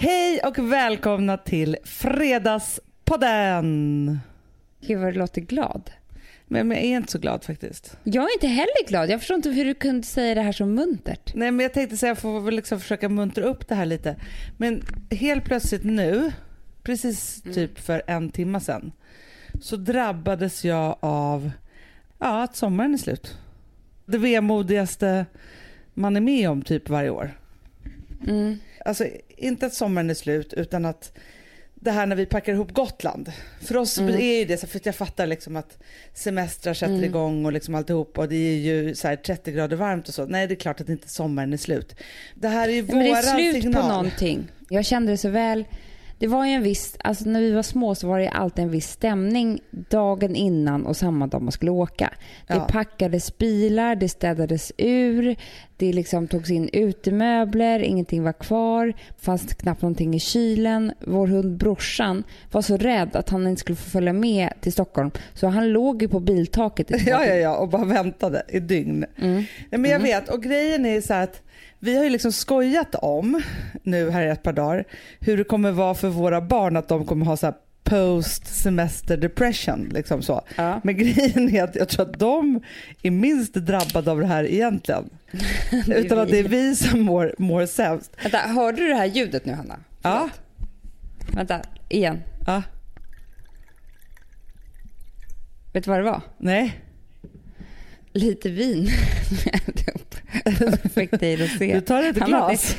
Hej 0.00 0.40
och 0.44 0.72
välkomna 0.72 1.36
till 1.36 1.76
Fredagspodden. 1.84 4.18
Gud 4.80 4.98
vad 4.98 5.14
du 5.14 5.18
låter 5.18 5.40
glad. 5.40 5.90
Men 6.46 6.70
jag 6.70 6.80
är 6.80 6.96
inte 6.96 7.12
så 7.12 7.18
glad 7.18 7.44
faktiskt. 7.44 7.96
Jag 8.04 8.24
är 8.24 8.32
inte 8.32 8.46
heller 8.46 8.88
glad. 8.88 9.10
Jag 9.10 9.20
förstår 9.20 9.36
inte 9.36 9.50
hur 9.50 9.64
du 9.64 9.74
kunde 9.74 10.06
säga 10.06 10.34
det 10.34 10.42
här 10.42 10.52
så 10.52 10.66
muntert. 10.66 11.34
Nej 11.34 11.50
men 11.50 11.62
jag 11.62 11.74
tänkte 11.74 11.96
säga 11.96 12.10
jag 12.10 12.18
får 12.18 12.40
väl 12.40 12.54
liksom 12.54 12.80
försöka 12.80 13.08
muntra 13.08 13.44
upp 13.44 13.68
det 13.68 13.74
här 13.74 13.86
lite. 13.86 14.16
Men 14.56 14.82
helt 15.10 15.44
plötsligt 15.44 15.84
nu, 15.84 16.32
precis 16.82 17.42
Mm. 17.44 17.54
typ 17.54 17.78
för 17.78 18.02
en 18.06 18.30
timme 18.30 18.60
sedan, 18.60 18.92
så 19.60 19.76
drabbades 19.76 20.64
jag 20.64 20.96
av 21.00 21.50
ja, 22.18 22.42
att 22.42 22.56
sommaren 22.56 22.94
är 22.94 22.98
slut. 22.98 23.38
Det 24.06 24.18
vemodigaste 24.18 25.26
man 25.94 26.16
är 26.16 26.20
med 26.20 26.50
om 26.50 26.62
typ 26.62 26.88
varje 26.88 27.10
år. 27.10 27.30
Mm. 28.26 28.58
Alltså 28.88 29.06
inte 29.36 29.66
att 29.66 29.74
sommaren 29.74 30.10
är 30.10 30.14
slut 30.14 30.52
utan 30.52 30.84
att 30.84 31.12
det 31.74 31.90
här 31.90 32.06
när 32.06 32.16
vi 32.16 32.26
packar 32.26 32.52
ihop 32.52 32.72
Gotland. 32.72 33.32
För 33.62 33.76
oss 33.76 33.98
Mm. 33.98 34.14
är 34.14 34.38
ju 34.38 34.44
det 34.44 34.56
så 34.58 34.66
för 34.66 34.80
jag 34.84 34.94
fattar 34.94 35.26
liksom 35.26 35.56
att 35.56 35.78
semestrar 36.14 36.74
sätter 36.74 36.92
Mm. 36.92 37.04
igång 37.04 37.44
och 37.46 37.52
liksom 37.52 37.74
alltihop 37.74 38.18
och 38.18 38.28
det 38.28 38.36
är 38.36 38.56
ju 38.56 38.94
så 38.94 39.08
här 39.08 39.16
30 39.16 39.52
grader 39.52 39.76
varmt 39.76 40.08
och 40.08 40.14
så. 40.14 40.26
Nej 40.26 40.46
det 40.46 40.54
är 40.54 40.56
klart 40.56 40.80
att 40.80 40.88
inte 40.88 41.08
sommaren 41.08 41.52
är 41.52 41.56
slut. 41.56 41.94
Det 42.34 42.48
här 42.48 42.68
är 42.68 42.72
ju 42.72 42.82
Men 42.82 42.98
det 42.98 43.04
är 43.04 43.08
våran 43.08 43.22
slut 43.38 43.62
signal. 43.62 43.82
på 43.82 43.88
någonting. 43.88 44.48
Jag 44.68 44.84
kände 44.84 45.12
det 45.12 45.16
så 45.16 45.28
väl. 45.28 45.64
Det 46.18 46.26
var 46.26 46.46
ju 46.46 46.52
en 46.52 46.62
viss, 46.62 46.96
alltså 47.04 47.28
när 47.28 47.40
vi 47.40 47.52
var 47.52 47.62
små 47.62 47.94
så 47.94 48.08
var 48.08 48.18
det 48.18 48.28
alltid 48.28 48.64
en 48.64 48.70
viss 48.70 48.90
stämning 48.90 49.60
dagen 49.70 50.36
innan 50.36 50.86
och 50.86 50.96
samma 50.96 51.26
dag 51.26 51.42
man 51.42 51.52
skulle 51.52 51.70
åka. 51.70 52.10
Det 52.46 52.54
Ja. 52.54 52.60
packades 52.70 53.38
bilar, 53.38 53.96
det 53.96 54.08
städades 54.08 54.72
ur, 54.78 55.36
det 55.76 55.92
liksom 55.92 56.28
togs 56.28 56.50
in 56.50 56.70
utemöbler, 56.72 57.80
ingenting 57.80 58.22
var 58.22 58.32
kvar, 58.32 58.92
fanns 59.18 59.54
knappt 59.54 59.82
någonting 59.82 60.14
i 60.14 60.20
kylen. 60.20 60.92
Vår 61.06 61.26
hund 61.26 61.56
brorsan 61.58 62.24
var 62.52 62.62
så 62.62 62.76
rädd 62.76 63.16
att 63.16 63.28
han 63.28 63.46
inte 63.46 63.60
skulle 63.60 63.76
få 63.76 63.90
följa 63.90 64.12
med 64.12 64.52
till 64.60 64.72
Stockholm 64.72 65.10
så 65.34 65.46
han 65.46 65.68
låg 65.72 66.02
ju 66.02 66.08
på 66.08 66.20
biltaket 66.20 66.90
i 66.90 66.94
Ja, 67.06 67.24
ja, 67.24 67.34
ja, 67.34 67.56
och 67.56 67.68
bara 67.68 67.84
väntade 67.84 68.42
i 68.48 68.60
dygn. 68.60 69.04
Mm. 69.18 69.34
Nej, 69.70 69.80
men 69.80 69.90
jag 69.90 70.00
vet, 70.00 70.28
och 70.28 70.42
grejen 70.42 70.86
är 70.86 71.00
så 71.00 71.14
att 71.14 71.42
vi 71.80 71.96
har 71.96 72.04
ju 72.04 72.10
liksom 72.10 72.32
skojat 72.32 72.94
om 72.94 73.42
nu 73.82 74.10
här 74.10 74.26
i 74.26 74.28
ett 74.28 74.42
par 74.42 74.52
dagar 74.52 74.84
hur 75.20 75.36
det 75.36 75.44
kommer 75.44 75.72
vara 75.72 75.94
för 75.94 76.08
våra 76.08 76.40
barn 76.40 76.76
att 76.76 76.88
de 76.88 77.06
kommer 77.06 77.26
ha 77.26 77.36
så 77.36 77.52
post 77.84 78.46
semester 78.46 79.16
depression. 79.16 79.88
Liksom 79.94 80.22
så. 80.22 80.42
Ja. 80.56 80.80
Men 80.84 80.96
grejen 80.96 81.54
är 81.54 81.62
att 81.62 81.76
jag 81.76 81.88
tror 81.88 82.10
att 82.10 82.18
de 82.18 82.60
är 83.02 83.10
minst 83.10 83.54
drabbade 83.54 84.10
av 84.10 84.20
det 84.20 84.26
här 84.26 84.44
egentligen. 84.44 85.10
Utan 85.86 86.18
att 86.18 86.28
det 86.28 86.38
är 86.38 86.48
vi 86.48 86.76
som 86.76 87.00
mår, 87.00 87.34
mår 87.38 87.66
sämst. 87.66 88.10
Vänta, 88.22 88.38
hörde 88.38 88.82
du 88.82 88.88
det 88.88 88.94
här 88.94 89.06
ljudet 89.06 89.44
nu 89.44 89.52
Hanna? 89.52 89.78
Ja. 90.02 90.28
Vänta, 91.34 91.60
igen. 91.88 92.22
ja. 92.46 92.62
Vet 95.72 95.84
du 95.84 95.90
vad 95.90 96.00
det 96.00 96.04
var? 96.04 96.20
Nej, 96.38 96.80
Lite 98.12 98.48
vin 98.50 98.88
fick 100.94 101.10
dig 101.10 101.44
att 101.44 101.58
se. 101.58 101.74
du 101.74 101.80
tar 101.80 102.02
ett 102.02 102.16
glas. 102.16 102.76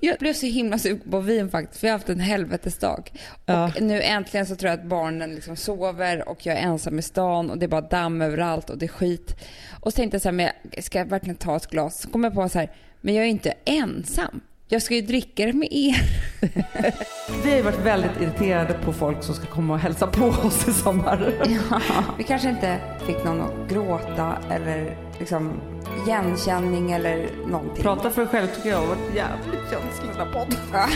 Jag 0.00 0.18
blev 0.18 0.32
så 0.32 0.46
himla 0.46 0.78
sugen 0.78 1.10
på 1.10 1.20
vin 1.20 1.50
faktiskt, 1.50 1.80
för 1.80 1.86
jag 1.86 1.94
har 1.94 1.98
haft 1.98 2.08
en 2.08 2.20
helvetesdag. 2.20 3.12
Ja. 3.46 3.64
Och 3.64 3.82
nu 3.82 4.02
äntligen 4.02 4.46
så 4.46 4.56
tror 4.56 4.70
jag 4.70 4.80
att 4.80 4.86
barnen 4.86 5.34
liksom 5.34 5.56
sover 5.56 6.28
och 6.28 6.46
jag 6.46 6.56
är 6.56 6.60
ensam 6.60 6.98
i 6.98 7.02
stan 7.02 7.50
och 7.50 7.58
det 7.58 7.66
är 7.66 7.68
bara 7.68 7.80
damm 7.80 8.22
överallt 8.22 8.70
och 8.70 8.78
det 8.78 8.86
är 8.86 8.88
skit. 8.88 9.36
Och 9.80 9.92
så 9.92 9.96
tänkte 9.96 10.14
jag 10.14 10.22
så 10.22 10.28
här, 10.28 10.32
men 10.32 10.48
jag 10.70 10.84
ska 10.84 10.98
jag 10.98 11.06
verkligen 11.06 11.36
ta 11.36 11.56
ett 11.56 11.70
glas? 11.70 12.00
Så 12.00 12.08
kom 12.08 12.24
jag 12.24 12.34
på 12.34 12.48
så 12.48 12.58
här, 12.58 12.70
men 13.00 13.14
jag 13.14 13.22
är 13.22 13.26
ju 13.26 13.30
inte 13.32 13.54
ensam. 13.64 14.40
Jag 14.68 14.82
ska 14.82 14.94
ju 14.94 15.02
dricka 15.02 15.46
det 15.46 15.52
med 15.52 15.68
er. 15.70 15.96
Vi 17.44 17.50
har 17.50 17.56
ju 17.56 17.62
varit 17.62 17.84
väldigt 17.84 18.20
irriterade 18.20 18.74
på 18.84 18.92
folk 18.92 19.22
som 19.22 19.34
ska 19.34 19.46
komma 19.46 19.74
och 19.74 19.80
hälsa 19.80 20.06
på 20.06 20.24
oss 20.26 20.68
i 20.68 20.72
sommar. 20.72 21.32
Vi 22.18 22.24
kanske 22.24 22.48
inte 22.48 22.78
fick 23.06 23.24
någon 23.24 23.40
att 23.40 23.70
gråta 23.70 24.38
eller 24.50 24.96
liksom 25.22 25.60
igenkänning 26.06 26.92
eller 26.92 27.28
någonting. 27.46 27.82
Prata 27.82 28.10
för 28.10 28.22
dig 28.22 28.30
själv 28.30 28.46
tycker 28.46 28.68
jag 28.70 28.78
har 28.78 28.86
varit 28.86 29.14
jävligt 29.14 29.70
känslig 29.70 30.10
den 30.16 30.26
här 30.26 30.32
podden. 30.32 30.58
Ja. 30.72 30.86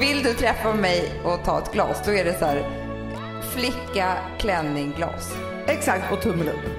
Vill 0.00 0.22
du 0.22 0.32
träffa 0.32 0.74
mig 0.74 1.12
och 1.24 1.44
ta 1.44 1.58
ett 1.58 1.72
glas, 1.72 2.02
då 2.06 2.12
är 2.12 2.24
det 2.24 2.38
så 2.38 2.44
här 2.44 2.62
flicka, 3.50 4.12
klänning, 4.38 4.92
glas. 4.96 5.34
Exakt, 5.66 6.12
och 6.12 6.20
tummel 6.22 6.48
upp. 6.48 6.70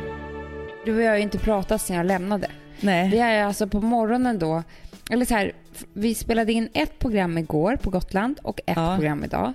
Du 0.85 0.95
och 0.95 1.01
jag 1.01 1.09
har 1.09 1.15
ju 1.17 1.23
inte 1.23 1.37
pratat 1.37 1.81
sedan 1.81 1.95
jag 1.95 2.05
lämnade. 2.05 2.47
Nej. 2.79 3.09
Vi 3.09 3.19
är 3.19 3.43
alltså 3.43 3.67
på 3.67 3.81
morgonen 3.81 4.39
då, 4.39 4.63
eller 5.11 5.25
så 5.25 5.33
här, 5.33 5.51
vi 5.93 6.15
spelade 6.15 6.53
in 6.53 6.69
ett 6.73 6.99
program 6.99 7.37
igår 7.37 7.75
på 7.75 7.89
Gotland 7.89 8.39
och 8.43 8.59
ett 8.65 8.73
Ja. 8.77 8.95
program 8.95 9.23
idag. 9.23 9.53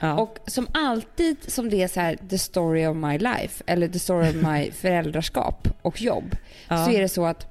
Ja. 0.00 0.14
Och 0.14 0.38
som 0.46 0.66
alltid 0.72 1.36
som 1.46 1.70
det 1.70 1.82
är 1.82 1.88
så 1.88 2.00
här 2.00 2.16
the 2.30 2.38
story 2.38 2.86
of 2.86 2.96
my 2.96 3.18
life 3.18 3.64
eller 3.66 3.88
the 3.88 3.98
story 3.98 4.28
of 4.30 4.34
my 4.34 4.70
föräldraskap 4.72 5.68
och 5.82 6.02
jobb 6.02 6.36
Ja. 6.68 6.84
så 6.84 6.90
är 6.90 7.00
det 7.00 7.08
så 7.08 7.26
att 7.26 7.46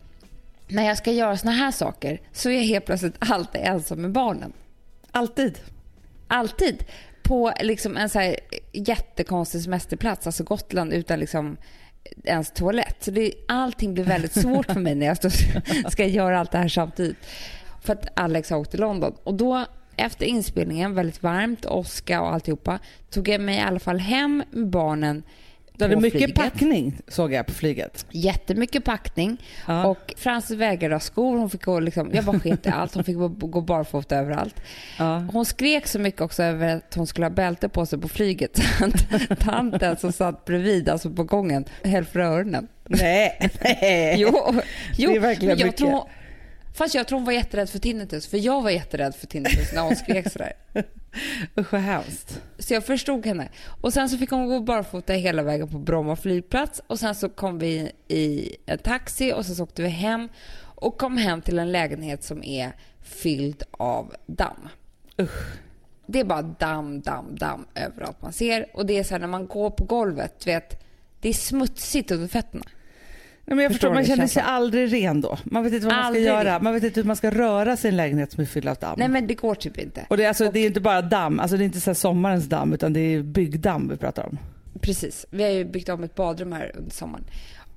när 0.67 0.87
jag 0.87 0.97
ska 0.97 1.11
göra 1.11 1.37
såna 1.37 1.51
här 1.51 1.71
saker 1.71 2.21
så 2.31 2.49
är 2.49 2.53
jag 2.53 2.63
helt 2.63 2.85
plötsligt 2.85 3.15
alltid 3.19 3.61
ensam 3.63 4.01
med 4.01 4.11
barnen. 4.11 4.53
Alltid. 5.11 5.59
Alltid. 6.27 6.83
På 7.23 7.53
liksom 7.61 7.97
en 7.97 8.09
så 8.09 8.19
här 8.19 8.35
jättekonstig 8.71 9.61
semesterplats, 9.61 10.25
alltså 10.27 10.43
Gotland 10.43 10.93
utan 10.93 11.19
liksom 11.19 11.57
ens 12.23 12.51
toalett. 12.51 13.03
Så 13.03 13.11
det, 13.11 13.33
allting 13.47 13.93
blir 13.93 14.03
väldigt 14.03 14.33
svårt 14.33 14.65
för 14.65 14.79
mig 14.79 14.95
när 14.95 15.05
jag 15.05 15.17
ska 15.91 16.05
göra 16.05 16.39
allt 16.39 16.51
det 16.51 16.57
här 16.57 16.67
samtidigt. 16.67 17.17
För 17.81 17.93
att 17.93 18.19
Alex 18.19 18.49
har 18.49 18.57
åkt 18.57 18.71
till 18.71 18.79
London. 18.79 19.15
Och 19.23 19.33
då 19.33 19.65
efter 19.99 20.25
inspelningen, 20.25 20.95
väldigt 20.95 21.23
varmt, 21.23 21.65
åska 21.65 22.21
och 22.21 22.33
alltihopa, 22.33 22.79
tog 23.09 23.27
jag 23.29 23.41
mig 23.41 23.57
i 23.57 23.61
alla 23.61 23.79
fall 23.79 23.99
hem 23.99 24.43
med 24.51 24.67
barnen 24.69 25.23
Du 25.77 25.83
hade 25.85 25.95
mycket 25.95 26.19
flyget. 26.19 26.35
packning 26.35 26.97
såg 27.07 27.33
jag 27.33 27.45
på 27.45 27.53
flyget. 27.53 28.05
Jättemycket 28.11 28.83
packning. 28.83 29.37
Ja. 29.67 29.85
Och 29.85 30.13
Frances 30.17 30.57
vägrade 30.57 30.95
ha 30.95 30.99
skor. 30.99 31.37
Hon 31.37 31.49
fick 31.49 31.63
gå 31.65 31.79
liksom, 31.79 32.09
jag 32.13 32.25
bara 32.25 32.39
sket 32.39 32.65
i 32.65 32.69
allt. 32.73 32.95
Hon 32.95 33.03
fick 33.03 33.15
gå- 33.15 33.61
barfota 33.61 34.15
överallt. 34.17 34.55
Ja. 34.99 35.27
Hon 35.33 35.45
skrek 35.45 35.87
så 35.87 35.99
mycket 35.99 36.21
också 36.21 36.43
över 36.43 36.75
att 36.75 36.95
hon 36.95 37.07
skulle 37.07 37.25
ha 37.25 37.31
bälte 37.31 37.69
på 37.69 37.85
sig 37.85 37.99
på 37.99 38.07
flyget. 38.07 38.59
Tanten 39.39 39.97
som 39.97 40.11
satt 40.11 40.45
bredvid, 40.45 40.89
alltså 40.89 41.09
på 41.09 41.23
gången, 41.23 41.65
höll 41.83 42.05
för 42.05 42.19
öronen. 42.19 42.67
Nej, 42.85 43.49
nej. 43.63 44.15
Jo, 44.17 44.53
jo 44.97 45.09
Det 45.11 45.15
är 45.15 45.19
verkligen 45.19 45.57
mycket. 45.57 45.77
tror 45.77 46.03
Fast 46.79 46.95
jag 46.95 47.07
tror 47.07 47.17
hon 47.17 47.25
var 47.25 47.33
jätterädd 47.33 47.69
för 47.69 47.79
tinnitus, 47.79 48.27
för 48.27 48.37
jag 48.37 48.61
var 48.61 48.69
jätterädd 48.69 49.15
för 49.15 49.27
tinnitus 49.27 49.73
när 49.73 49.81
hon 49.81 49.95
skrek 49.95 50.31
sådär. 50.31 50.53
Usch 51.59 51.73
vad 51.73 51.81
hemskt. 51.81 52.41
Så 52.59 52.73
jag 52.73 52.85
förstod 52.85 53.25
henne. 53.25 53.49
Och 53.81 53.93
sen 53.93 54.09
så 54.09 54.17
fick 54.17 54.29
hon 54.29 54.47
gå 54.47 54.59
barfota 54.59 55.13
hela 55.13 55.43
vägen 55.43 55.67
på 55.67 55.77
Bromma 55.77 56.15
flygplats 56.15 56.81
och 56.87 56.99
sen 56.99 57.15
så 57.15 57.29
kom 57.29 57.59
vi 57.59 57.91
i 58.07 58.55
en 58.65 58.77
taxi 58.77 59.33
och 59.33 59.45
sen 59.45 59.55
så 59.55 59.63
åkte 59.63 59.81
vi 59.81 59.87
hem 59.87 60.29
och 60.61 60.97
kom 60.97 61.17
hem 61.17 61.41
till 61.41 61.59
en 61.59 61.71
lägenhet 61.71 62.23
som 62.23 62.43
är 62.43 62.71
fylld 63.01 63.63
av 63.71 64.15
damm. 64.25 64.69
Usch. 65.21 65.57
Det 66.05 66.19
är 66.19 66.25
bara 66.25 66.41
damm, 66.41 67.01
damm, 67.01 67.35
damm 67.35 67.65
överallt 67.75 68.21
man 68.21 68.33
ser. 68.33 68.65
Och 68.73 68.85
det 68.85 68.97
är 68.97 69.03
så 69.03 69.13
här 69.13 69.19
när 69.19 69.27
man 69.27 69.47
går 69.47 69.69
på 69.69 69.83
golvet, 69.83 70.47
vet, 70.47 70.83
det 71.21 71.29
är 71.29 71.33
smutsigt 71.33 72.11
under 72.11 72.27
fötterna. 72.27 72.65
Nej, 73.49 73.55
men 73.55 73.63
jag 73.63 73.71
Förstår 73.71 73.87
förstår, 73.87 73.93
man 73.93 74.05
känner 74.05 74.27
sig 74.27 74.43
aldrig 74.45 74.93
ren 74.93 75.21
då. 75.21 75.37
Man 75.43 75.63
vet 75.63 75.73
inte 75.73 75.85
vad 75.85 75.95
man 75.95 76.05
Aldrig 76.05 76.23
ska 76.25 76.33
göra. 76.33 76.59
Man 76.59 76.73
vet 76.73 76.83
inte 76.83 76.99
hur 76.99 77.07
man 77.07 77.15
ska 77.15 77.29
röra 77.31 77.77
sin 77.77 77.97
lägenhet 77.97 78.31
som 78.31 78.41
är 78.41 78.45
fylld 78.45 78.67
av 78.67 78.75
damm. 78.75 78.95
Nej 78.97 79.07
men 79.07 79.27
det 79.27 79.33
går 79.33 79.55
typ 79.55 79.77
inte. 79.77 80.05
Och 80.09 80.17
det, 80.17 80.23
är 80.23 80.27
alltså, 80.27 80.51
det 80.51 80.59
är 80.59 80.67
inte 80.67 80.81
bara 80.81 81.01
damm, 81.01 81.39
alltså 81.39 81.57
det 81.57 81.63
är 81.63 81.65
inte 81.65 81.81
så 81.81 81.93
sommarens 81.95 82.45
damm 82.45 82.73
utan 82.73 82.93
det 82.93 82.99
är 82.99 83.23
byggdamm 83.23 83.89
vi 83.89 83.97
pratar 83.97 84.25
om. 84.25 84.37
Precis. 84.81 85.25
Vi 85.29 85.43
har 85.43 85.49
ju 85.49 85.65
byggt 85.65 85.89
om 85.89 86.03
ett 86.03 86.15
badrum 86.15 86.51
här 86.51 86.71
under 86.75 86.91
sommaren. 86.91 87.23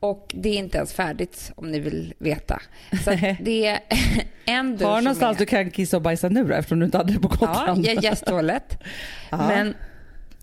Och 0.00 0.34
det 0.34 0.48
är 0.48 0.58
inte 0.58 0.78
ens 0.78 0.92
färdigt 0.92 1.52
om 1.54 1.70
ni 1.70 1.80
vill 1.80 2.14
veta. 2.18 2.62
Så 3.04 3.10
det 3.40 3.66
är 3.66 3.78
en 4.44 4.76
dusch 4.76 4.88
Har 4.88 4.96
du 4.96 5.04
någonstans 5.04 5.36
är... 5.36 5.38
du 5.38 5.46
kan 5.46 5.70
kissa 5.70 5.96
och 5.96 6.02
bajsa 6.02 6.28
nu 6.28 6.44
då 6.44 6.54
eftersom 6.54 6.78
du 6.78 6.84
inte 6.84 6.98
hade 6.98 7.12
det 7.12 7.18
på 7.20 7.30
Ja, 7.40 7.46
Gotland? 7.46 7.86
jag 7.86 8.02
gästtoalett. 8.04 8.78
Ja. 9.30 9.36
Men 9.48 9.74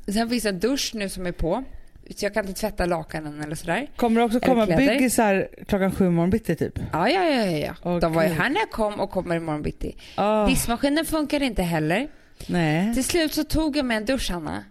sen 0.07 0.29
finns 0.29 0.45
en 0.45 0.59
dusch 0.59 0.91
nu 0.93 1.09
som 1.09 1.25
är 1.25 1.31
på. 1.31 1.63
Så 2.15 2.25
jag 2.25 2.33
kan 2.33 2.47
inte 2.47 2.59
tvätta 2.59 2.85
lakanen 2.85 3.41
eller 3.41 3.55
sådär. 3.55 3.87
Kommer 3.95 4.19
det 4.21 4.25
också 4.25 4.39
komma 4.39 4.65
byggisar 4.65 5.47
klockan 5.67 5.91
sju 5.91 6.09
morgon 6.09 6.29
bitti 6.29 6.55
typ? 6.55 6.79
Ja, 6.91 7.09
ja, 7.09 7.23
ja. 7.23 7.45
ja, 7.45 7.57
ja. 7.57 7.75
Åh, 7.83 7.99
De 7.99 8.13
var 8.13 8.23
ju 8.23 8.29
här 8.29 8.49
när 8.49 8.59
jag 8.59 8.71
kom 8.71 8.99
och 8.99 9.11
kommer 9.11 9.35
imorgon 9.35 9.61
bitti. 9.61 9.95
Oh, 10.17 10.47
Diskmaskinen 10.47 11.05
funkar 11.05 11.43
inte 11.43 11.63
heller. 11.63 12.07
nej. 12.47 12.93
Till 12.93 13.03
slut 13.03 13.33
så 13.33 13.43
tog 13.43 13.77
jag 13.77 13.85
mig 13.85 13.97
en 13.97 14.05
dusch, 14.05 14.31
Hanna. 14.31 14.63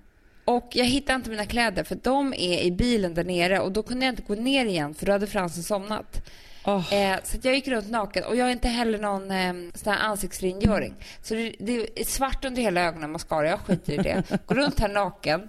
Och 0.44 0.68
jag 0.72 0.84
hittade 0.84 1.16
inte 1.16 1.30
mina 1.30 1.44
kläder 1.46 1.84
för 1.84 1.98
de 2.02 2.32
är 2.34 2.62
i 2.62 2.70
bilen 2.72 3.14
där 3.14 3.24
nere 3.24 3.60
och 3.60 3.72
då 3.72 3.82
kunde 3.82 4.06
jag 4.06 4.12
inte 4.12 4.22
gå 4.22 4.34
ner 4.34 4.64
igen 4.66 4.94
för 4.94 5.06
då 5.06 5.12
hade 5.12 5.26
Fransen 5.26 5.62
somnat. 5.62 6.22
Åh. 6.64 6.94
Eh, 6.94 7.16
så 7.24 7.36
jag 7.42 7.54
gick 7.54 7.68
runt 7.68 7.90
naken 7.90 8.24
och 8.24 8.36
jag 8.36 8.44
har 8.44 8.52
inte 8.52 8.68
heller 8.68 8.98
någon 8.98 9.30
eh, 9.30 9.52
sån 9.74 9.92
här 9.92 10.00
ansiktsrengöring. 10.00 10.94
Så 11.22 11.34
det, 11.34 11.52
det 11.58 12.00
är 12.00 12.04
svart 12.04 12.44
under 12.44 12.62
hela 12.62 12.80
ögonen, 12.80 13.10
mascara, 13.12 13.48
jag 13.48 13.58
skiter 13.60 13.92
i 13.92 13.96
det. 13.96 14.22
Går 14.46 14.54
runt 14.54 14.80
här 14.80 14.88
naken 14.88 15.48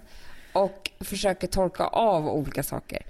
och 0.52 0.90
försöker 1.00 1.46
torka 1.46 1.84
av 1.86 2.28
olika 2.28 2.62
saker. 2.62 3.02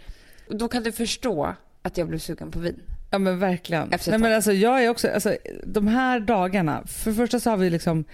Då 0.49 0.69
kan 0.69 0.83
du 0.83 0.93
förstå 0.93 1.55
att 1.83 1.99
jag 1.99 2.09
blev 2.09 2.19
sugen 2.19 2.51
på 2.51 2.59
vin. 2.59 2.81
Ja 3.11 3.19
men 3.19 3.39
verkligen. 3.39 3.89
Nej, 4.07 4.19
men 4.19 4.35
alltså, 4.35 4.53
jag 4.53 4.85
är 4.85 4.89
också, 4.89 5.09
alltså, 5.09 5.37
de 5.65 5.87
här 5.87 6.21
dagarna, 6.21 6.83
för 6.87 7.11
det 7.11 7.17
första 7.17 7.41
så 7.41 7.51
har 7.51 7.57
vi 7.57 7.71
liksom 7.71 8.05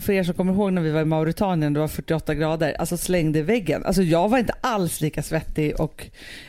för 0.00 0.12
er 0.12 0.22
som 0.22 0.34
kommer 0.34 0.52
ihåg 0.52 0.72
när 0.72 0.82
vi 0.82 0.90
var 0.90 1.00
i 1.00 1.04
Mauritanien, 1.04 1.72
det 1.72 1.80
var 1.80 1.88
48 1.88 2.34
grader, 2.34 2.72
alltså 2.72 2.96
slängde 2.96 3.38
i 3.38 3.42
väggen. 3.42 3.84
Alltså 3.84 4.02
jag 4.02 4.28
var 4.28 4.38
inte 4.38 4.54
alls 4.60 5.00
lika 5.00 5.22
svettig 5.22 5.80
och 5.80 6.06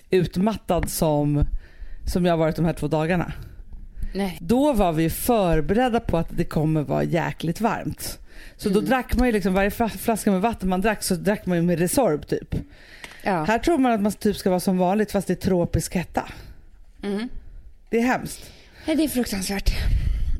utmattad 0.09 0.89
som, 0.89 1.45
som 2.13 2.25
jag 2.25 2.37
varit 2.37 2.55
de 2.55 2.65
här 2.65 2.73
två 2.73 2.87
dagarna. 2.87 3.33
Nej. 4.13 4.37
Då 4.41 4.73
var 4.73 4.91
vi 4.91 5.09
förberedda 5.09 5.99
på 5.99 6.17
att 6.17 6.27
det 6.29 6.43
kommer 6.43 6.81
vara 6.81 7.03
jäkligt 7.03 7.61
varmt. 7.61 8.19
Så 8.59 8.69
då 8.69 8.81
drack 8.81 9.15
man 9.15 9.27
ju 9.27 9.31
liksom 9.31 9.53
varje 9.53 9.69
fla- 9.69 9.97
flaska 9.97 10.31
med 10.31 10.41
vatten 10.41 10.69
man 10.69 10.81
drack 10.81 11.03
så 11.03 11.15
drack 11.15 11.45
man 11.45 11.57
ju 11.57 11.63
med 11.63 11.79
Resorb 11.79 12.27
typ. 12.27 12.55
Ja. 13.23 13.43
Här 13.43 13.59
tror 13.59 13.77
man 13.77 13.91
att 13.91 14.01
man 14.01 14.11
typ 14.11 14.37
ska 14.37 14.49
vara 14.49 14.59
som 14.59 14.77
vanligt 14.77 15.11
fast 15.11 15.27
det 15.27 15.33
är 15.33 15.35
tropisk 15.35 15.95
hetta. 15.95 16.29
Mm. 17.03 17.29
Det 17.89 17.97
är 17.97 18.01
hemskt. 18.01 18.51
Nej, 18.85 18.95
det 18.95 19.03
är 19.03 19.07
fruktansvärt. 19.07 19.71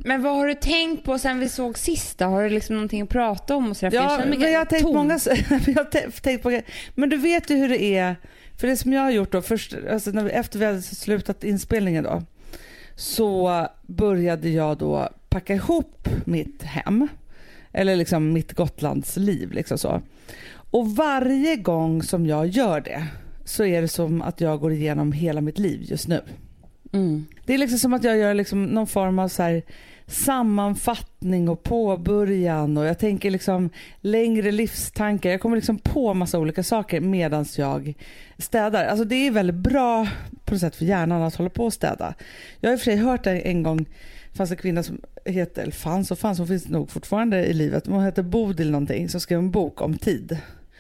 Men 0.06 0.24
vad 0.24 0.36
har 0.36 0.48
du 0.48 0.54
tänkt 0.54 1.06
på 1.06 1.20
sen 1.20 1.40
vi 1.40 1.50
såg 1.50 1.78
sist 1.78 2.18
då? 2.18 2.26
Har 2.26 2.44
du 2.44 2.50
liksom 2.50 2.76
någonting 2.76 3.02
att 3.02 3.10
prata 3.10 3.56
om? 3.56 3.70
Och 3.70 3.78
sådär? 3.78 3.96
Ja, 3.96 4.18
mig 4.18 4.38
men 4.38 4.52
jag 4.52 4.60
har 4.60 4.66
tänkt 4.66 4.84
tom. 4.84 4.96
många... 4.96 5.20
jag 5.68 5.76
har 5.76 6.22
tänkt 6.22 6.44
på, 6.44 6.62
men 6.96 7.10
du 7.10 7.18
vet 7.18 7.50
ju 7.50 7.56
hur 7.56 7.70
det 7.70 7.84
är. 7.84 8.16
För 8.58 8.68
det 8.68 8.78
som 8.78 8.94
jag 8.94 9.02
har 9.02 9.12
gjort 9.12 9.32
då, 9.32 9.42
först, 9.42 9.76
alltså 9.92 10.12
när 10.12 10.24
vi, 10.24 10.32
efter 10.32 10.60
vi 10.60 10.66
hade 10.66 10.82
slutat 10.82 11.44
inspelningen 11.44 12.04
då, 12.04 12.24
så 12.96 13.68
började 13.88 14.50
jag 14.50 14.78
då 14.78 15.10
packa 15.30 15.54
ihop 15.54 16.10
mitt 16.26 16.64
hem. 16.64 17.08
Eller 17.72 17.96
liksom 17.96 18.34
mitt 18.34 18.54
Gotlandsliv. 18.54 19.52
Liksom 19.52 19.78
så. 19.78 20.02
Och 20.72 20.96
varje 20.96 21.56
gång 21.56 22.04
som 22.04 22.26
jag 22.26 22.48
gör 22.48 22.82
det 22.82 23.08
så 23.46 23.66
är 23.66 23.82
det 23.82 23.88
som 23.88 24.22
att 24.22 24.42
jag 24.42 24.60
går 24.60 24.72
igenom 24.72 25.12
hela 25.12 25.42
mitt 25.42 25.60
liv 25.60 25.82
just 25.84 26.08
nu. 26.08 26.22
Mm. 26.92 27.26
Det 27.46 27.54
är 27.54 27.58
liksom 27.58 27.80
som 27.80 27.94
att 27.94 28.04
jag 28.04 28.18
gör 28.18 28.34
liksom 28.34 28.64
någon 28.64 28.88
form 28.88 29.20
av 29.20 29.28
så 29.28 29.44
här 29.44 29.64
sammanfattning 30.08 31.50
och 31.50 31.64
påbörjan 31.64 32.78
och 32.78 32.86
jag 32.86 33.00
tänker 33.00 33.32
liksom 33.32 33.70
längre 34.02 34.52
livstankar. 34.52 35.30
Jag 35.30 35.42
kommer 35.42 35.56
liksom 35.56 35.78
på 35.78 36.14
massa 36.14 36.40
olika 36.40 36.64
saker 36.64 37.02
medan 37.02 37.46
jag 37.58 37.94
städar. 38.38 38.86
Alltså 38.86 39.06
det 39.06 39.16
är 39.16 39.32
väldigt 39.32 39.56
bra 39.56 40.08
på 40.46 40.54
något 40.54 40.62
sätt 40.62 40.76
för 40.76 40.86
hjärnan 40.86 41.22
att 41.22 41.36
hålla 41.36 41.50
på 41.50 41.66
och 41.66 41.74
städa. 41.74 42.14
Jag 42.60 42.70
har 42.70 42.74
i 42.74 42.76
och 42.76 42.80
för 42.80 42.86
sig 42.86 42.98
hört 42.98 43.24
det 43.24 43.40
en 43.40 43.64
gång 43.64 43.86
fanns 44.34 44.52
en 44.52 44.58
kvinna 44.58 44.84
som 44.84 45.02
heter, 45.26 45.62
eller 45.62 45.72
fanns 45.72 46.12
och 46.12 46.20
fanns, 46.20 46.38
hon 46.38 46.48
finns 46.48 46.68
nog 46.68 46.92
fortfarande 46.92 47.46
i 47.46 47.54
livet, 47.54 47.88
hon 47.88 48.04
hette 48.04 48.24
Bodil 48.24 48.72
någonting 48.72 49.10
som 49.10 49.22
skrev 49.22 49.40
en 49.40 49.52
bok 49.52 49.82
om 49.82 49.98
tid. 49.98 50.38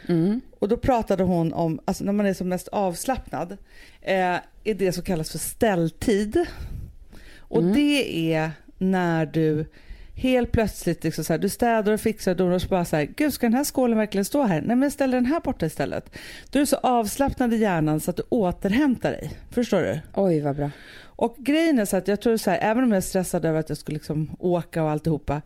Mm. 0.08 0.42
Och 0.60 0.68
då 0.70 0.78
pratade 0.78 1.24
hon 1.24 1.54
om, 1.54 1.80
alltså 1.86 2.04
när 2.04 2.14
man 2.14 2.26
är 2.26 2.34
som 2.34 2.50
mest 2.50 2.68
avslappnad, 2.68 3.58
eh, 4.02 4.36
är 4.64 4.74
det 4.74 4.92
som 4.92 5.04
kallas 5.04 5.32
för 5.32 5.40
ställtid. 5.40 6.46
Och 7.38 7.62
Mm. 7.62 7.74
det 7.74 8.34
är 8.34 8.52
när 8.78 9.26
du 9.26 9.66
helt 10.14 10.52
plötsligt 10.52 11.04
liksom 11.04 11.24
så 11.24 11.34
här, 11.34 11.38
du 11.38 11.50
städar 11.50 11.92
och 11.92 12.02
fixar 12.02 12.32
och 12.32 12.38
donar 12.38 12.56
och 12.56 12.62
så 12.62 12.68
bara 12.68 12.86
så 12.86 12.96
här, 12.96 13.08
gud 13.16 13.34
ska 13.34 13.46
den 13.46 13.54
här 13.54 13.64
skålen 13.64 13.98
verkligen 13.98 14.26
stå 14.26 14.44
här? 14.44 14.62
Nej 14.62 14.76
men 14.76 14.92
ställ 14.92 15.12
den 15.12 15.26
här 15.26 15.40
borta 15.40 15.66
istället. 15.66 16.10
Då 16.50 16.60
är 16.60 16.62
du 16.62 16.66
så 16.66 16.76
avslappnad 16.76 17.54
i 17.54 17.58
hjärnan 17.58 18.00
så 18.00 18.12
att 18.12 18.18
du 18.18 18.24
återhämtar 18.30 19.12
dig. 19.12 19.32
Förstår 19.52 19.82
du? 19.82 20.00
Oj, 20.14 20.42
vad 20.42 20.56
bra. 20.56 20.72
Och 21.20 21.36
grejen 21.38 21.80
är 21.80 21.86
så 21.86 21.98
att 21.98 22.08
jag 22.08 22.22
tror 22.22 22.38
så 22.38 22.52
här, 22.52 22.60
även 22.62 22.84
om 22.84 22.92
jag 22.92 22.98
är 22.98 23.02
stressad 23.02 23.46
över 23.46 23.60
att 23.60 23.70
jag 23.70 23.78
ska 23.78 23.94
liksom 23.94 24.36
åka 24.40 24.84
och 24.84 24.90
alltihopa, 24.90 25.42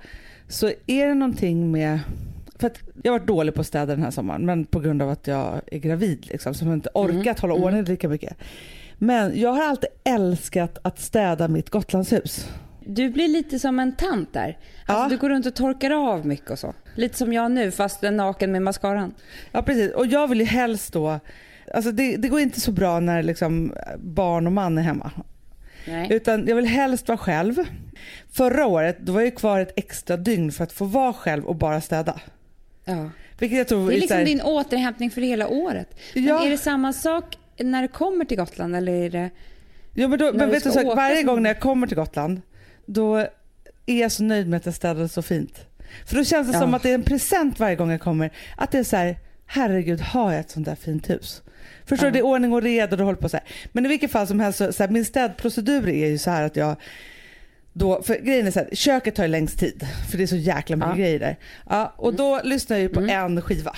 så 0.48 0.72
är 0.88 1.08
det 1.08 1.14
någonting 1.14 1.72
med 1.72 2.00
för 2.60 2.68
att 2.68 2.80
jag 3.04 3.12
har 3.12 3.20
varit 3.20 3.28
dålig 3.28 3.54
på 3.54 3.62
att 3.62 3.68
städa 3.68 3.86
den 3.86 4.04
här 4.04 4.12
sommaren, 4.12 4.46
men 4.46 4.66
på 4.66 4.80
grund 4.80 5.02
av 5.02 5.10
att 5.10 5.28
jag 5.28 5.62
är 5.72 5.78
gravid 5.78 6.28
liksom, 6.28 6.54
så 6.54 6.66
har 6.66 6.72
jag 6.72 6.78
inte 6.78 6.90
orkat 6.94 7.26
Mm, 7.26 7.36
hålla 7.42 7.54
mm. 7.54 7.64
ordning 7.64 7.84
lika 7.84 8.10
mycket. 8.10 8.38
Men 8.98 9.40
jag 9.40 9.50
har 9.50 9.64
alltid 9.64 9.90
älskat 10.04 10.78
att 10.82 11.00
städa 11.00 11.48
mitt 11.48 11.70
Gotlandshus. 11.70 12.50
Du 12.86 13.10
blir 13.10 13.28
lite 13.28 13.60
som 13.60 13.80
en 13.80 13.96
tant 13.96 14.34
där. 14.34 14.58
Alltså, 14.86 15.04
Ja. 15.04 15.10
Du 15.10 15.18
går 15.18 15.30
runt 15.30 15.46
och 15.46 15.56
torkar 15.56 15.92
av 15.92 16.26
mycket 16.26 16.52
och 16.52 16.60
så. 16.60 16.74
Lite 16.96 17.18
som 17.18 17.34
jag 17.34 17.52
nu, 17.52 17.72
fast 17.72 18.04
en 18.04 18.18
naken 18.18 18.52
med 18.52 18.62
mascaran. 18.62 19.14
Ja 19.52 19.62
precis, 19.62 19.94
och 19.94 20.06
jag 20.08 20.28
vill 20.28 20.40
ju 20.40 20.46
helst 20.46 20.94
då, 20.94 21.20
alltså 21.74 21.92
det, 21.92 22.18
det 22.18 22.28
går 22.30 22.40
inte 22.40 22.60
så 22.60 22.72
bra 22.72 23.00
när 23.00 23.24
liksom 23.24 23.74
barn 23.98 24.48
och 24.48 24.54
man 24.54 24.78
är 24.78 24.82
hemma. 24.82 25.12
Nej. 25.88 26.08
Utan 26.12 26.48
jag 26.48 26.56
vill 26.56 26.66
helst 26.66 27.08
vara 27.08 27.18
själv. 27.18 27.56
Förra 28.32 28.66
året 28.66 28.98
då 29.00 29.12
var 29.14 29.22
jag 29.22 29.36
kvar 29.36 29.60
ett 29.60 29.74
extra 29.76 30.18
dygn 30.18 30.52
för 30.52 30.64
att 30.64 30.74
få 30.74 30.86
vara 30.86 31.14
själv 31.14 31.46
och 31.46 31.56
bara 31.56 31.82
städa. 31.82 32.22
Ja. 32.86 33.10
Vilket 33.40 33.58
jag 33.58 33.68
tror 33.68 33.90
Det 33.90 33.96
är 33.96 34.00
liksom 34.00 34.18
här- 34.18 34.26
din 34.26 34.42
återhämtning 34.42 35.12
för 35.12 35.22
hela 35.22 35.48
året. 35.48 35.88
Ja. 36.14 36.22
Men 36.38 36.48
är 36.48 36.50
det 36.50 36.58
samma 36.58 36.94
sak 36.94 37.38
när 37.60 37.82
du 37.82 37.88
kommer 37.88 38.26
till 38.26 38.38
Gotland 38.38 38.76
eller 38.76 38.94
är 38.94 39.10
det... 39.10 39.30
Ja, 39.94 40.08
men 40.08 40.20
då, 40.20 40.34
men 40.34 40.50
vet 40.50 40.64
du, 40.64 40.72
så, 40.72 40.80
åka 40.88 40.96
varje 40.96 41.24
gång 41.24 41.42
när 41.44 41.50
jag 41.50 41.60
kommer 41.60 41.88
till 41.88 41.98
Gotland 41.98 42.42
då 42.86 43.16
är 43.86 44.00
jag 44.02 44.12
så 44.12 44.24
nöjd 44.24 44.50
med 44.50 44.58
att 44.58 44.66
jag 44.66 44.76
städade 44.76 45.10
så 45.10 45.22
fint. 45.22 45.66
För 46.06 46.16
då 46.16 46.24
känns 46.24 46.48
det 46.48 46.54
Ja. 46.54 46.60
som 46.60 46.74
att 46.74 46.84
det 46.84 46.90
är 46.90 46.94
en 46.96 47.04
present 47.04 47.60
varje 47.60 47.76
gång 47.76 47.92
jag 47.92 48.02
kommer. 48.02 48.32
Att 48.58 48.72
det 48.72 48.80
är 48.80 48.84
så 48.84 48.96
här, 48.96 49.18
herregud 49.46 50.02
har 50.02 50.32
jag 50.32 50.40
ett 50.40 50.50
sånt 50.50 50.66
där 50.66 50.76
fint 50.76 51.10
hus? 51.10 51.42
Förstår 51.86 52.08
du? 52.08 52.12
Det 52.12 52.20
är 52.20 52.24
ordning 52.24 52.54
och 52.54 52.62
reda 52.62 52.92
och 52.92 52.98
du 52.98 53.04
håller 53.04 53.18
på 53.22 53.30
så 53.30 53.38
här. 53.38 53.46
Men 53.72 53.86
i 53.86 53.90
vilket 53.90 54.12
fall 54.12 54.28
som 54.28 54.40
helst, 54.40 54.58
så, 54.58 54.74
så 54.74 54.84
här, 54.84 54.90
min 54.90 55.06
städprocedur 55.06 55.90
är 55.90 56.08
ju 56.10 56.18
så 56.18 56.30
här 56.30 56.44
att 56.44 56.56
jag 56.56 56.76
då, 57.74 58.04
för 58.04 58.16
grejen 58.16 58.48
är 58.48 58.52
så 58.52 58.60
här, 58.60 58.70
köket 58.74 59.16
tar 59.16 59.24
ju 59.24 59.30
längst 59.30 59.60
tid 59.60 59.88
för 60.12 60.18
det 60.18 60.24
är 60.24 60.28
så 60.28 60.36
jäkla 60.36 60.76
mycket 60.76 60.90
Ja. 60.92 60.96
grejer 60.98 61.20
där. 61.20 61.38
Ja, 61.70 61.94
och 61.98 62.14
då 62.14 62.42
lyssnar 62.44 62.78
jag 62.78 62.82
ju 62.82 62.90
på 62.90 63.00
Mm. 63.00 63.26
en 63.36 63.42
skiva 63.42 63.76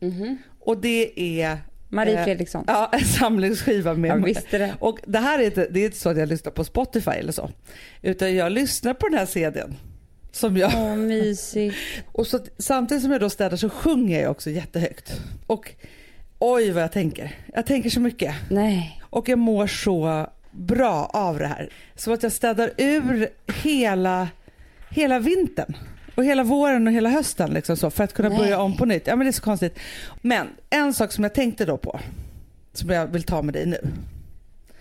Mhm. 0.00 0.38
och 0.60 0.80
det 0.80 1.20
är 1.40 1.58
Marie 1.88 2.18
Eh, 2.18 2.24
Fredriksson. 2.24 2.64
ja, 2.66 2.90
en 2.92 3.04
samlingsskiva 3.04 3.94
med 3.94 4.10
Jag 4.10 4.24
visste 4.24 4.58
det. 4.58 4.74
och 4.78 4.98
det 5.06 5.18
här 5.18 5.38
är 5.38 5.44
inte, 5.44 5.68
det 5.70 5.80
är 5.80 5.84
inte 5.84 5.98
så 5.98 6.08
att 6.08 6.16
jag 6.18 6.28
lyssnar 6.28 6.52
på 6.52 6.64
Spotify 6.64 7.10
eller 7.10 7.32
så. 7.32 7.50
Utan 8.02 8.34
jag 8.34 8.52
lyssnar 8.52 8.94
på 8.94 9.08
den 9.08 9.18
här 9.18 9.26
CDn. 9.26 9.74
Som 10.32 10.56
jag, 10.56 10.72
Åh, 10.76 10.96
mysigt. 10.96 11.76
och 12.12 12.26
så, 12.26 12.38
samtidigt 12.58 13.02
som 13.02 13.12
jag 13.12 13.20
då 13.20 13.30
städar 13.30 13.56
så 13.56 13.68
sjunger 13.70 14.22
jag 14.22 14.30
också 14.30 14.50
jättehögt. 14.50 15.20
Och 15.46 15.72
oj 16.38 16.70
vad 16.70 16.82
jag 16.82 16.92
tänker. 16.92 17.34
Jag 17.54 17.66
tänker 17.66 17.90
så 17.90 18.00
mycket. 18.00 18.34
Nej. 18.50 19.02
Och 19.02 19.28
jag 19.28 19.38
mår 19.38 19.66
så 19.66 20.26
bra 20.50 21.10
av 21.12 21.38
det 21.38 21.46
här. 21.46 21.68
Så 21.94 22.12
att 22.12 22.22
jag 22.22 22.32
städar 22.32 22.70
ur 22.76 23.28
hela, 23.62 24.28
hela 24.90 25.18
vintern. 25.18 25.76
Och 26.14 26.24
hela 26.24 26.42
våren 26.42 26.86
och 26.86 26.92
hela 26.92 27.08
hösten 27.08 27.50
liksom 27.50 27.76
så, 27.76 27.90
för 27.90 28.04
att 28.04 28.14
kunna 28.14 28.28
Nej. 28.28 28.38
börja 28.38 28.58
om 28.58 28.76
på 28.76 28.84
nytt. 28.84 29.06
Ja 29.06 29.16
men 29.16 29.26
det 29.26 29.30
är 29.30 29.32
så 29.32 29.42
konstigt. 29.42 29.78
Men 30.22 30.46
en 30.70 30.94
sak 30.94 31.12
som 31.12 31.24
jag 31.24 31.34
tänkte 31.34 31.64
då 31.64 31.76
på. 31.76 32.00
Som 32.72 32.90
jag 32.90 33.06
vill 33.06 33.22
ta 33.22 33.42
med 33.42 33.54
dig 33.54 33.66
nu. 33.66 33.90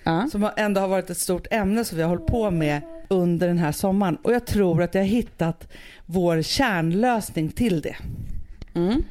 Ja. 0.04 0.28
Som 0.32 0.50
ändå 0.58 0.82
har 0.82 0.88
varit 0.88 1.10
ett 1.10 1.18
stort 1.18 1.48
ämne 1.52 1.86
som 1.86 1.98
vi 1.98 2.04
har 2.04 2.10
hållit 2.10 2.28
på 2.28 2.52
med 2.52 2.82
under 3.08 3.48
den 3.48 3.58
här 3.58 3.72
sommaren. 3.72 4.16
Och 4.16 4.34
jag 4.34 4.46
tror 4.46 4.84
att 4.84 4.96
jag 4.96 5.02
har 5.02 5.08
hittat 5.08 5.68
vår 6.06 6.42
kärnlösning 6.42 7.50
till 7.50 7.82
det. 7.82 7.96
Mm. 8.74 9.04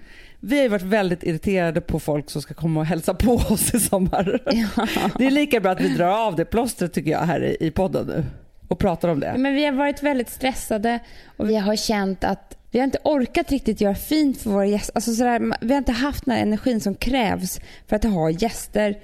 Vi 0.48 0.62
har 0.62 0.68
varit 0.68 0.82
väldigt 0.82 1.22
irriterade 1.22 1.80
på 1.80 2.00
folk 2.00 2.30
som 2.30 2.42
ska 2.42 2.54
komma 2.54 2.80
och 2.80 2.86
hälsa 2.86 3.14
på 3.14 3.32
oss 3.32 3.74
i 3.74 3.80
sommar. 3.80 4.40
Ja. 4.44 5.10
Det 5.18 5.26
är 5.26 5.30
lika 5.30 5.60
bra 5.60 5.72
att 5.72 5.80
vi 5.80 5.88
drar 5.88 6.26
av 6.26 6.36
det 6.36 6.44
plåstret 6.44 6.92
tycker 6.92 7.10
jag 7.10 7.20
här 7.20 7.44
i, 7.44 7.56
i 7.60 7.70
podden 7.70 8.06
nu. 8.06 8.24
Och 8.68 8.78
pratar 8.78 9.08
om 9.08 9.20
det. 9.20 9.34
Men 9.38 9.54
vi 9.54 9.64
har 9.64 9.72
varit 9.72 10.02
väldigt 10.02 10.30
stressade 10.30 10.98
och 11.36 11.50
vi 11.50 11.56
har 11.56 11.76
känt 11.76 12.24
att 12.24 12.56
vi 12.70 12.78
har 12.78 12.84
inte 12.84 12.98
orkat 13.04 13.50
riktigt 13.50 13.80
göra 13.80 13.94
fint 13.94 14.42
för 14.42 14.50
våra 14.50 14.66
gäster. 14.66 14.92
Alltså 14.94 15.14
sådär, 15.14 15.52
vi 15.60 15.72
har 15.72 15.78
inte 15.78 15.92
haft 15.92 16.24
den 16.24 16.34
här 16.34 16.42
energin 16.42 16.80
som 16.80 16.94
krävs 16.94 17.60
för 17.86 17.96
att 17.96 18.04
ha 18.04 18.30
gäster 18.30 18.98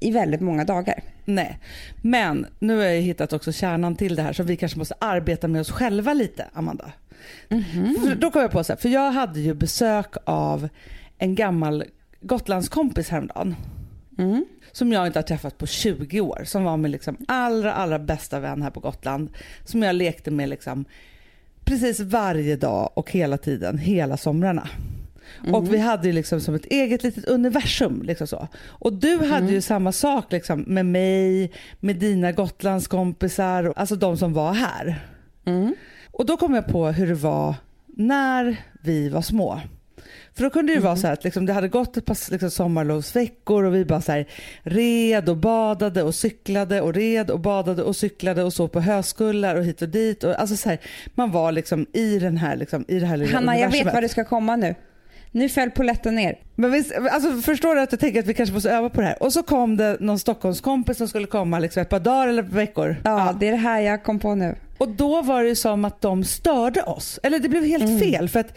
i 0.00 0.10
väldigt 0.10 0.40
många 0.40 0.64
dagar. 0.64 1.02
Nej. 1.24 1.58
Men 2.02 2.46
nu 2.58 2.76
har 2.76 2.84
jag 2.84 3.00
hittat 3.00 3.32
också 3.32 3.52
kärnan 3.52 3.96
till 3.96 4.16
det 4.16 4.22
här 4.22 4.32
så 4.32 4.42
vi 4.42 4.56
kanske 4.56 4.78
måste 4.78 4.94
arbeta 4.98 5.48
med 5.48 5.60
oss 5.60 5.70
själva 5.70 6.12
lite, 6.12 6.46
Amanda. 6.52 6.92
För 8.00 8.14
då 8.14 8.30
kom 8.30 8.42
jag 8.42 8.50
på 8.50 8.64
så 8.64 8.72
här, 8.72 8.80
för 8.80 8.88
jag 8.88 9.12
hade 9.12 9.40
ju 9.40 9.54
besök 9.54 10.14
av 10.24 10.68
en 11.18 11.34
gammal 11.34 11.84
Gotlandskompis 12.20 13.08
häromdagen. 13.08 13.56
Mm. 14.18 14.44
som 14.72 14.92
jag 14.92 15.06
inte 15.06 15.18
har 15.18 15.24
träffat 15.24 15.58
på 15.58 15.66
20 15.66 16.20
år. 16.20 16.42
Som 16.44 16.64
var 16.64 16.76
min 16.76 16.90
liksom 16.90 17.16
allra, 17.28 17.72
allra 17.72 17.98
bästa 17.98 18.40
vän 18.40 18.62
här 18.62 18.70
på 18.70 18.80
Gotland. 18.80 19.28
Som 19.64 19.82
jag 19.82 19.96
lekte 19.96 20.30
med 20.30 20.48
liksom 20.48 20.84
precis 21.64 22.00
varje 22.00 22.56
dag 22.56 22.90
och 22.94 23.10
hela 23.10 23.38
tiden, 23.38 23.78
hela 23.78 24.16
somrarna. 24.16 24.68
Och 25.52 25.74
vi 25.74 25.78
hade 25.78 26.06
ju 26.06 26.12
liksom 26.12 26.40
som 26.40 26.54
ett 26.54 26.64
eget 26.66 27.02
litet 27.02 27.24
universum. 27.24 28.02
Liksom 28.02 28.26
så. 28.26 28.48
Och 28.64 28.92
du 28.92 29.24
hade 29.24 29.52
ju 29.52 29.60
samma 29.60 29.92
sak 29.92 30.32
liksom 30.32 30.60
med 30.60 30.86
mig, 30.86 31.52
med 31.80 31.96
dina 31.96 32.32
Gotlandskompisar, 32.32 33.72
alltså 33.76 33.96
de 33.96 34.16
som 34.16 34.32
var 34.32 34.52
här. 34.52 35.00
Mm. 35.44 35.74
Och 36.18 36.26
då 36.26 36.36
kom 36.36 36.54
jag 36.54 36.66
på 36.66 36.86
hur 36.86 37.06
det 37.06 37.14
var 37.14 37.54
när 37.86 38.56
vi 38.82 39.08
var 39.08 39.22
små. 39.22 39.60
För 40.34 40.42
då 40.42 40.50
kunde 40.50 40.72
det 40.72 40.74
ju 40.74 40.80
vara 40.80 40.96
så 40.96 41.06
här 41.06 41.14
att 41.14 41.24
liksom 41.24 41.46
det 41.46 41.52
hade 41.52 41.68
gått 41.68 41.96
ett 41.96 42.04
par 42.04 42.30
liksom 42.30 42.50
sommarlovsveckor 42.50 43.64
och 43.64 43.74
vi 43.74 43.84
bara 43.84 44.00
så 44.00 44.12
här 44.12 44.26
red 44.62 45.28
och 45.28 45.36
badade 45.36 46.02
och 46.02 46.14
cyklade 46.14 46.80
och 46.80 46.94
red 46.94 47.30
och 47.30 47.40
badade 47.40 47.82
och 47.82 47.96
cyklade 47.96 48.42
och 48.42 48.52
så 48.52 48.68
på 48.68 48.80
höskullar 48.80 49.56
och 49.56 49.64
hit 49.64 49.82
och 49.82 49.88
dit. 49.88 50.24
Och, 50.24 50.40
alltså 50.40 50.56
så 50.56 50.68
här, 50.68 50.78
man 51.14 51.30
var 51.30 51.52
liksom 51.52 51.86
i, 51.92 52.18
den 52.18 52.36
här, 52.36 52.56
liksom, 52.56 52.84
i 52.88 52.98
det 52.98 53.06
här 53.06 53.16
lilla 53.16 53.32
Hanna, 53.32 53.58
jag 53.58 53.70
vet 53.70 53.84
vad 53.84 54.02
det 54.02 54.08
ska 54.08 54.24
komma 54.24 54.56
nu. 54.56 54.74
Nu 55.30 55.48
föll 55.48 55.70
polletten 55.70 56.14
ner. 56.14 56.38
Men 56.54 56.72
visst, 56.72 56.92
alltså 57.10 57.32
förstår 57.40 57.74
du 57.74 57.80
att 57.80 57.92
jag 57.92 58.00
tänker 58.00 58.20
att 58.20 58.26
vi 58.26 58.34
kanske 58.34 58.54
måste 58.54 58.70
öva 58.70 58.90
på 58.90 59.00
det 59.00 59.06
här? 59.06 59.22
Och 59.22 59.32
så 59.32 59.42
kom 59.42 59.76
det 59.76 59.96
någon 60.00 60.18
Stockholmskompis 60.18 60.98
som 60.98 61.08
skulle 61.08 61.26
komma 61.26 61.58
liksom 61.58 61.82
ett 61.82 61.88
par 61.88 62.00
dagar 62.00 62.28
eller 62.28 62.42
veckor. 62.42 62.96
Ja, 63.04 63.36
det 63.40 63.48
är 63.48 63.52
det 63.52 63.58
här 63.58 63.80
jag 63.80 64.04
kom 64.04 64.18
på 64.18 64.34
nu. 64.34 64.54
Och 64.78 64.88
då 64.88 65.22
var 65.22 65.44
det 65.44 65.56
som 65.56 65.84
att 65.84 66.00
de 66.00 66.24
störde 66.24 66.82
oss. 66.82 67.20
Eller 67.22 67.38
det 67.38 67.48
blev 67.48 67.64
helt 67.64 67.84
Mm. 67.84 67.98
fel. 68.00 68.28
För 68.28 68.40
att 68.40 68.52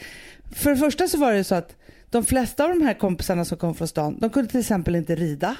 för 0.55 0.69
det 0.69 0.77
första 0.77 1.07
så 1.07 1.17
var 1.17 1.33
det 1.33 1.43
så 1.43 1.55
att 1.55 1.75
de 2.09 2.25
flesta 2.25 2.63
av 2.63 2.69
de 2.69 2.81
här 2.81 2.93
kompisarna 2.93 3.45
som 3.45 3.57
kom 3.57 3.75
från 3.75 3.87
stan, 3.87 4.17
de 4.19 4.29
kunde 4.29 4.49
till 4.51 4.59
exempel 4.59 4.95
inte 4.95 5.15
rida. 5.15 5.55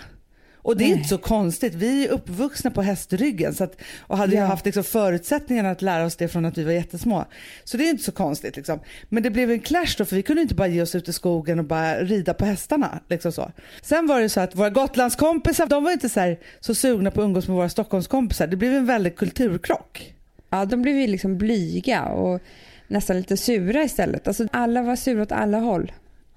Och 0.61 0.77
det 0.77 0.83
är 0.83 0.87
Nej. 0.89 0.97
inte 0.97 1.09
så 1.09 1.17
konstigt. 1.17 1.73
Vi 1.73 2.05
är 2.07 2.09
uppvuxna 2.11 2.71
på 2.71 2.81
hästryggen 2.81 3.53
så 3.53 3.63
att, 3.63 3.75
och 3.99 4.17
hade 4.17 4.33
ju 4.33 4.39
Ja. 4.39 4.45
haft 4.45 4.65
liksom 4.65 4.83
förutsättningarna 4.83 5.71
att 5.71 5.81
lära 5.81 6.05
oss 6.05 6.15
det 6.15 6.27
från 6.27 6.45
att 6.45 6.57
vi 6.57 6.63
var 6.63 6.71
jättesmå. 6.71 7.25
Så 7.63 7.77
det 7.77 7.85
är 7.85 7.89
inte 7.89 8.03
så 8.03 8.11
konstigt. 8.11 8.55
Liksom. 8.55 8.79
Men 9.09 9.23
det 9.23 9.29
blev 9.29 9.51
en 9.51 9.59
clash 9.59 9.95
då 9.97 10.05
för 10.05 10.15
vi 10.15 10.23
kunde 10.23 10.41
inte 10.41 10.55
bara 10.55 10.67
ge 10.67 10.81
oss 10.81 10.95
ut 10.95 11.09
i 11.09 11.13
skogen 11.13 11.59
och 11.59 11.65
bara 11.65 11.99
rida 11.99 12.33
på 12.33 12.45
hästarna. 12.45 12.99
Liksom 13.09 13.31
så. 13.31 13.51
Sen 13.81 14.07
var 14.07 14.21
det 14.21 14.29
så 14.29 14.39
att 14.39 14.55
våra 14.55 14.69
Gotlandskompisar 14.69 15.65
de 15.65 15.83
var 15.83 15.91
inte 15.91 16.09
så, 16.09 16.19
här, 16.19 16.39
så 16.59 16.75
sugna 16.75 17.11
på 17.11 17.21
att 17.21 17.25
umgås 17.25 17.47
med 17.47 17.55
våra 17.57 17.69
Stockholmskompisar. 17.69 18.47
Det 18.47 18.57
blev 18.57 18.73
en 18.73 18.85
väldig 18.85 19.15
kulturkrock. 19.15 20.13
Ja, 20.49 20.65
de 20.65 20.81
blev 20.81 20.95
ju 20.95 21.07
liksom 21.07 21.37
blyga 21.37 22.05
och 22.05 22.41
nästan 22.87 23.17
lite 23.17 23.37
sura 23.37 23.83
istället. 23.83 24.27
Alltså 24.27 24.47
alla 24.51 24.81
var 24.81 24.95
sura 24.95 25.21
åt 25.21 25.31
alla 25.31 25.57
håll. 25.57 25.91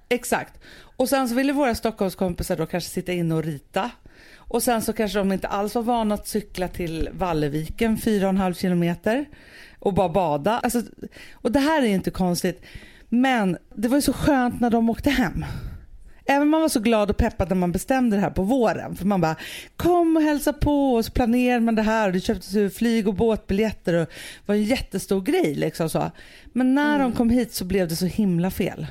Exakt. 0.09 0.53
Och 0.97 1.09
sen 1.09 1.29
så 1.29 1.35
ville 1.35 1.53
våra 1.53 1.75
Stockholmskompisar 1.75 2.55
då 2.57 2.65
kanske 2.65 2.89
sitta 2.89 3.11
inne 3.11 3.35
och 3.35 3.43
rita. 3.43 3.91
Och 4.35 4.63
sen 4.63 4.81
så 4.81 4.93
kanske 4.93 5.19
de 5.19 5.31
inte 5.31 5.47
alls 5.47 5.75
var 5.75 5.81
vana 5.81 6.15
att 6.15 6.27
cykla 6.27 6.67
till 6.67 7.09
Valleviken 7.11 7.97
4,5 7.97 8.53
kilometer 8.53 9.25
och 9.79 9.93
bara 9.93 10.09
bada. 10.09 10.59
Alltså, 10.59 10.81
och 11.33 11.51
det 11.51 11.59
här 11.59 11.81
är 11.81 11.87
inte 11.87 12.11
konstigt. 12.11 12.65
Men 13.09 13.57
det 13.75 13.87
var 13.87 13.97
ju 13.97 14.01
så 14.01 14.13
skönt 14.13 14.59
när 14.59 14.69
de 14.69 14.89
åkte 14.89 15.09
hem. 15.09 15.45
Även 16.25 16.41
om 16.41 16.49
man 16.49 16.61
var 16.61 16.69
så 16.69 16.79
glad 16.79 17.09
och 17.09 17.17
peppad 17.17 17.49
när 17.49 17.55
man 17.55 17.71
bestämde 17.71 18.15
det 18.17 18.21
här 18.21 18.29
på 18.29 18.43
våren. 18.43 18.95
För 18.95 19.05
man 19.05 19.21
bara 19.21 19.35
kom 19.75 20.17
och 20.17 20.23
hälsa 20.23 20.53
på 20.53 20.93
och 20.93 21.05
så 21.05 21.11
planerade 21.11 21.59
man 21.59 21.75
det 21.75 21.81
här 21.81 22.07
och 22.07 22.13
det 22.13 22.19
köptes 22.19 22.53
ju 22.53 22.69
flyg 22.69 23.07
och 23.07 23.13
båtbiljetter 23.13 23.93
och 23.93 24.05
det 24.05 24.07
var 24.45 24.55
en 24.55 24.63
jättestor 24.63 25.21
grej 25.21 25.55
liksom 25.55 25.89
så. 25.89 26.11
Men 26.53 26.75
när 26.75 26.99
de 26.99 27.11
kom 27.11 27.29
hit 27.29 27.53
så 27.53 27.65
blev 27.65 27.87
det 27.87 27.95
så 27.95 28.05
himla 28.05 28.51
fel. 28.51 28.87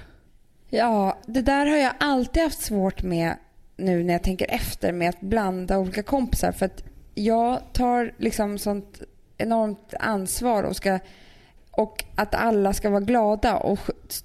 Ja, 0.70 1.18
det 1.26 1.42
där 1.42 1.66
har 1.66 1.76
jag 1.76 1.92
alltid 2.00 2.42
haft 2.42 2.62
svårt 2.62 3.02
med 3.02 3.36
nu 3.76 4.04
när 4.04 4.12
jag 4.12 4.22
tänker 4.22 4.50
efter 4.50 4.92
med 4.92 5.08
att 5.08 5.20
blanda 5.20 5.78
olika 5.78 6.02
kompisar. 6.02 6.52
För 6.52 6.66
att 6.66 6.84
jag 7.14 7.72
tar 7.72 8.12
liksom 8.18 8.58
sånt 8.58 9.02
enormt 9.38 9.94
ansvar 10.00 10.62
och 10.62 10.76
ska 10.76 10.98
och 11.74 12.04
att 12.14 12.34
alla 12.34 12.72
ska 12.72 12.90
vara 12.90 13.00
glada 13.00 13.56
och 13.56 13.78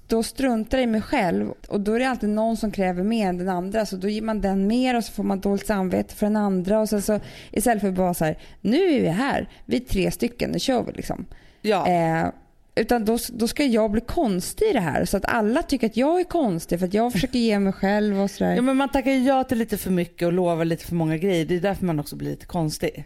då 0.06 0.22
struntar 0.22 0.78
i 0.78 0.86
mig 0.86 1.02
själv 1.02 1.52
och 1.68 1.80
då 1.80 1.92
är 1.92 1.98
det 1.98 2.08
alltid 2.08 2.28
någon 2.28 2.56
som 2.56 2.70
kräver 2.70 3.02
mer 3.02 3.28
än 3.28 3.38
den 3.38 3.48
andra 3.48 3.86
så 3.86 3.96
då 3.96 4.08
ger 4.08 4.22
man 4.22 4.40
den 4.40 4.66
mer 4.66 4.96
och 4.96 5.04
så 5.04 5.12
får 5.12 5.22
man 5.22 5.40
dåligt 5.40 5.66
samvete 5.66 6.14
för 6.14 6.26
den 6.26 6.36
andra 6.36 6.80
och 6.80 6.88
sen 6.88 7.02
så 7.02 7.20
istället 7.50 7.80
för 7.80 7.88
att 7.88 7.94
bara 7.94 8.14
så 8.14 8.24
här 8.24 8.38
nu 8.60 8.76
är 8.76 9.00
vi 9.00 9.08
här, 9.08 9.48
vi 9.64 9.76
är 9.76 9.80
tre 9.80 10.10
stycken, 10.10 10.50
nu 10.50 10.58
kör 10.58 10.82
vi 10.82 10.92
liksom. 10.92 11.26
Ja. 11.62 11.88
Eh, 11.88 12.28
utan 12.74 13.04
då, 13.04 13.18
då 13.32 13.48
ska 13.48 13.64
jag 13.64 13.90
bli 13.90 14.00
konstig 14.00 14.66
i 14.66 14.72
det 14.72 14.80
här 14.80 15.04
så 15.04 15.16
att 15.16 15.24
alla 15.24 15.62
tycker 15.62 15.86
att 15.86 15.96
jag 15.96 16.20
är 16.20 16.24
konstig 16.24 16.78
för 16.78 16.86
att 16.86 16.94
jag 16.94 17.12
försöker 17.12 17.38
ge 17.38 17.58
mig 17.58 17.72
själv 17.72 18.20
och 18.20 18.30
sådär. 18.30 18.56
Ja, 18.56 18.62
men 18.62 18.76
man 18.76 18.88
tackar 18.88 19.10
ja 19.10 19.44
till 19.44 19.58
lite 19.58 19.76
för 19.76 19.90
mycket 19.90 20.26
och 20.26 20.32
lovar 20.32 20.64
lite 20.64 20.84
för 20.84 20.94
många 20.94 21.16
grejer. 21.16 21.44
Det 21.44 21.56
är 21.56 21.60
därför 21.60 21.86
man 21.86 22.00
också 22.00 22.16
blir 22.16 22.30
lite 22.30 22.46
konstig. 22.46 23.04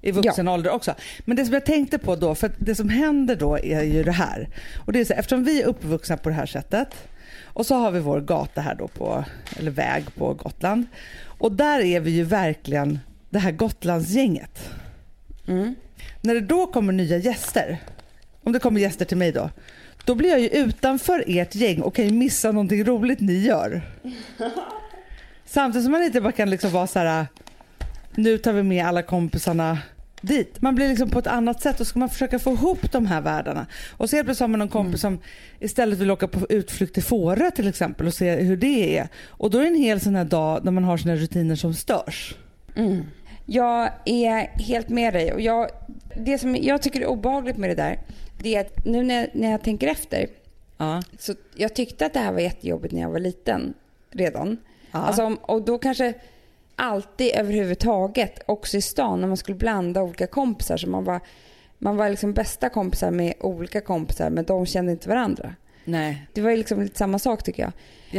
I 0.00 0.12
vuxen 0.12 0.48
ålder 0.48 0.70
också. 0.70 0.94
Men 1.24 1.36
det 1.36 1.44
som 1.44 1.54
jag 1.54 1.64
tänkte 1.64 1.98
på 1.98 2.16
då, 2.16 2.34
för 2.34 2.50
det 2.58 2.74
som 2.74 2.88
händer 2.88 3.36
då 3.36 3.58
är 3.58 3.82
ju 3.82 4.02
det 4.02 4.12
här. 4.12 4.48
Och 4.86 4.92
det 4.92 5.00
är 5.00 5.04
så, 5.04 5.12
eftersom 5.12 5.44
vi 5.44 5.62
är 5.62 5.66
uppvuxna 5.66 6.16
på 6.16 6.28
det 6.28 6.34
här 6.34 6.46
sättet 6.46 6.94
och 7.44 7.66
så 7.66 7.74
har 7.74 7.90
vi 7.90 8.00
vår 8.00 8.20
gata 8.20 8.60
här 8.60 8.74
då 8.74 8.88
på, 8.88 9.24
eller 9.56 9.70
väg 9.70 10.14
på 10.14 10.34
Gotland. 10.34 10.86
Och 11.24 11.52
där 11.52 11.80
är 11.80 12.00
vi 12.00 12.10
ju 12.10 12.24
verkligen 12.24 12.98
det 13.30 13.38
här 13.38 13.52
Gotlandsgänget. 13.52 14.70
Mm. 15.48 15.74
När 16.20 16.34
det 16.34 16.40
då 16.40 16.66
kommer 16.66 16.92
nya 16.92 17.16
gäster, 17.16 17.78
om 18.42 18.52
det 18.52 18.58
kommer 18.58 18.80
gäster 18.80 19.04
till 19.04 19.16
mig 19.16 19.32
då, 19.32 19.50
då 20.04 20.14
blir 20.14 20.30
jag 20.30 20.40
ju 20.40 20.48
utanför 20.48 21.24
ert 21.26 21.54
gäng 21.54 21.82
och 21.82 21.94
kan 21.94 22.04
ju 22.04 22.12
missa 22.12 22.52
någonting 22.52 22.84
roligt 22.84 23.20
ni 23.20 23.38
gör. 23.38 23.82
Samtidigt 25.44 25.84
som 25.84 25.92
man 25.92 26.02
inte 26.02 26.20
bara 26.20 26.32
kan 26.32 26.50
liksom 26.50 26.70
vara 26.70 26.86
så 26.86 26.98
här, 26.98 27.26
nu 28.14 28.38
tar 28.38 28.52
vi 28.52 28.62
med 28.62 28.86
alla 28.86 29.02
kompisarna 29.02 29.78
dit. 30.20 30.62
Man 30.62 30.74
blir 30.74 30.88
liksom 30.88 31.10
på 31.10 31.18
ett 31.18 31.26
annat 31.26 31.62
sätt 31.62 31.80
och 31.80 31.86
ska 31.86 31.98
man 31.98 32.08
försöka 32.08 32.38
få 32.38 32.52
ihop 32.52 32.92
de 32.92 33.06
här 33.06 33.20
världarna. 33.20 33.66
Och 33.96 34.10
så 34.10 34.16
helt 34.16 34.26
plötsligt 34.26 34.40
har 34.40 34.48
man 34.48 34.58
någon 34.58 34.68
kompis 34.68 35.00
som 35.00 35.18
istället 35.58 35.98
vill 35.98 36.10
åka 36.10 36.28
på 36.28 36.46
utflykt 36.48 36.94
till 36.94 37.02
Fårö 37.02 37.50
till 37.50 37.68
exempel 37.68 38.06
och 38.06 38.14
se 38.14 38.36
hur 38.36 38.56
det 38.56 38.98
är. 38.98 39.08
Och 39.26 39.50
då 39.50 39.58
är 39.58 39.62
det 39.62 39.68
en 39.68 39.74
hel 39.82 40.00
sån 40.00 40.14
här 40.14 40.24
dag 40.24 40.64
när 40.64 40.72
man 40.72 40.84
har 40.84 40.96
sina 40.96 41.16
rutiner 41.16 41.56
som 41.56 41.74
störs. 41.74 42.34
Mm. 42.76 43.04
Jag 43.46 43.90
är 44.04 44.36
helt 44.62 44.88
med 44.88 45.14
dig. 45.14 45.32
Och 45.32 45.40
jag, 45.40 45.68
det 46.16 46.38
som 46.38 46.56
jag 46.56 46.82
tycker 46.82 47.00
är 47.00 47.06
obehagligt 47.06 47.56
med 47.56 47.70
det 47.70 47.74
där, 47.74 47.98
det 48.42 48.54
är 48.56 48.60
att 48.60 48.84
nu 48.84 49.02
när 49.02 49.14
jag, 49.20 49.28
när 49.32 49.50
jag 49.50 49.62
tänker 49.62 49.88
efter, 49.88 50.26
Ja. 50.76 51.02
så 51.18 51.34
jag 51.54 51.74
tyckte 51.74 52.06
att 52.06 52.12
det 52.12 52.18
här 52.20 52.32
var 52.32 52.40
jättejobbigt 52.40 52.94
när 52.94 53.00
jag 53.00 53.10
var 53.10 53.18
liten 53.18 53.74
redan. 54.10 54.56
Ja. 54.92 54.98
Alltså, 54.98 55.36
och 55.42 55.62
då 55.62 55.78
kanske 55.78 56.14
alltid 56.80 57.32
överhuvudtaget, 57.34 58.38
också 58.46 58.76
i 58.76 58.80
stan, 58.82 59.20
när 59.20 59.28
man 59.28 59.36
skulle 59.36 59.56
blanda 59.56 60.02
olika 60.02 60.26
kompisar. 60.26 60.76
Så 60.76 60.88
man 60.88 61.04
var, 61.04 61.20
man 61.78 61.96
var 61.96 62.08
liksom 62.08 62.32
bästa 62.32 62.68
kompisar 62.68 63.10
med 63.10 63.34
olika 63.40 63.80
kompisar, 63.80 64.30
men 64.30 64.44
de 64.44 64.66
kände 64.66 64.92
inte 64.92 65.08
varandra. 65.08 65.54
Nej, 65.84 66.26
Det 66.32 66.40
var 66.40 66.50
ju 66.50 66.56
liksom 66.56 66.82
lite 66.82 66.98
samma 66.98 67.18
sak 67.18 67.42
tycker 67.42 67.62
jag. 67.62 67.72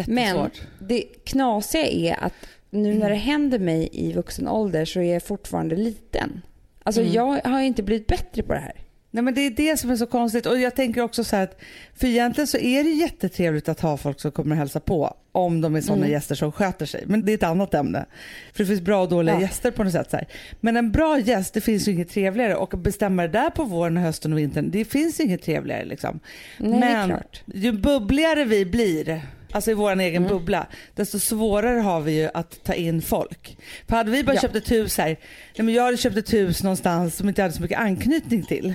Men 0.07 0.17
jättesvårt. 0.23 0.67
det 0.79 1.01
knasiga 1.23 1.85
är 1.85 2.23
att 2.23 2.33
nu 2.69 2.93
när 2.93 3.09
det 3.09 3.15
händer 3.15 3.59
mig 3.59 3.89
i 3.91 4.13
vuxen 4.13 4.47
ålder 4.47 4.85
så 4.85 4.99
är 4.99 5.13
jag 5.13 5.23
fortfarande 5.23 5.75
liten. 5.75 6.41
Alltså 6.83 7.01
Mm. 7.01 7.13
jag 7.13 7.41
har 7.43 7.61
inte 7.61 7.83
blivit 7.83 8.07
bättre 8.07 8.43
på 8.43 8.53
det 8.53 8.59
här. 8.59 8.73
Nej 9.13 9.23
men 9.23 9.33
det 9.33 9.41
är 9.41 9.49
det 9.49 9.77
som 9.77 9.89
är 9.89 9.95
så 9.95 10.05
konstigt 10.05 10.45
och 10.45 10.59
jag 10.59 10.75
tänker 10.75 11.01
också 11.01 11.23
så 11.23 11.35
här 11.35 11.43
att 11.43 11.59
för 11.95 12.07
egentligen 12.07 12.47
så 12.47 12.57
är 12.57 12.83
det 12.83 12.89
jättetrevligt 12.89 13.69
att 13.69 13.79
ha 13.79 13.97
folk 13.97 14.19
som 14.19 14.31
kommer 14.31 14.51
och 14.55 14.57
hälsa 14.59 14.79
på 14.79 15.17
om 15.31 15.61
de 15.61 15.75
är 15.75 15.81
sådana 15.81 16.01
Mm. 16.01 16.11
gäster 16.11 16.35
som 16.35 16.51
sköter 16.51 16.85
sig. 16.85 17.03
Men 17.07 17.25
det 17.25 17.31
är 17.31 17.33
ett 17.35 17.43
annat 17.43 17.73
ämne. 17.73 18.05
För 18.53 18.63
det 18.63 18.67
finns 18.67 18.81
bra 18.81 19.01
och 19.01 19.09
dåliga 19.09 19.35
Ja. 19.35 19.41
gäster 19.41 19.71
på 19.71 19.83
något 19.83 19.93
sätt. 19.93 20.09
Så 20.11 20.17
här. 20.17 20.27
Men 20.59 20.77
en 20.77 20.91
bra 20.91 21.19
gäst, 21.19 21.53
det 21.53 21.61
finns 21.61 21.87
ju 21.87 21.91
inget 21.91 22.09
trevligare 22.09 22.55
och 22.55 22.73
att 22.73 22.79
bestämma 22.79 23.21
det 23.21 23.27
där 23.27 23.49
på 23.49 23.63
våren, 23.63 23.97
hösten 23.97 24.33
och 24.33 24.39
vintern, 24.39 24.71
det 24.71 24.85
finns 24.85 25.19
inget 25.19 25.41
trevligare 25.41 25.85
liksom. 25.85 26.19
Nej, 26.57 26.79
Men 26.79 27.09
klart. 27.09 27.41
ju 27.45 27.71
bubbligare 27.71 28.43
vi 28.45 28.65
blir, 28.65 29.21
alltså 29.51 29.71
i 29.71 29.73
vår 29.73 29.99
egen 29.99 30.23
Mm. 30.25 30.37
bubbla, 30.37 30.67
desto 30.95 31.19
svårare 31.19 31.79
har 31.79 32.01
vi 32.01 32.21
ju 32.21 32.29
att 32.33 32.63
ta 32.63 32.73
in 32.73 33.01
folk. 33.01 33.57
För 33.87 33.95
hade 33.95 34.11
vi 34.11 34.23
bara 34.23 34.35
Ja. 34.35 34.41
köpt 34.41 34.55
ett 34.55 34.71
hus 34.71 34.97
här, 34.97 35.07
nej 35.07 35.65
men 35.65 35.73
jag 35.73 35.83
hade 35.83 35.97
köpt 35.97 36.17
ett 36.17 36.33
hus 36.33 36.63
någonstans 36.63 37.15
som 37.15 37.29
inte 37.29 37.41
hade 37.41 37.53
så 37.53 37.61
mycket 37.61 37.79
anknytning 37.79 38.43
till. 38.43 38.73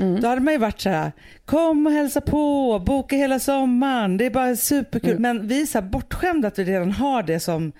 Mm. 0.00 0.20
Då 0.20 0.28
hade 0.28 0.40
man 0.40 0.54
ju 0.54 0.58
varit 0.58 0.80
så 0.80 0.88
här, 0.90 1.12
kom 1.44 1.86
och 1.86 1.92
hälsa 1.92 2.20
på, 2.20 2.78
boka 2.86 3.16
hela 3.16 3.38
sommaren, 3.38 4.16
det 4.16 4.26
är 4.26 4.30
bara 4.30 4.56
superkul. 4.56 5.10
Mm. 5.10 5.22
Men 5.22 5.48
vi 5.48 5.62
är 5.62 5.66
så 5.66 5.78
här 5.80 5.86
bortskämda 5.86 6.48
att 6.48 6.58
vi 6.58 6.64
redan 6.64 6.92
har 6.92 7.22
det 7.22 7.40
som, 7.40 7.72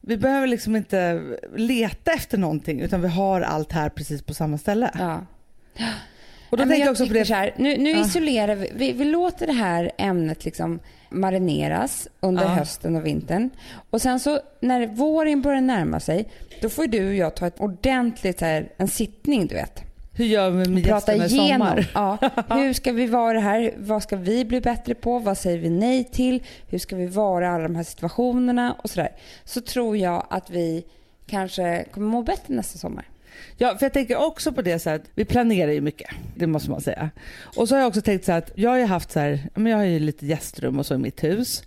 vi 0.00 0.16
behöver 0.16 0.46
liksom 0.46 0.76
inte 0.76 1.22
leta 1.56 2.12
efter 2.12 2.38
någonting 2.38 2.80
utan 2.80 3.02
vi 3.02 3.08
har 3.08 3.40
allt 3.40 3.72
här 3.72 3.88
precis 3.88 4.22
på 4.22 4.34
samma 4.34 4.58
ställe. 4.58 4.90
Ja. 4.98 5.20
Och 6.50 6.56
då 6.56 6.64
tänker 6.64 6.78
jag 6.80 6.90
också 6.90 7.06
på 7.06 7.12
det, 7.12 7.24
Så 7.24 7.34
här, 7.34 7.54
nu 7.56 7.76
nu 7.76 7.90
Ja. 7.90 8.00
isolerar 8.00 8.54
vi, 8.54 8.70
vi, 8.74 8.92
vi 8.92 9.04
låter 9.04 9.46
det 9.46 9.52
här 9.52 9.90
ämnet 9.98 10.44
liksom 10.44 10.80
marineras 11.10 12.08
under 12.20 12.42
Ja. 12.42 12.48
hösten 12.48 12.96
och 12.96 13.06
vintern. 13.06 13.50
Och 13.90 14.02
sen 14.02 14.20
så 14.20 14.40
när 14.60 14.86
våren 14.86 15.42
börjar 15.42 15.60
närma 15.60 16.00
sig, 16.00 16.28
då 16.62 16.68
får 16.68 16.86
du 16.86 17.08
och 17.08 17.14
jag 17.14 17.36
ta 17.36 17.46
ett 17.46 17.60
ordentligt 17.60 18.40
här, 18.40 18.68
en 18.76 18.88
sittning 18.88 19.46
du 19.46 19.54
vet. 19.54 19.82
Hur 20.16 20.24
gör 20.24 20.50
vi 20.50 20.68
med 20.68 20.84
prata 20.84 21.16
gästerna 21.16 21.24
i 21.24 21.48
sommar? 21.52 21.90
Ja, 21.94 22.18
hur 22.56 22.72
ska 22.72 22.92
vi 22.92 23.06
vara 23.06 23.40
här? 23.40 23.74
Vad 23.76 24.02
ska 24.02 24.16
vi 24.16 24.44
bli 24.44 24.60
bättre 24.60 24.94
på? 24.94 25.18
Vad 25.18 25.38
säger 25.38 25.58
vi 25.58 25.70
nej 25.70 26.04
till? 26.04 26.42
Hur 26.68 26.78
ska 26.78 26.96
vi 26.96 27.06
vara 27.06 27.44
i 27.44 27.48
alla 27.48 27.62
de 27.62 27.76
här 27.76 27.82
situationerna? 27.82 28.76
Och 28.82 28.90
sådär. 28.90 29.12
Så 29.44 29.60
tror 29.60 29.96
jag 29.96 30.26
att 30.30 30.50
vi 30.50 30.84
kanske 31.26 31.84
kommer 31.84 32.06
må 32.06 32.22
bättre 32.22 32.54
nästa 32.54 32.78
sommar. 32.78 33.08
Ja, 33.56 33.76
för 33.78 33.84
jag 33.86 33.92
tänker 33.92 34.16
också 34.26 34.52
på 34.52 34.62
det 34.62 34.78
så 34.78 34.90
att 34.90 35.02
vi 35.14 35.24
planerar 35.24 35.72
ju 35.72 35.80
mycket. 35.80 36.10
Det 36.36 36.46
måste 36.46 36.70
man 36.70 36.80
säga. 36.80 37.10
Och 37.56 37.68
så 37.68 37.74
har 37.74 37.80
jag 37.80 37.88
också 37.88 38.02
tänkt 38.02 38.24
så 38.24 38.32
att 38.32 38.50
jag 38.54 38.70
har 38.70 38.78
ju 38.78 38.84
haft 38.84 39.10
så 39.12 39.20
här, 39.20 39.48
men 39.54 39.66
jag 39.66 39.78
har 39.78 39.84
ju 39.84 39.98
lite 39.98 40.26
gästrum 40.26 40.78
och 40.78 40.86
så 40.86 40.94
i 40.94 40.98
mitt 40.98 41.24
hus. 41.24 41.62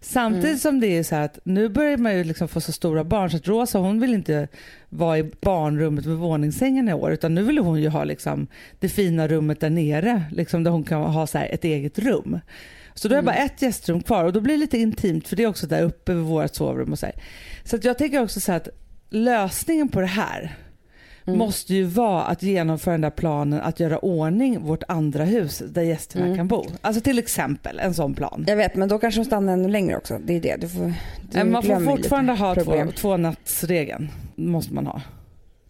Samtidigt 0.00 0.44
Mm. 0.46 0.58
som 0.58 0.80
det 0.80 0.86
är 0.86 1.02
så 1.02 1.14
här 1.14 1.22
att 1.24 1.38
nu 1.44 1.68
börjar 1.68 1.96
man 1.96 2.14
ju 2.16 2.24
liksom 2.24 2.48
få 2.48 2.60
så 2.60 2.72
stora 2.72 3.04
barn 3.04 3.30
så 3.30 3.36
att 3.36 3.48
Rosa 3.48 3.78
hon 3.78 4.00
vill 4.00 4.14
inte 4.14 4.48
vara 4.88 5.18
i 5.18 5.30
barnrummet 5.40 6.06
med 6.06 6.16
våningssängen 6.16 6.88
i 6.88 6.92
år 6.92 7.12
utan 7.12 7.34
nu 7.34 7.42
vill 7.42 7.58
hon 7.58 7.80
ju 7.82 7.88
ha 7.88 8.04
liksom 8.04 8.46
det 8.80 8.88
fina 8.88 9.28
rummet 9.28 9.60
där 9.60 9.70
nere 9.70 10.22
liksom 10.32 10.64
där 10.64 10.70
hon 10.70 10.84
kan 10.84 11.02
ha 11.02 11.26
så 11.26 11.38
ett 11.38 11.64
eget 11.64 11.98
rum. 11.98 12.40
Så 12.94 13.08
då 13.08 13.14
är 13.14 13.16
det 13.16 13.22
bara 13.26 13.34
ett 13.36 13.62
gästrum 13.62 14.02
kvar 14.02 14.24
och 14.24 14.32
då 14.32 14.40
blir 14.40 14.54
det 14.54 14.60
lite 14.60 14.78
intimt 14.78 15.28
för 15.28 15.36
det 15.36 15.42
är 15.42 15.46
också 15.46 15.66
där 15.66 15.82
uppe 15.82 16.14
vid 16.14 16.24
vårt 16.24 16.54
sovrum 16.54 16.92
och 16.92 16.98
så 16.98 17.06
här. 17.06 17.14
Så 17.64 17.76
att 17.76 17.84
jag 17.84 17.98
tänker 17.98 18.22
också 18.22 18.40
så 18.40 18.52
att 18.52 18.68
lösningen 19.10 19.88
på 19.88 20.00
det 20.00 20.06
här 20.06 20.56
Mm. 21.26 21.38
måste 21.38 21.74
ju 21.74 21.84
vara 21.84 22.22
att 22.22 22.42
genomföra 22.42 22.92
den 22.94 23.00
där 23.00 23.10
planen 23.10 23.60
att 23.60 23.80
göra 23.80 23.98
ordning 23.98 24.60
vårt 24.60 24.82
andra 24.88 25.24
hus 25.24 25.62
där 25.66 25.82
gästerna 25.82 26.24
Mm. 26.24 26.36
kan 26.36 26.48
bo. 26.48 26.66
Alltså 26.80 27.00
till 27.02 27.18
exempel 27.18 27.78
en 27.80 27.94
sån 27.94 28.14
plan. 28.14 28.44
Jag 28.48 28.56
vet, 28.56 28.76
men 28.76 28.88
då 28.88 28.98
kanske 28.98 29.20
de 29.20 29.24
stannar 29.24 29.52
ännu 29.52 29.68
längre 29.68 29.96
också. 29.96 30.18
Det 30.24 30.36
är 30.36 30.40
det. 30.40 30.56
Du 30.60 30.68
får, 30.68 30.80
du 30.84 30.92
Men 31.38 31.52
man 31.52 31.62
får 31.62 31.80
fortfarande 31.80 32.32
ha 32.32 32.54
två, 32.54 32.64
problem. 32.64 32.92
två 32.92 33.16
nattsregeln. 33.16 34.08
måste 34.34 34.74
man 34.74 34.86
ha. 34.86 35.02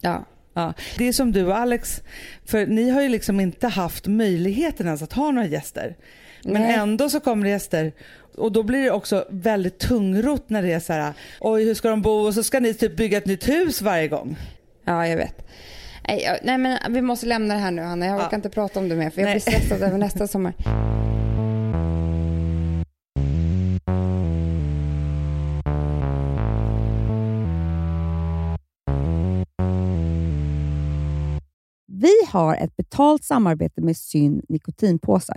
Ja. 0.00 0.24
Ja. 0.54 0.72
Det 0.98 1.08
är 1.08 1.12
som 1.12 1.32
du 1.32 1.46
och 1.46 1.56
Alex, 1.58 2.02
för 2.44 2.66
ni 2.66 2.90
har 2.90 3.02
ju 3.02 3.08
liksom 3.08 3.40
inte 3.40 3.68
haft 3.68 4.06
möjligheten 4.06 4.86
ens 4.86 5.02
att 5.02 5.12
ha 5.12 5.30
några 5.30 5.48
gäster. 5.48 5.96
Men 6.44 6.62
Nej. 6.62 6.74
ändå 6.74 7.08
så 7.10 7.20
kommer 7.20 7.44
det 7.44 7.50
gäster 7.50 7.92
och 8.36 8.52
då 8.52 8.62
blir 8.62 8.82
det 8.84 8.90
också 8.90 9.24
väldigt 9.30 9.78
tungrot 9.78 10.44
när 10.50 10.62
det 10.62 10.72
är 10.72 10.80
så 10.80 10.92
här, 10.92 11.12
oj 11.40 11.64
hur 11.64 11.74
ska 11.74 11.90
de 11.90 12.02
bo 12.02 12.10
och 12.26 12.34
så 12.34 12.42
ska 12.42 12.60
ni 12.60 12.74
typ 12.74 12.96
bygga 12.96 13.18
ett 13.18 13.26
nytt 13.26 13.48
hus 13.48 13.82
varje 13.82 14.08
gång. 14.08 14.36
Ja, 14.84 15.06
jag 15.08 15.16
vet. 15.16 15.46
Nej, 16.08 16.22
jag- 16.22 16.38
nej, 16.42 16.58
men 16.58 16.92
vi 16.92 17.00
måste 17.02 17.26
lämna 17.26 17.54
det 17.54 17.60
här 17.60 17.70
nu, 17.70 17.82
Hanna. 17.82 18.06
Jag 18.06 18.16
orkar 18.16 18.28
Ja. 18.30 18.36
inte 18.36 18.50
prata 18.50 18.80
om 18.80 18.88
det 18.88 18.94
mer, 18.96 19.10
för 19.10 19.20
jag 19.20 19.26
Nej. 19.26 19.34
blir 19.34 19.40
stressad 19.40 19.82
över 19.82 19.98
nästa 20.06 20.26
sommar. 20.26 20.54
Vi 31.86 32.12
har 32.28 32.56
ett 32.56 32.76
betalt 32.76 33.24
samarbete 33.24 33.80
med 33.80 33.96
Syn 33.96 34.42
nikotinpåsar. 34.48 35.36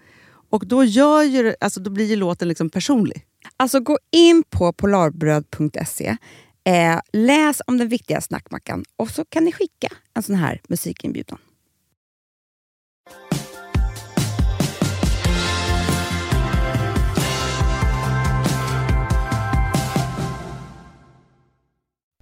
Och 0.51 0.67
då, 0.67 0.83
gör 0.83 1.23
ju, 1.23 1.55
alltså, 1.59 1.79
då 1.79 1.91
blir 1.91 2.05
ju 2.05 2.15
låten 2.15 2.47
liksom 2.47 2.69
personlig. 2.69 3.25
Alltså 3.57 3.79
gå 3.79 3.97
in 4.11 4.43
på 4.49 4.73
polarbröd.se 4.73 6.17
Eh, 6.63 6.99
läs 7.13 7.61
om 7.67 7.77
den 7.77 7.87
viktiga 7.87 8.21
snackmackan 8.21 8.85
och 8.95 9.09
så 9.09 9.25
kan 9.25 9.43
ni 9.45 9.51
skicka 9.51 9.87
en 10.13 10.23
sån 10.23 10.35
här 10.35 10.61
musikinbjudan. 10.69 11.37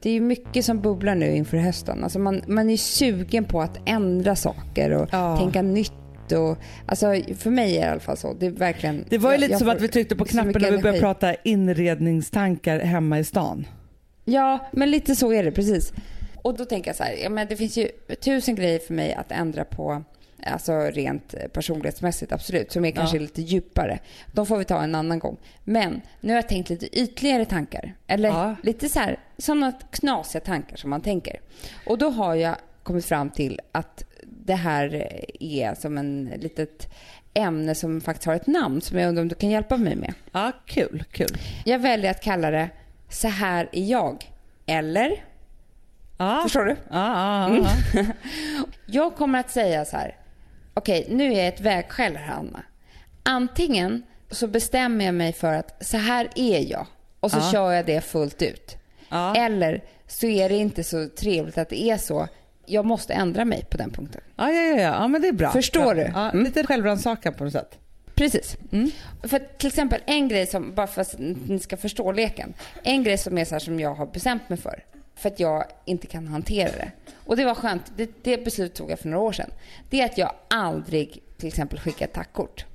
Det 0.02 0.10
är 0.10 0.22
mycket 0.22 0.66
som 0.66 0.82
bubblar 0.82 1.16
nu 1.16 1.36
inför 1.36 1.58
hösten. 1.58 2.04
Alltså 2.04 2.20
man, 2.20 2.42
man 2.48 2.70
är 2.70 2.78
sugen 2.78 3.46
på 3.46 3.62
att 3.62 3.78
ändra 3.86 4.36
saker 4.36 4.92
och 4.92 5.10
Ja. 5.12 5.38
tänka 5.38 5.62
nytt. 5.62 5.94
Och, 6.32 6.58
alltså 6.86 7.06
för 7.38 7.50
mig 7.50 7.78
är 7.78 7.82
det 7.82 7.86
i 7.88 7.90
alla 7.90 8.00
fall 8.00 8.18
så. 8.18 8.34
Det, 8.34 8.46
är 8.46 8.50
verkligen, 8.52 9.06
Det 9.10 9.18
var 9.18 9.30
ju 9.30 9.34
jag- 9.34 9.40
lite 9.40 9.52
jag 9.52 9.60
som 9.60 9.70
att 9.70 9.82
vi 9.82 9.88
tryckte 9.88 10.16
på 10.16 10.26
knappen 10.26 10.62
när 10.62 10.72
vi 10.72 10.78
började 10.78 11.00
prata 11.00 11.36
inredningstankar 11.44 12.80
hemma 12.80 13.20
i 13.20 13.24
stan. 13.24 13.68
Ja, 14.26 14.70
men 14.72 14.92
lite 14.92 15.16
så 15.16 15.34
är 15.34 15.44
det 15.44 15.52
precis. 15.52 15.94
Och 16.42 16.58
då 16.58 16.66
tänker 16.66 16.90
jag 16.90 16.96
så 16.96 17.04
här, 17.04 17.16
ja, 17.24 17.30
men 17.30 17.48
det 17.48 17.56
finns 17.56 17.78
ju 17.78 17.88
tusen 18.24 18.56
grejer 18.56 18.80
för 18.80 18.94
mig 18.94 19.14
att 19.14 19.32
ändra 19.32 19.66
på, 19.66 20.04
alltså 20.46 20.74
rent 20.80 21.36
personlighetsmässigt, 21.54 22.32
absolut, 22.32 22.72
som 22.72 22.86
är 22.86 22.92
kanske 22.92 23.18
Ja. 23.18 23.22
lite 23.22 23.42
djupare. 23.42 24.00
De 24.34 24.46
får 24.46 24.58
vi 24.58 24.66
ta 24.66 24.82
en 24.84 24.96
annan 24.96 25.20
gång. 25.20 25.38
Men 25.64 26.02
nu 26.22 26.30
har 26.30 26.36
jag 26.38 26.50
tänkt 26.50 26.70
lite 26.70 27.00
ytligare 27.00 27.46
tankar. 27.46 27.94
Eller 28.08 28.30
Ja. 28.30 28.56
lite 28.64 28.90
så 28.90 29.00
här, 29.00 29.20
sådana 29.38 29.72
knasiga 29.92 30.42
tankar 30.42 30.78
som 30.78 30.90
man 30.90 31.02
tänker. 31.02 31.40
Och 31.86 31.98
då 31.98 32.10
har 32.10 32.36
jag 32.36 32.56
kommit 32.84 33.06
fram 33.06 33.30
till 33.30 33.60
att 33.72 34.04
det 34.50 34.56
här 34.56 35.16
är 35.40 35.76
som 35.76 35.98
en 35.98 36.34
litet 36.38 36.88
ämne 37.34 37.76
som 37.76 38.02
faktiskt 38.02 38.26
har 38.26 38.36
ett 38.36 38.48
namn 38.48 38.82
som 38.82 38.98
jag 39.00 39.10
undrar 39.10 39.22
om 39.22 39.28
du 39.28 39.36
kan 39.36 39.50
hjälpa 39.50 39.78
mig 39.78 39.96
med. 39.96 40.14
Ja, 40.32 40.52
kul, 40.66 41.04
kul. 41.12 41.38
Jag 41.66 41.80
väljer 41.80 42.12
att 42.12 42.22
kalla 42.22 42.52
det 42.52 42.70
Så 43.10 43.28
här 43.28 43.70
är 43.72 43.84
jag. 43.84 44.32
Eller? 44.66 45.24
Ja. 46.18 46.40
Förstår 46.44 46.66
du? 46.66 46.76
Ja, 46.92 47.56
ja, 47.58 47.68
ja. 47.94 48.04
Jag 48.86 49.16
kommer 49.16 49.40
att 49.40 49.50
säga 49.52 49.86
så 49.86 49.98
här. 49.98 50.16
Okej, 50.74 51.06
nu 51.10 51.34
är 51.34 51.38
jag 51.38 51.48
ett 51.48 51.62
vägskäl 51.62 52.16
här, 52.18 52.34
Anna. 52.36 52.64
Antingen 53.24 54.04
så 54.32 54.48
bestämmer 54.48 55.06
jag 55.06 55.14
mig 55.16 55.34
för 55.34 55.54
att 55.54 55.86
så 55.86 55.98
här 55.98 56.30
är 56.36 56.72
jag 56.72 56.86
och 57.20 57.32
så 57.32 57.38
Ja. 57.38 57.52
kör 57.52 57.72
jag 57.72 57.86
det 57.86 58.02
fullt 58.02 58.42
ut. 58.42 58.78
Eller 59.36 59.84
så 60.08 60.26
är 60.28 60.50
det 60.50 60.56
inte 60.56 60.84
så 60.84 61.10
trevligt 61.20 61.58
att 61.58 61.70
det 61.70 61.84
är 61.84 61.98
så. 61.98 62.28
Jag 62.70 62.86
måste 62.86 63.14
ändra 63.14 63.46
mig 63.46 63.66
på 63.70 63.78
den 63.78 63.92
punkten. 63.92 64.22
Ja, 64.36 64.52
ja, 64.52 64.62
ja, 64.62 64.82
ja. 64.82 65.08
men 65.08 65.22
det 65.22 65.28
är 65.28 65.34
bra. 65.34 65.52
Förstår 65.52 65.96
du? 65.96 66.02
Ja, 66.02 66.30
Mm. 66.30 66.46
Lite 66.46 66.66
självrannsakan 66.66 67.34
på 67.34 67.44
något 67.44 67.54
sätt. 67.54 67.78
Precis. 68.16 68.58
Mm. 68.72 68.92
För 69.24 69.40
till 69.58 69.68
exempel 69.68 70.02
en 70.06 70.28
grej 70.28 70.48
som, 70.48 70.76
bara 70.76 70.88
för 70.88 71.02
att 71.02 71.16
ni 71.20 71.60
ska 71.60 71.78
förstå 71.78 72.12
leken. 72.12 72.54
En 72.84 73.04
grej 73.04 73.18
som 73.18 73.38
är 73.38 73.46
så 73.46 73.56
här 73.56 73.60
som 73.60 73.80
jag 73.80 73.96
har 73.96 74.06
bestämt 74.06 74.50
mig 74.50 74.58
för. 74.60 74.84
För 75.16 75.30
att 75.30 75.40
jag 75.40 75.64
inte 75.86 76.08
kan 76.08 76.28
hantera 76.28 76.72
det. 76.72 76.92
Och 77.26 77.38
det 77.38 77.46
var 77.46 77.56
skönt. 77.56 77.92
Det, 77.98 78.10
det 78.24 78.44
beslutet 78.46 78.78
tog 78.78 78.92
jag 78.92 79.00
för 79.00 79.08
några 79.10 79.24
år 79.24 79.32
sedan. 79.32 79.50
Det 79.90 80.02
är 80.02 80.06
att 80.06 80.18
jag 80.18 80.32
aldrig 80.48 81.20
till 81.38 81.48
exempel 81.48 81.80
skickar 81.80 82.08
tackkort. 82.08 82.66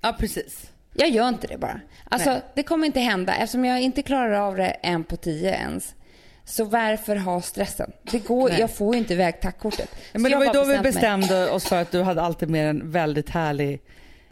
Ja, 0.00 0.16
precis. 0.18 0.70
Jag 0.94 1.08
gör 1.10 1.28
inte 1.28 1.46
det 1.46 1.58
bara. 1.58 1.80
Alltså 2.08 2.30
Nej. 2.30 2.42
det 2.54 2.62
kommer 2.62 2.86
inte 2.86 3.00
hända. 3.00 3.34
Eftersom 3.34 3.64
jag 3.64 3.80
inte 3.80 4.02
klarar 4.02 4.32
av 4.32 4.56
det 4.56 4.66
en 4.82 5.04
på 5.04 5.16
tio 5.16 5.50
ens. 5.50 5.94
Så 6.44 6.64
varför 6.64 7.16
ha 7.16 7.40
stressen? 7.42 7.92
Det 8.02 8.18
går, 8.18 8.48
Nej. 8.48 8.60
jag 8.60 8.70
får 8.74 8.94
ju 8.94 8.98
inte 9.00 9.12
iväg 9.12 9.40
tackkortet. 9.40 9.90
Men 10.12 10.22
det 10.22 10.36
var 10.36 10.44
ju 10.44 10.50
då 10.52 10.64
vi 10.64 10.78
bestämt 10.78 10.82
mig. 10.82 10.92
bestämde 10.92 11.50
oss 11.50 11.64
för 11.64 11.82
att 11.82 11.90
du 11.90 12.02
hade 12.02 12.22
alltid 12.22 12.50
med 12.50 12.70
en 12.70 12.90
väldigt 12.90 13.30
härlig 13.30 13.80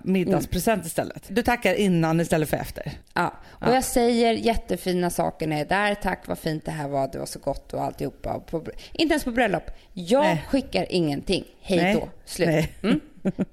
middagspresent 0.02 0.86
istället. 0.86 1.24
Du 1.28 1.42
tackar 1.42 1.74
innan 1.74 2.20
istället 2.20 2.48
för 2.48 2.56
efter. 2.56 2.92
Ja, 3.14 3.34
och 3.48 3.66
Ja. 3.68 3.74
jag 3.74 3.84
säger 3.84 4.32
jättefina 4.32 5.10
saker 5.10 5.46
när 5.46 5.56
jag 5.56 5.64
är 5.66 5.68
där. 5.68 5.94
Tack 5.94 6.26
vad 6.26 6.38
fint 6.38 6.64
det 6.64 6.70
här 6.70 6.88
var, 6.88 7.08
det 7.12 7.18
var 7.18 7.26
så 7.26 7.38
gott 7.38 7.72
och 7.74 7.82
alltihopa. 7.82 8.32
Och 8.32 8.46
På, 8.46 8.64
inte 8.92 9.12
ens 9.12 9.24
på 9.24 9.30
bröllop. 9.30 9.70
Jag 9.92 10.22
Nej. 10.24 10.44
skickar 10.48 10.86
ingenting. 10.90 11.44
Hej 11.62 11.94
då, 11.94 12.08
slut. 12.24 12.68
Mm. 12.82 13.00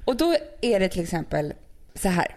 Och 0.05 0.15
då 0.15 0.35
är 0.61 0.79
det 0.79 0.89
till 0.89 1.03
exempel 1.03 1.53
så 1.95 2.09
här. 2.09 2.35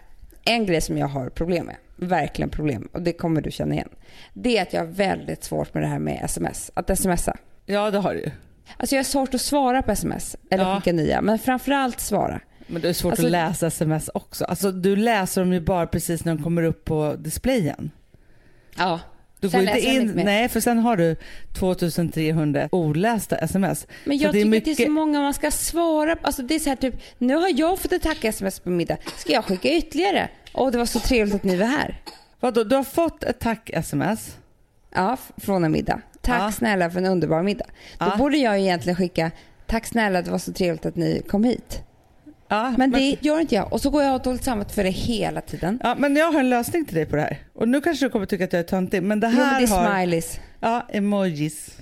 En 0.51 0.67
grej 0.67 0.81
som 0.81 0.99
jag 0.99 1.07
har 1.09 1.29
problem 1.29 1.67
med, 1.67 1.77
verkligen 1.97 2.51
problem, 2.51 2.89
och 2.93 3.03
det 3.03 3.13
kommer 3.13 3.41
du 3.41 3.51
känna 3.51 3.75
igen. 3.75 3.89
Det 4.33 4.59
är 4.59 4.63
att 4.63 4.73
jag 4.73 4.81
har 4.81 4.87
väldigt 4.87 5.45
svårt 5.45 5.75
med 5.75 5.83
det 5.83 5.87
här 5.87 5.99
med 5.99 6.21
sms, 6.25 6.71
att 6.75 6.99
smsa. 6.99 7.37
Ja, 7.67 7.91
det 7.91 7.99
har 7.99 8.15
du 8.15 8.21
ju. 8.21 8.31
Alltså 8.77 8.95
jag 8.95 8.99
har 8.99 9.05
svårt 9.05 9.35
att 9.35 9.41
svara 9.41 9.83
på 9.83 9.93
sms, 9.93 10.37
eller 10.51 10.65
Ja. 10.65 10.77
skicka 10.77 10.93
nya, 10.93 11.23
men 11.23 11.39
framförallt 11.39 12.01
svara. 12.01 12.41
Men 12.67 12.83
det 12.83 12.89
är 12.89 12.93
svårt 12.93 13.11
Alltså- 13.13 13.27
att 13.27 13.33
läsa 13.33 13.67
sms 13.67 14.11
också. 14.15 14.45
Alltså, 14.45 14.73
du 14.73 14.97
läser 14.97 15.41
dem 15.41 15.53
ju 15.53 15.61
bara 15.61 15.87
precis 15.87 16.25
när 16.25 16.35
de 16.35 16.43
kommer 16.45 16.63
upp 16.63 16.85
på 16.85 17.15
displayen. 17.19 17.91
Ja. 18.77 19.01
Du 19.41 19.49
Sen 19.51 19.65
går 19.65 19.75
inte 19.77 19.87
jag 19.89 19.95
in, 19.95 20.13
nej 20.25 20.49
för 20.49 20.61
sen 20.61 20.79
har 20.79 20.97
du 20.97 21.17
2300 21.53 22.69
olästa 22.73 23.37
sms. 23.37 23.87
Men 24.05 24.19
Så 24.19 24.25
jag 24.25 24.33
det 24.35 24.41
är 24.41 24.45
tycker 24.45 24.57
att 24.59 24.65
det 24.65 24.71
är 24.71 24.71
mycket- 24.73 24.87
så 24.87 24.91
många 24.93 25.21
man 25.21 25.35
ska 25.35 25.51
svara 25.51 26.17
på. 26.17 26.27
Alltså 26.27 26.43
det 26.43 26.55
är 26.55 26.59
så 26.59 26.69
här 26.69 26.77
typ, 26.77 26.95
nu 27.19 27.35
har 27.35 27.59
jag 27.59 27.79
fått 27.79 27.93
ett 27.93 28.03
tack-sms 28.03 28.61
på 28.61 28.71
middag. 28.71 28.97
Ska 29.17 29.33
jag 29.33 29.45
skicka 29.45 29.69
ytterligare? 29.69 30.29
Åh, 30.55 30.71
det 30.71 30.79
var 30.79 30.87
så 30.87 31.01
trevligt 31.01 31.35
att 31.35 31.45
ni 31.45 31.57
var 31.57 31.67
här. 31.67 32.01
Vadå, 32.41 32.65
du 32.65 32.77
har 32.77 32.85
fått 32.85 33.23
ett 33.25 33.39
tack-sms? 33.39 34.37
Ja, 34.95 35.17
från 35.37 35.65
en 35.65 35.73
middag. 35.73 36.01
Tack 36.23 36.41
Ja. 36.43 36.53
snälla 36.53 36.91
för 36.91 36.99
en 36.99 37.07
underbar 37.07 37.43
middag. 37.43 37.67
Då 37.99 38.07
Ja. 38.07 38.17
borde 38.17 38.37
jag 38.39 38.59
egentligen 38.59 38.97
skicka, 38.97 39.31
tack 39.67 39.87
snälla 39.87 40.23
det 40.23 40.31
var 40.31 40.39
så 40.39 40.53
trevligt 40.53 40.87
att 40.87 40.97
ni 40.97 41.23
kom 41.29 41.45
hit. 41.45 41.83
Ja, 42.51 42.75
Men 42.79 42.91
det 42.91 43.17
gör 43.21 43.41
inte 43.41 43.55
jag. 43.55 43.73
Och 43.73 43.81
så 43.81 43.91
går 43.91 44.03
jag 44.03 44.09
och 44.15 44.19
har 44.19 44.25
dåligt 44.25 44.45
samvete 44.45 44.75
för 44.75 44.85
det 44.85 44.91
hela 44.91 45.41
tiden. 45.41 45.81
Ja, 45.83 45.95
men 45.99 46.17
jag 46.17 46.33
har 46.33 46.41
en 46.41 46.51
lösning 46.51 46.85
till 46.85 46.95
dig 46.95 47.07
på 47.07 47.17
det 47.17 47.23
här. 47.23 47.39
Och 47.55 47.69
nu 47.69 47.81
kanske 47.81 48.07
du 48.07 48.11
kommer 48.11 48.27
tycka 48.27 48.45
att 48.45 48.53
jag 48.53 48.61
är 48.61 48.65
töntig, 48.65 49.03
men 49.03 49.21
det 49.21 49.27
Jo, 49.27 49.43
här 49.43 49.53
men 49.53 49.63
det 49.63 49.75
är 49.75 49.77
har... 49.79 49.97
smileys. 49.97 50.41
Ja, 50.61 50.87
emojis. 50.93 51.77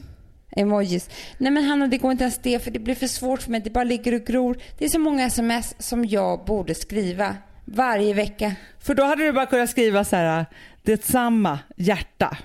Emojis. 0.50 1.10
Nej 1.38 1.52
men 1.52 1.64
Hanna, 1.64 1.86
det 1.86 1.98
går 1.98 2.12
inte 2.12 2.24
ens 2.24 2.38
det 2.38 2.64
för 2.64 2.70
det 2.70 2.78
blir 2.78 2.94
för 2.94 3.06
svårt 3.06 3.42
för 3.42 3.50
mig. 3.50 3.60
Det 3.60 3.70
bara 3.70 3.84
ligger 3.84 4.14
och 4.14 4.24
gror. 4.26 4.58
Det 4.78 4.84
är 4.84 4.88
så 4.88 4.98
många 4.98 5.26
sms 5.26 5.74
som 5.78 6.04
jag 6.04 6.44
borde 6.44 6.74
skriva 6.74 7.36
varje 7.64 8.14
vecka. 8.14 8.54
För 8.80 8.94
då 8.94 9.02
hade 9.04 9.24
du 9.24 9.32
bara 9.32 9.46
kunnat 9.46 9.70
skriva 9.70 10.04
så 10.04 10.16
här, 10.16 10.46
detsamma, 10.82 11.58
hjärta. 11.76 12.36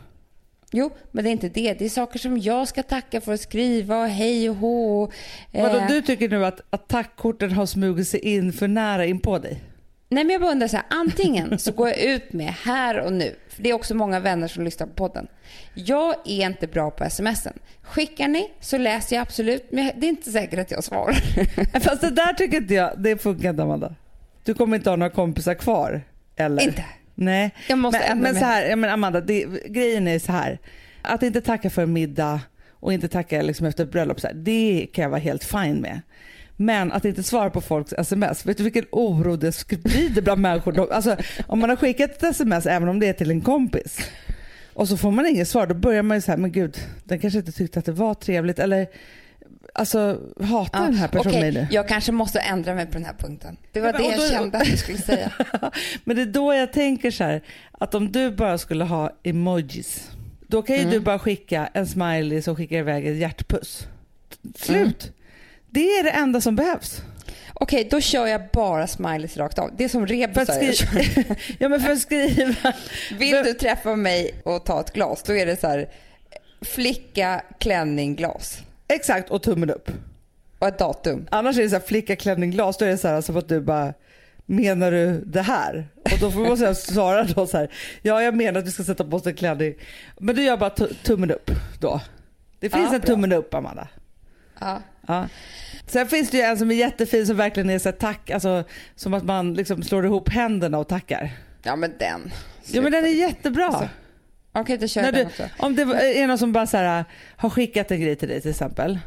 Jo, 0.76 0.92
men 1.12 1.24
det 1.24 1.30
är 1.30 1.32
inte 1.32 1.50
det. 1.50 1.74
Det 1.74 1.86
är 1.86 1.90
saker 1.90 2.20
som 2.20 2.38
jag 2.38 2.68
ska 2.68 2.84
tacka 2.84 3.22
för 3.22 3.34
att 3.34 3.42
skriva 3.42 4.02
och 4.02 4.10
hej 4.10 4.50
och 4.50 4.56
hå. 4.56 5.04
och, 5.04 5.14
Vadå, 5.52 5.78
eh, 5.78 5.88
du 5.88 6.02
tycker 6.02 6.30
nu 6.30 6.46
att, 6.46 6.62
att 6.70 6.88
tackkorten 6.88 7.52
har 7.52 7.66
smugit 7.66 8.08
sig 8.08 8.20
in 8.20 8.54
för 8.54 8.68
nära 8.68 9.06
in 9.06 9.20
på 9.20 9.40
dig? 9.40 9.62
Nej, 10.10 10.24
men 10.24 10.34
jag 10.34 10.42
bara 10.42 10.52
undrar 10.52 10.68
så 10.68 10.78
här. 10.78 10.86
Antingen 10.90 11.60
så 11.60 11.72
går 11.72 11.88
jag 11.88 12.00
ut 12.00 12.34
med 12.34 12.54
här 12.54 13.00
och 13.00 13.14
nu. 13.14 13.36
För 13.50 13.64
det 13.64 13.70
är 13.70 13.74
också 13.74 13.96
många 13.96 14.20
vänner 14.20 14.48
som 14.48 14.64
lyssnar 14.64 14.88
på 14.88 14.94
podden. 14.94 15.28
Jag 15.74 16.16
är 16.26 16.46
inte 16.46 16.68
bra 16.68 16.92
på 16.92 17.10
smsen. 17.10 17.54
Skickar 17.82 18.28
ni 18.28 18.52
så 18.60 18.78
läser 18.78 19.16
jag 19.16 19.22
absolut. 19.22 19.72
Men 19.72 19.92
det 19.96 20.08
är 20.08 20.10
inte 20.10 20.32
säkert 20.32 20.60
att 20.60 20.72
jag 20.72 20.84
svarar. 20.84 21.14
Fast 21.80 22.02
det 22.02 22.10
där 22.10 22.34
tycker 22.34 22.58
inte 22.58 22.74
jag, 22.74 22.94
det 22.98 23.18
funkar 23.18 23.50
inte 23.50 23.64
Amanda. 23.64 23.96
Du 24.44 24.54
kommer 24.54 24.78
inte 24.78 24.90
ha 24.90 24.98
några 24.98 25.10
kompisar 25.10 25.54
kvar. 25.54 26.02
Eller? 26.36 26.64
Inte. 26.64 26.86
Nej. 27.16 27.52
Jag 27.70 27.80
måste 27.80 28.00
men, 28.10 28.20
men 28.20 28.36
så 28.36 28.46
här, 28.46 28.76
men 28.76 28.90
Amanda, 28.90 29.22
det, 29.22 29.46
grejen 29.70 30.08
är 30.08 30.20
så 30.20 30.32
här. 30.32 30.60
Att 31.02 31.24
inte 31.24 31.42
tacka 31.42 31.70
för 31.70 31.82
en 31.84 31.94
middag 31.94 32.42
och 32.72 32.94
inte 32.94 33.08
tacka 33.08 33.42
liksom 33.42 33.68
efter 33.68 33.84
ett 33.84 33.92
bröllop, 33.92 34.20
så 34.20 34.28
här, 34.28 34.34
det 34.34 34.88
kan 34.94 35.04
jag 35.04 35.10
vara 35.10 35.20
helt 35.20 35.44
fine 35.44 35.82
med. 35.82 36.02
Men 36.56 36.92
att 36.92 37.06
inte 37.06 37.24
svara 37.24 37.50
på 37.50 37.62
folks 37.62 37.94
sms, 37.94 38.46
vet 38.46 38.58
du 38.58 38.64
vilken 38.64 38.86
oro 38.92 39.36
det 39.36 39.52
sprider 39.52 40.22
bland 40.22 40.42
människor? 40.42 40.94
Alltså, 40.94 41.18
om 41.48 41.60
man 41.60 41.70
har 41.70 41.78
skickat 41.78 42.12
ett 42.12 42.24
sms, 42.24 42.66
även 42.66 42.90
om 42.90 43.00
det 43.00 43.08
är 43.08 43.14
till 43.14 43.32
en 43.32 43.42
kompis, 43.42 44.00
och 44.74 44.88
så 44.88 44.98
får 44.98 45.12
man 45.12 45.28
inget 45.28 45.48
svar, 45.48 45.68
då 45.68 45.76
börjar 45.76 46.04
man 46.04 46.18
ju 46.18 46.22
så 46.22 46.32
här, 46.32 46.38
men 46.38 46.52
gud, 46.52 46.78
den 47.04 47.20
kanske 47.20 47.40
inte 47.40 47.52
tyckte 47.52 47.80
att 47.80 47.86
det 47.86 47.92
var 47.92 48.14
trevligt. 48.14 48.60
Eller 48.60 48.88
alltså, 49.74 50.20
hatar 50.44 50.82
den 50.82 50.94
här 50.94 51.08
personen 51.08 51.28
Okej, 51.38 51.42
mig 51.42 51.52
nu? 51.52 51.68
jag 51.72 51.88
kanske 51.88 52.12
måste 52.12 52.40
ändra 52.40 52.76
mig 52.76 52.86
på 52.86 52.92
den 52.94 53.06
här 53.06 53.14
punkten. 53.14 53.58
Det 53.72 53.80
var 53.80 53.88
Ja, 53.94 53.98
det 53.98 54.04
jag 54.04 54.18
då- 54.20 54.30
kände 54.30 54.58
att 54.58 54.66
du 54.66 54.78
skulle 54.78 54.98
säga. 54.98 55.32
Men 56.04 56.16
det 56.16 56.22
är 56.22 56.26
då 56.26 56.54
jag 56.54 56.74
tänker 56.74 57.12
så 57.12 57.24
här, 57.24 57.42
att 57.72 57.96
om 57.96 58.12
du 58.12 58.32
bara 58.32 58.58
skulle 58.58 58.84
ha 58.84 59.12
emojis, 59.24 60.10
då 60.48 60.62
kan 60.62 60.76
ju 60.76 60.82
Mm. 60.82 60.94
du 60.94 61.00
bara 61.00 61.20
skicka 61.20 61.70
en 61.74 61.88
smiley 61.88 62.42
som 62.42 62.56
skickar 62.56 62.78
iväg 62.78 63.08
ett 63.08 63.18
hjärtpuss. 63.18 63.88
Slut. 64.56 65.04
Mm. 65.04 65.14
Det 65.70 65.80
är 65.88 66.04
det 66.04 66.10
enda 66.12 66.42
som 66.42 66.56
behövs. 66.56 67.02
Okej, 67.54 67.88
då 67.92 68.02
kör 68.02 68.28
jag 68.28 68.42
bara 68.54 68.88
smileys 68.88 69.38
rakt 69.38 69.60
av. 69.60 69.72
Det 69.78 69.84
är 69.84 69.90
som 69.90 70.08
rebusar 70.08 70.62
jag 70.62 70.76
kör. 70.76 71.26
ja, 71.60 71.70
men 71.70 71.80
för 71.82 71.92
att 71.92 72.00
skriva. 72.00 72.74
Vill 73.20 73.44
du 73.44 73.54
träffa 73.54 73.96
mig 73.96 74.42
och 74.46 74.66
ta 74.66 74.80
ett 74.82 74.94
glas, 74.94 75.24
då 75.24 75.36
är 75.36 75.46
det 75.46 75.60
så 75.60 75.68
här 75.68 75.90
flicka, 76.62 77.42
klänning, 77.60 78.16
glas. 78.16 78.58
Exakt, 78.88 79.30
och 79.30 79.44
tummen 79.44 79.70
upp. 79.70 79.92
Och 80.60 80.68
ett 80.68 80.80
datum. 80.80 81.28
Annars 81.32 81.58
är 81.58 81.64
det 81.64 81.70
så 81.70 81.76
här 81.76 81.84
flicka, 81.84 82.16
klänning, 82.16 82.52
glas. 82.52 82.78
Då 82.78 82.86
är 82.86 82.90
det 82.90 82.98
så 82.98 83.08
här 83.08 83.22
som 83.22 83.38
att 83.38 83.48
du 83.50 83.62
bara, 83.62 83.94
menar 84.46 84.92
du 84.92 85.22
det 85.26 85.42
här? 85.42 85.88
Och 86.04 86.20
då 86.20 86.32
får 86.32 86.40
man 86.48 86.58
så 86.58 86.66
här 86.66 86.74
svara 86.74 87.24
då 87.24 87.48
så 87.48 87.58
här, 87.58 87.72
ja 88.02 88.22
jag 88.24 88.36
menar 88.36 88.60
att 88.60 88.66
du 88.66 88.72
ska 88.72 88.84
sätta 88.84 89.04
på 89.04 89.20
sig 89.20 89.30
en 89.32 89.36
klänning. 89.36 89.74
Men 90.20 90.36
du 90.36 90.44
gör 90.44 90.58
bara 90.58 90.70
tu- 90.70 90.94
tummen 91.04 91.32
upp 91.32 91.52
då. 91.80 92.02
Det 92.60 92.70
finns 92.70 92.88
Ja, 92.90 92.96
en 92.96 93.02
bra. 93.02 93.08
tummen 93.08 93.32
upp 93.34 93.54
Amanda. 93.54 93.88
Ja. 94.60 94.82
Ja. 95.08 95.28
Sen 95.88 96.08
finns 96.08 96.30
det 96.30 96.38
ju 96.38 96.44
en 96.44 96.58
som 96.58 96.72
är 96.72 96.76
jättefin 96.76 97.28
som 97.28 97.38
verkligen 97.38 97.70
är 97.70 97.80
så 97.80 97.90
här 97.90 97.96
tack, 97.98 98.30
alltså 98.30 98.64
som 98.96 99.14
att 99.14 99.24
man 99.24 99.54
liksom 99.54 99.84
slår 99.84 100.06
ihop 100.06 100.30
händerna 100.30 100.78
och 100.78 100.88
tackar. 100.88 101.32
ja, 101.64 101.76
men 101.76 101.94
den. 102.00 102.32
Ja 102.72 102.82
men 102.82 102.92
den 102.92 103.06
är 103.06 103.10
jättebra. 103.10 103.66
Alltså, 103.68 103.90
Då 104.54 104.88
kör 104.88 105.02
När 105.02 105.08
jag 105.08 105.14
du, 105.14 105.18
den 105.18 105.28
också. 105.28 105.50
om 105.58 105.76
det 105.76 105.82
är 106.20 106.28
någon 106.28 106.38
som 106.38 106.54
bara 106.54 106.68
så 106.68 106.78
här, 106.78 107.06
har 107.36 107.50
skickat 107.50 107.92
en 107.92 108.02
grej 108.02 108.16
till 108.16 108.30
dig 108.30 108.42
till 108.42 108.50
exempel 108.52 109.00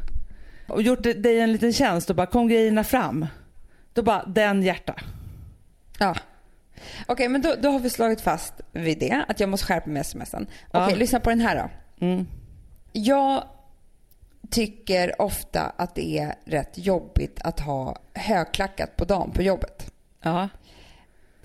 och 0.69 0.83
gjort 0.83 1.03
dig 1.03 1.41
en 1.41 1.53
liten 1.53 1.73
tjänst 1.73 2.11
och 2.11 2.17
bara 2.17 2.27
kom 2.27 2.49
grejerna 2.49 2.85
fram. 2.85 3.27
Då 3.93 4.03
bara 4.03 4.25
den 4.25 4.63
hjärta. 4.63 4.95
Ja. 5.99 6.15
Okej, 7.07 7.29
men 7.29 7.43
då, 7.43 7.55
då 7.63 7.69
har 7.69 7.79
vi 7.79 7.91
slagit 7.91 8.21
fast 8.21 8.55
vid 8.73 8.99
det, 8.99 9.25
att 9.29 9.41
jag 9.41 9.49
måste 9.49 9.67
skärpa 9.67 9.91
mig 9.91 10.05
smsen. 10.05 10.47
Okej, 10.73 10.91
Ja. 10.93 10.97
lyssna 10.97 11.21
på 11.21 11.31
den 11.31 11.41
här 11.41 11.57
då. 11.57 11.71
Mm. 12.07 12.27
Jag 12.93 13.45
tycker 14.51 15.23
ofta 15.23 15.61
att 15.77 15.95
det 15.95 16.19
är 16.19 16.35
rätt 16.45 16.79
jobbigt 16.79 17.41
att 17.45 17.61
ha 17.61 17.99
högklackat 18.15 18.97
på 18.97 19.05
dagen 19.05 19.31
på 19.31 19.43
jobbet. 19.43 19.93
Ja. 20.23 20.49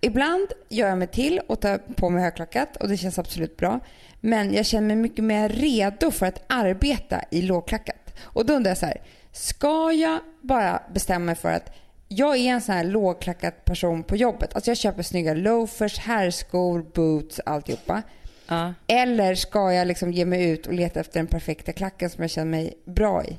Ibland 0.02 0.48
gör 0.70 0.88
jag 0.90 0.98
mig 0.98 1.08
till 1.08 1.40
och 1.48 1.60
tar 1.62 1.78
på 1.78 2.10
mig 2.10 2.24
högklackat 2.24 2.76
och 2.78 2.88
det 2.90 2.98
känns 2.98 3.20
absolut 3.20 3.58
bra. 3.58 3.80
Men 4.22 4.54
jag 4.54 4.66
känner 4.66 4.88
mig 4.88 4.96
mycket 4.96 5.24
mer 5.24 5.50
redo 5.50 6.12
för 6.12 6.26
att 6.26 6.44
arbeta 6.48 7.22
i 7.32 7.42
lågklackat. 7.42 8.16
Och 8.24 8.46
då 8.46 8.54
undrar 8.54 8.72
jag 8.72 8.78
så 8.78 8.86
här, 8.86 9.02
ska 9.32 9.92
jag 9.92 10.20
bara 10.42 10.82
bestämma 10.94 11.26
mig 11.26 11.36
för 11.36 11.52
att 11.52 11.72
jag 12.08 12.38
är 12.38 12.50
en 12.52 12.62
sån 12.62 12.76
här 12.76 12.84
lågklackat 12.84 13.66
person 13.66 14.04
på 14.04 14.16
jobbet. 14.16 14.56
Alltså 14.56 14.70
jag 14.72 14.78
köper 14.78 15.04
snygga 15.04 15.34
loafers, 15.34 16.00
herrskor, 16.00 16.86
boots, 16.94 17.40
alltihopa. 17.46 18.02
Ja. 18.48 18.74
Eller 18.88 19.36
ska 19.36 19.74
jag 19.74 19.88
liksom 19.88 20.12
ge 20.12 20.26
mig 20.26 20.50
ut 20.50 20.68
och 20.68 20.74
leta 20.74 21.00
efter 21.00 21.20
den 21.20 21.28
perfekta 21.28 21.72
klacken 21.74 22.10
som 22.10 22.22
jag 22.22 22.32
känner 22.32 22.52
mig 22.52 22.74
bra 22.86 23.24
i? 23.26 23.38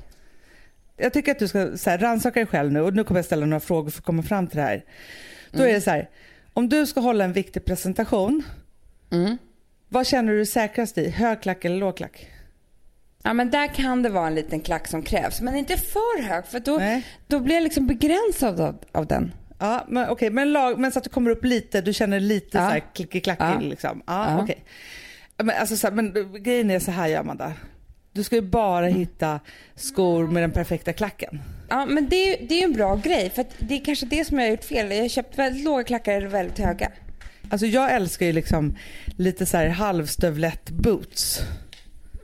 Jag 0.97 1.13
tycker 1.13 1.31
att 1.31 1.39
du 1.39 1.47
ska 1.47 1.77
så 1.77 1.89
här, 1.89 1.97
rannsaka 1.97 2.39
dig 2.39 2.47
själv 2.47 2.71
nu 2.71 2.81
och 2.81 2.93
nu 2.93 3.03
kommer 3.03 3.17
jag 3.17 3.25
ställa 3.25 3.45
några 3.45 3.59
frågor 3.59 3.89
för 3.89 3.99
att 3.99 4.05
komma 4.05 4.23
fram 4.23 4.47
till 4.47 4.57
det 4.57 4.63
här. 4.63 4.85
Då 5.51 5.57
Mm. 5.59 5.69
är 5.69 5.73
det 5.73 5.81
så 5.81 5.89
här, 5.89 6.09
om 6.53 6.69
du 6.69 6.85
ska 6.85 6.99
hålla 6.99 7.23
en 7.23 7.33
viktig 7.33 7.65
presentation, 7.65 8.43
Mm. 9.11 9.37
vad 9.89 10.07
känner 10.07 10.31
du 10.31 10.37
dig 10.37 10.45
säkrast 10.45 10.97
i? 10.97 11.09
Högklack 11.09 11.65
eller 11.65 11.77
lågklack? 11.77 12.27
Ja 13.23 13.33
men 13.33 13.51
där 13.51 13.67
kan 13.67 14.03
det 14.03 14.09
vara 14.09 14.27
en 14.27 14.35
liten 14.35 14.59
klack 14.59 14.87
som 14.87 15.03
krävs. 15.03 15.41
Men 15.41 15.55
inte 15.55 15.77
för 15.77 16.21
hög 16.23 16.45
för 16.45 16.59
då, 16.59 16.77
Nej. 16.77 17.05
då 17.27 17.39
blir 17.39 17.55
jag 17.55 17.63
liksom 17.63 17.87
begränsad 17.87 18.59
av, 18.59 18.75
av 18.91 19.05
den. 19.07 19.33
Ja, 19.59 19.85
men 19.89 20.09
okej, 20.09 20.29
men, 20.29 20.51
lag, 20.53 20.79
men 20.79 20.91
så 20.91 20.97
att 20.99 21.03
du 21.03 21.09
kommer 21.09 21.31
upp 21.31 21.43
lite, 21.43 21.81
du 21.81 21.93
känner 21.93 22.19
lite 22.19 22.57
Ja. 22.57 22.65
så 22.65 22.71
här 22.71 22.83
klicki-klackig 22.93 23.45
Ja. 23.45 23.59
liksom. 23.59 24.01
Ja, 24.07 24.31
Ja. 24.31 24.43
okej. 24.43 24.63
Men, 25.37 25.49
alltså, 25.59 25.75
så 25.77 25.87
här, 25.87 25.93
men 25.93 26.13
grejen 26.43 26.71
är 26.71 26.79
så 26.79 26.91
här 26.91 27.15
Amanda. 27.17 27.53
Du 28.11 28.23
ska 28.23 28.35
ju 28.35 28.41
bara 28.41 28.87
Mm. 28.87 28.99
hitta 28.99 29.39
skor 29.75 30.27
med 30.27 30.43
den 30.43 30.51
perfekta 30.51 30.93
klacken. 30.93 31.41
Ja, 31.73 31.85
men 31.85 32.09
det, 32.09 32.15
är- 32.15 32.47
det 32.47 32.59
är 32.59 32.63
en 32.63 32.73
bra 32.73 32.95
grej. 32.95 33.29
För 33.29 33.45
det 33.59 33.75
är 33.75 33.85
kanske 33.85 34.05
det 34.05 34.25
som 34.25 34.39
jag 34.39 34.45
har 34.45 34.51
gjort 34.51 34.63
fel. 34.63 34.91
Jag 34.91 35.01
har 35.01 35.09
köpt 35.09 35.37
väldigt 35.37 35.63
låga 35.63 35.83
klackar 35.83 36.13
eller 36.13 36.27
väldigt 36.27 36.59
höga. 36.59 36.91
Alltså 37.49 37.65
jag 37.65 37.93
älskar 37.93 38.25
ju 38.25 38.31
liksom 38.31 38.77
lite 39.17 39.45
så 39.45 39.57
här 39.57 39.67
halvstövlett 39.67 40.69
boots. 40.69 41.39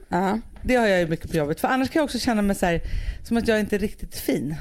Ja. 0.09 0.39
Det 0.63 0.75
har 0.75 0.87
jag 0.87 0.99
ju 0.99 1.07
mycket 1.07 1.31
på 1.31 1.37
jobbet. 1.37 1.59
För 1.59 1.67
annars 1.67 1.89
kan 1.89 1.99
jag 1.99 2.05
också 2.05 2.19
känna 2.19 2.41
mig 2.41 2.55
så 2.55 2.65
här, 2.65 2.81
som 3.27 3.37
att 3.37 3.47
jag 3.47 3.59
inte 3.59 3.75
är 3.75 3.79
riktigt 3.79 4.15
fin. 4.15 4.55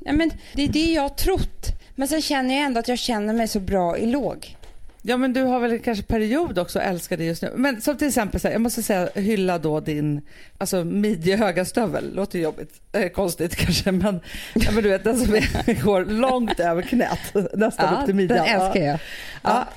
ja, 0.00 0.12
men 0.12 0.30
det 0.54 0.62
är 0.62 0.68
det 0.68 0.92
jag 0.92 1.02
har 1.02 1.08
trott. 1.08 1.66
Men 1.94 2.08
sen 2.08 2.22
känner 2.22 2.54
jag 2.54 2.64
ändå 2.64 2.80
att 2.80 2.88
jag 2.88 2.98
känner 2.98 3.34
mig 3.34 3.48
så 3.48 3.60
bra 3.60 3.98
i 3.98 4.06
låg. 4.06 4.56
Ja 5.02 5.16
men 5.16 5.32
du 5.32 5.42
har 5.42 5.60
väl 5.60 5.78
kanske 5.78 6.04
period 6.04 6.58
också 6.58 6.78
att 6.78 6.84
älska 6.84 7.16
det 7.16 7.24
just 7.24 7.42
nu. 7.42 7.52
Men 7.56 7.80
som 7.80 7.96
till 7.96 8.08
exempel, 8.08 8.40
så 8.40 8.48
här, 8.48 8.52
jag 8.54 8.60
måste 8.60 8.82
säga 8.82 9.08
hylla 9.14 9.58
då 9.58 9.80
din 9.80 10.20
alltså, 10.58 10.84
midjehöga 10.84 11.64
stövel. 11.64 12.14
Låter 12.14 12.38
jobbigt, 12.38 12.80
eh, 12.92 13.08
konstigt 13.08 13.56
kanske 13.56 13.92
men, 13.92 14.20
ja, 14.54 14.70
men 14.72 14.82
du 14.82 14.88
vet 14.88 15.04
den 15.04 15.16
som 15.18 15.34
är, 15.34 15.82
går 15.84 16.04
långt 16.04 16.60
över 16.60 16.82
knät, 16.82 17.34
nästan 17.54 17.94
upp 18.00 18.06
till 18.06 18.14
midjan. 18.14 18.38
den 18.46 18.60
älskar 18.60 18.80
Ja. 18.80 18.86
jag. 18.86 18.98
Ja. 19.42 19.68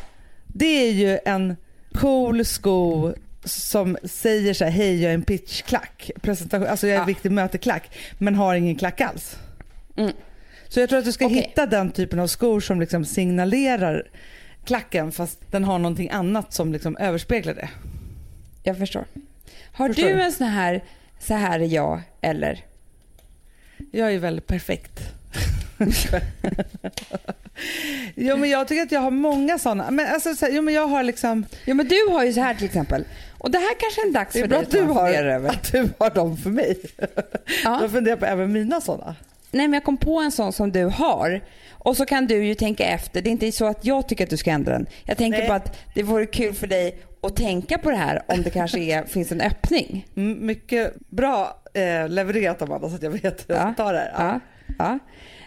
Det 0.47 0.88
är 0.88 0.91
ju 0.91 1.19
en 1.25 1.55
cool 1.93 2.45
sko 2.45 3.13
som 3.45 3.97
säger 4.03 4.53
så 4.53 4.63
här, 4.63 4.71
hej 4.71 5.01
jag 5.01 5.09
är 5.09 5.13
en 5.13 5.21
pitchklack. 5.23 6.12
Presentation, 6.21 6.67
alltså 6.67 6.88
jag 6.88 6.91
är 6.93 6.97
en 6.97 7.01
Ja. 7.01 7.05
viktig 7.13 7.31
möteklack 7.31 7.97
men 8.17 8.36
har 8.36 8.55
ingen 8.55 8.75
klack 8.75 9.01
alls. 9.01 9.38
Mm. 9.97 10.12
Så 10.67 10.79
jag 10.79 10.89
tror 10.89 10.99
att 10.99 11.05
du 11.05 11.12
ska 11.12 11.25
Okej. 11.25 11.38
hitta 11.38 11.65
den 11.65 11.91
typen 11.91 12.19
av 12.19 12.27
skor 12.27 12.59
som 12.59 12.79
liksom 12.79 13.05
signalerar 13.05 14.03
klacken 14.65 15.12
fast 15.12 15.52
den 15.52 15.63
har 15.63 15.80
någonting 15.80 16.10
annat 16.10 16.54
som 16.54 16.73
liksom 16.73 16.97
överspeglar 16.97 17.54
det. 17.54 17.69
Jag 18.63 18.78
förstår. 18.78 19.06
Har 19.73 19.88
Förstår 19.88 20.08
du 20.08 20.21
en 20.21 20.32
sån 20.32 20.47
här, 20.47 20.84
så 21.19 21.34
här 21.34 21.60
är 21.60 21.65
jag 21.65 22.02
eller? 22.21 22.65
Jag 23.91 24.13
är 24.13 24.19
väldigt 24.19 24.47
perfekt. 24.47 24.99
jo 28.15 28.38
men 28.38 28.49
jag 28.49 28.67
tycker 28.67 28.84
att 28.84 28.91
jag 28.91 28.99
har 28.99 29.12
många 29.12 29.60
sådana. 29.60 29.91
Men 29.91 30.13
alltså, 30.13 30.36
så 30.36 30.47
jo, 30.52 30.62
men 30.62 30.73
jag 30.73 30.88
har 30.88 31.04
liksom, 31.04 31.45
Ja 31.65 31.73
men 31.73 31.88
du 31.88 32.08
har 32.10 32.23
ju 32.23 32.34
så 32.34 32.41
här 32.41 32.56
till 32.56 32.65
exempel. 32.65 33.06
Och 33.38 33.52
det 33.52 33.58
här 33.58 33.76
kanske 33.80 34.02
är 34.02 34.06
en 34.06 34.13
dags 34.13 34.34
för 34.34 34.47
dig 34.47 34.60
att 34.60 34.71
du, 34.71 34.82
har, 34.82 35.10
över. 35.10 35.49
att 35.49 35.71
du 35.71 35.89
har 35.97 36.10
dem 36.10 36.38
för 36.38 36.49
mig. 36.49 36.82
Ja. 37.63 37.80
Då 37.82 37.89
funderar 37.89 38.12
jag 38.12 38.19
på 38.19 38.26
även 38.26 38.52
mina 38.52 38.82
sådana. 38.82 39.15
Nej 39.54 39.68
men 39.68 39.74
jag 39.74 39.84
kom 39.84 39.98
på 39.98 40.20
en 40.20 40.32
sån 40.32 40.54
som 40.54 40.72
du 40.72 40.86
har. 40.86 41.42
Och 41.72 41.98
så 41.98 42.06
kan 42.06 42.28
du 42.28 42.46
ju 42.46 42.56
tänka 42.56 42.86
efter. 42.86 43.22
Det 43.22 43.30
är 43.30 43.32
inte 43.32 43.52
så 43.52 43.66
att 43.66 43.86
jag 43.86 44.08
tycker 44.08 44.24
att 44.24 44.30
du 44.30 44.38
ska 44.38 44.52
ändra 44.52 44.72
den. 44.74 44.88
Jag 45.04 45.18
tänker 45.18 45.39
Nej. 45.39 45.48
på 45.48 45.54
att 45.54 45.78
det 45.96 46.04
vore 46.04 46.26
kul 46.26 46.54
för 46.54 46.68
dig 46.68 47.00
att 47.22 47.36
tänka 47.36 47.78
på 47.78 47.89
det 47.92 47.96
här 47.98 48.22
om 48.28 48.42
det 48.44 48.50
kanske 48.50 48.80
är, 48.80 49.04
finns 49.08 49.32
en 49.32 49.42
öppning. 49.42 50.08
Mycket 50.39 50.94
bra 51.10 51.62
eh, 51.74 52.10
levererat 52.10 52.62
Amanda 52.62 52.89
så 52.89 52.96
att 52.96 53.04
jag 53.04 53.12
vet 53.12 53.50
hur 53.50 53.56
jag 53.56 53.74
ska 53.74 53.84
ta 53.84 53.92
det 53.92 53.98
här. 54.00 54.13
Ja. 54.18 54.39
Ja. 54.80 55.00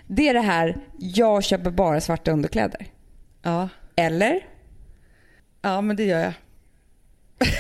Det 0.06 0.28
är 0.28 0.34
det 0.34 0.40
här, 0.40 0.76
jag 0.98 1.44
köper 1.44 1.70
bara 1.70 2.00
svarta 2.00 2.30
underkläder. 2.30 2.86
Ja. 3.42 3.68
Eller? 3.96 4.40
ja, 5.62 5.80
men 5.80 5.96
det 5.96 6.04
gör 6.04 6.18
jag. 6.20 6.32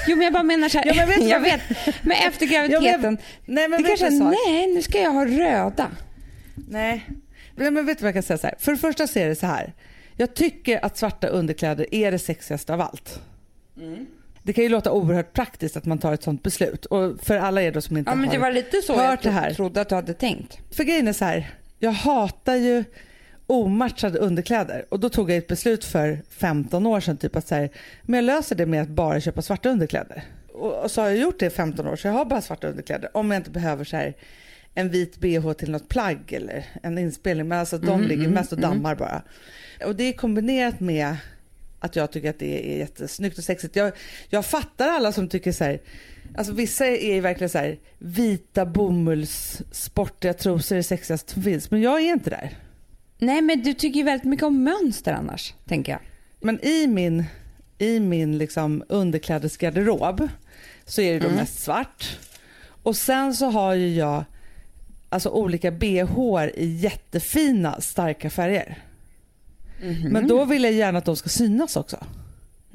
Jo 0.08 0.16
men 0.16 0.24
jag 0.24 0.32
bara 0.32 0.42
menar 0.42 0.68
så 0.68 0.78
här. 0.78 0.86
Ja, 0.94 0.94
men 0.96 1.08
vet 1.08 1.22
jag 1.28 1.40
vad- 1.40 1.48
vet. 1.50 1.60
Men 2.02 2.16
efter 2.28 2.46
Ja, 2.46 2.60
men- 2.60 2.70
graviditeten. 2.70 3.18
Nej 3.44 3.68
men 3.68 3.82
det 3.82 3.88
kanske, 3.88 4.10
sak? 4.10 4.34
nej 4.48 4.74
nu 4.74 4.82
ska 4.82 5.00
jag 5.00 5.10
ha 5.10 5.24
röda. 5.26 5.86
Nej. 6.68 7.10
Men 7.54 7.86
vet 7.86 7.98
du 7.98 8.02
vad 8.02 8.08
jag 8.08 8.14
kan 8.14 8.22
säga 8.22 8.38
så 8.38 8.46
här? 8.46 8.54
För 8.58 8.72
det 8.72 8.78
första 8.78 9.06
så 9.06 9.18
är 9.18 9.28
det 9.28 9.36
så 9.36 9.46
här. 9.46 9.74
Jag 10.16 10.34
tycker 10.34 10.84
att 10.84 10.96
svarta 10.96 11.26
underkläder 11.26 11.94
är 11.94 12.10
det 12.10 12.18
sexigaste 12.18 12.74
av 12.74 12.80
allt. 12.80 13.20
Mm. 13.76 14.06
Det 14.42 14.52
kan 14.52 14.64
ju 14.64 14.70
låta 14.70 14.92
oerhört 14.92 15.32
praktiskt 15.32 15.76
att 15.76 15.84
man 15.84 15.98
tar 15.98 16.12
ett 16.12 16.22
sånt 16.22 16.42
beslut. 16.42 16.84
Och 16.86 17.20
för 17.20 17.36
alla 17.36 17.62
er 17.62 17.72
då 17.72 17.80
som 17.80 17.96
inte 17.96 18.10
Ja 18.10 18.14
men 18.14 18.24
har... 18.24 18.32
det 18.32 18.38
var 18.38 18.52
lite 18.52 18.82
så 18.82 18.92
jag 18.92 19.18
det 19.22 19.30
här. 19.30 19.46
tro, 19.46 19.54
trodde 19.54 19.80
att 19.80 19.88
du 19.88 19.94
hade 19.94 20.14
tänkt. 20.14 20.58
För 20.76 20.84
grejen 20.84 21.08
är 21.08 21.12
så 21.12 21.24
här. 21.24 21.50
Jag 21.78 21.92
hatar 21.92 22.54
ju 22.54 22.84
omatchade 23.46 24.18
underkläder. 24.18 24.84
Och 24.88 25.00
då 25.00 25.08
tog 25.08 25.30
jag 25.30 25.36
ett 25.36 25.46
beslut 25.46 25.84
för 25.84 26.22
15 26.30 26.86
år 26.86 27.00
sedan. 27.00 27.16
Typ 27.16 27.36
att 27.36 27.48
så 27.48 27.54
här, 27.54 27.70
men 28.02 28.18
jag 28.18 28.24
löser 28.24 28.56
det 28.56 28.66
med 28.66 28.82
att 28.82 28.88
bara 28.88 29.20
köpa 29.20 29.42
svarta 29.42 29.68
underkläder. 29.68 30.24
Och, 30.54 30.84
och 30.84 30.90
så 30.90 31.00
har 31.00 31.08
jag 31.08 31.18
gjort 31.18 31.40
det 31.40 31.46
i 31.46 31.50
15 31.50 31.86
år 31.86 31.96
så 31.96 32.08
jag 32.08 32.14
har 32.14 32.24
bara 32.24 32.40
svarta 32.40 32.68
underkläder. 32.68 33.16
Om 33.16 33.30
jag 33.30 33.40
inte 33.40 33.50
behöver 33.50 33.84
så 33.84 33.96
här, 33.96 34.14
en 34.76 34.88
vit 34.90 35.18
bh 35.20 35.52
till 35.52 35.70
något 35.70 35.88
plagg 35.88 36.32
eller 36.32 36.64
en 36.82 36.98
inspelning. 36.98 37.48
Men 37.48 37.58
alltså 37.58 37.78
de 37.78 37.88
Mm, 37.88 38.08
ligger 38.08 38.22
mm, 38.22 38.34
mest 38.34 38.52
och 38.52 38.58
dammar 38.60 38.94
bara. 38.94 39.22
Och 39.84 39.96
det 39.96 40.04
är 40.04 40.12
kombinerat 40.12 40.80
med 40.80 41.16
att 41.80 41.96
jag 41.96 42.12
tycker 42.12 42.30
att 42.30 42.38
det 42.38 42.72
är 42.74 42.78
jättesnyggt 42.78 43.38
och 43.38 43.44
sexigt. 43.44 43.76
Jag, 43.76 43.92
jag 44.28 44.46
fattar 44.46 44.88
alla 44.88 45.12
som 45.12 45.28
tycker 45.28 45.52
så 45.52 45.64
här, 45.64 45.80
alltså 46.36 46.52
vissa 46.52 46.86
är 46.86 47.20
verkligen 47.20 47.50
så 47.50 47.58
här 47.58 47.78
vita 47.98 48.66
bomulls 48.66 49.62
sportiga 49.72 50.34
trosor 50.34 50.74
är 50.74 50.76
det 50.76 50.82
sexigaste 50.82 51.32
som 51.32 51.42
finns. 51.42 51.70
Men 51.70 51.80
jag 51.80 52.00
är 52.00 52.12
inte 52.12 52.30
där. 52.30 52.56
Nej 53.18 53.42
men 53.42 53.62
du 53.62 53.74
tycker 53.74 53.98
ju 53.98 54.04
väldigt 54.04 54.24
mycket 54.28 54.46
om 54.46 54.62
mönster 54.64 55.12
annars, 55.12 55.54
tänker 55.68 55.92
jag. 55.92 56.00
Men 56.40 56.64
i 56.64 56.86
min, 56.86 57.24
i 57.78 58.00
min 58.00 58.38
liksom 58.38 58.84
underklädesgarderob 58.88 60.28
så 60.84 61.00
är 61.00 61.12
det 61.12 61.18
då 61.18 61.26
Mm. 61.26 61.38
mest 61.38 61.62
svart. 61.62 62.18
Och 62.82 62.96
sen 62.96 63.34
så 63.34 63.46
har 63.50 63.74
ju 63.74 63.94
jag 63.94 64.24
alltså 65.08 65.28
olika 65.28 65.70
bh 65.70 66.44
i 66.54 66.66
jättefina 66.66 67.80
starka 67.80 68.30
färger. 68.30 68.78
Men 70.10 70.28
då 70.28 70.44
vill 70.44 70.64
jag 70.64 70.72
gärna 70.72 70.98
att 70.98 71.04
de 71.04 71.16
ska 71.16 71.28
synas 71.28 71.76
också. 71.76 71.96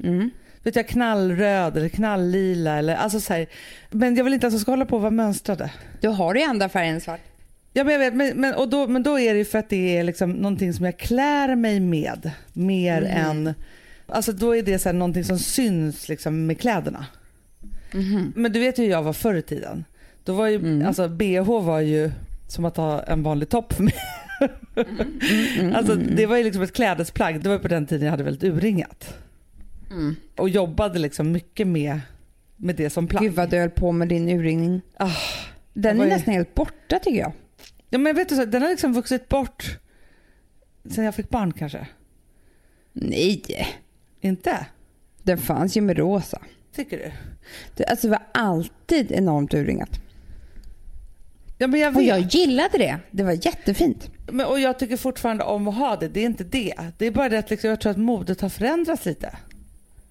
Mm. 0.04 0.30
Vet 0.62 0.76
jag, 0.76 0.88
knallröd 0.88 1.76
eller 1.76 1.88
knalllila 1.88 2.78
eller 2.78 2.94
alltså 2.94 3.20
så 3.20 3.32
här. 3.32 3.46
Men 3.90 4.16
jag 4.16 4.24
vill 4.24 4.34
inte 4.34 4.46
att 4.46 4.52
de 4.52 4.58
ska 4.58 4.72
hålla 4.72 4.86
på 4.86 4.96
att 4.96 5.02
vara 5.02 5.10
mönstrade. 5.10 5.70
Du 6.00 6.08
har 6.08 6.34
ju 6.34 6.42
andra 6.42 6.68
färger 6.68 6.92
än 6.92 7.00
svart. 7.00 7.20
Ja, 7.72 7.84
men, 7.84 7.92
jag 7.92 8.00
vet, 8.00 8.14
men, 8.14 8.40
men, 8.40 8.54
och 8.54 8.68
då, 8.68 8.86
men 8.86 9.02
då 9.02 9.18
är 9.18 9.34
det 9.34 9.44
för 9.44 9.58
att 9.58 9.68
det 9.68 9.98
är 9.98 10.04
liksom 10.04 10.32
någonting 10.32 10.72
som 10.72 10.84
jag 10.84 10.98
klär 10.98 11.54
mig 11.56 11.80
med 11.80 12.30
mer 12.52 12.98
Mm. 13.02 13.30
än... 13.30 13.54
Alltså 14.06 14.32
då 14.32 14.56
är 14.56 14.62
det 14.62 14.78
så 14.78 14.88
här 14.88 14.94
någonting 14.94 15.24
som 15.24 15.38
syns 15.38 16.08
liksom 16.08 16.46
med 16.46 16.60
kläderna. 16.60 17.06
Mhm. 17.92 18.32
Men 18.36 18.52
du 18.52 18.60
vet 18.60 18.78
ju 18.78 18.82
hur 18.82 18.90
jag 18.90 19.02
var 19.02 19.12
förr 19.12 19.34
i 19.34 19.42
tiden. 19.42 19.84
Då 20.24 20.32
var 20.32 20.48
ju, 20.48 20.56
Mm. 20.56 20.86
alltså 20.86 21.08
bh 21.08 21.40
var 21.62 21.80
ju 21.80 22.10
som 22.48 22.64
att 22.64 22.76
ha 22.76 23.02
en 23.02 23.22
vanlig 23.22 23.48
topp 23.48 23.72
för 23.72 23.82
mig. 23.82 23.94
Mm, 25.60 25.74
alltså 25.76 25.94
det 25.94 26.26
var 26.26 26.36
ju 26.36 26.44
liksom 26.44 26.62
ett 26.62 26.72
klädesplagg. 26.72 27.40
Det 27.42 27.48
var 27.48 27.58
på 27.58 27.68
den 27.68 27.86
tiden 27.86 28.04
jag 28.04 28.10
hade 28.10 28.22
väldigt 28.24 28.44
urringat. 28.54 29.14
Mm. 29.90 30.16
Och 30.36 30.48
jobbade 30.48 30.98
liksom 30.98 31.32
mycket 31.32 31.66
med, 31.66 32.00
med 32.56 32.76
det 32.76 32.90
som 32.90 33.06
plagg. 33.06 33.22
Gud 33.22 33.34
vad 33.34 33.50
du 33.50 33.58
höll 33.58 33.70
på 33.70 33.92
med 33.92 34.08
din 34.08 34.28
urringning. 34.28 34.80
Ah, 34.96 35.10
Den 35.72 36.00
är 36.00 36.04
ju- 36.04 36.10
nästan 36.10 36.34
helt 36.34 36.54
borta 36.54 36.98
tycker 36.98 37.18
jag. 37.20 37.32
ja, 37.90 37.98
men 37.98 38.16
vet 38.16 38.28
du, 38.28 38.36
så, 38.36 38.44
den 38.44 38.62
har 38.62 38.68
liksom 38.68 38.92
vuxit 38.92 39.28
bort 39.28 39.78
sen 40.90 41.04
jag 41.04 41.14
fick 41.14 41.28
barn 41.28 41.52
kanske. 41.52 41.86
Nej, 42.92 43.42
Inte? 44.20 44.66
den 45.22 45.38
fanns 45.38 45.76
ju 45.76 45.80
med 45.80 45.98
rosa. 45.98 46.42
Tycker 46.74 46.98
du? 46.98 47.12
Det, 47.76 47.84
alltså 47.84 48.06
det 48.06 48.10
var 48.10 48.22
alltid 48.34 49.12
enormt 49.12 49.54
urringat. 49.54 50.01
Ja, 51.62 51.66
men 51.68 51.80
jag 51.80 51.94
Och 51.96 52.00
vet. 52.00 52.06
jag 52.08 52.20
gillade 52.20 52.78
det. 52.78 52.98
Det 53.10 53.22
var 53.22 53.46
jättefint. 53.46 54.10
Men, 54.26 54.46
och 54.46 54.60
jag 54.60 54.78
tycker 54.78 54.96
fortfarande 54.96 55.44
om 55.44 55.68
att 55.68 55.74
ha 55.74 55.96
det. 55.96 56.08
Det 56.08 56.20
är 56.20 56.26
inte 56.26 56.44
det. 56.44 56.74
Det 56.98 57.06
är 57.06 57.10
bara 57.10 57.28
det 57.28 57.38
att 57.38 57.50
liksom, 57.50 57.70
jag 57.70 57.80
tror 57.80 57.90
att 57.90 57.96
modet 57.98 58.40
har 58.40 58.48
förändrats 58.48 59.04
lite. 59.04 59.36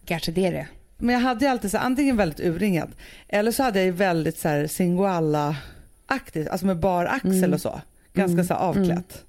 Kanske 0.06 0.32
det 0.32 0.46
är 0.48 0.52
det. 0.52 0.68
Men 0.98 1.14
jag 1.16 1.22
hade 1.22 1.46
ju 1.46 1.52
alltid 1.52 1.72
så 1.72 1.78
här, 1.78 1.86
antingen 1.86 2.18
väldigt 2.18 2.40
urringat 2.40 2.90
eller 3.28 3.52
så 3.52 3.64
hade 3.64 3.80
jag 3.80 3.86
ju 3.86 3.92
väldigt 3.92 4.38
så 4.38 4.48
här 4.48 4.68
singoalla-aktigt, 4.68 6.50
alltså 6.50 6.66
med 6.66 6.78
bar 6.80 7.06
axel 7.06 7.34
Mm. 7.36 7.54
och 7.54 7.62
så. 7.62 7.82
Ganska 8.14 8.34
Mm. 8.34 8.46
så 8.46 8.54
här 8.54 8.62
avklätt. 8.62 9.24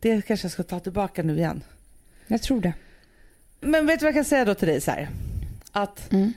Det 0.00 0.22
kanske 0.26 0.44
jag 0.44 0.52
ska 0.52 0.62
ta 0.62 0.80
tillbaka 0.80 1.22
nu 1.22 1.36
igen. 1.38 1.62
Jag 2.26 2.42
tror 2.42 2.60
det. 2.60 2.72
Men 3.60 3.86
vet 3.86 4.00
du 4.00 4.04
vad 4.04 4.08
jag 4.08 4.14
kan 4.14 4.24
säga 4.24 4.44
då 4.44 4.54
till 4.54 4.68
dig 4.68 4.80
så 4.80 4.90
här? 4.90 5.08
Att 5.72 6.12
Mm. 6.12 6.32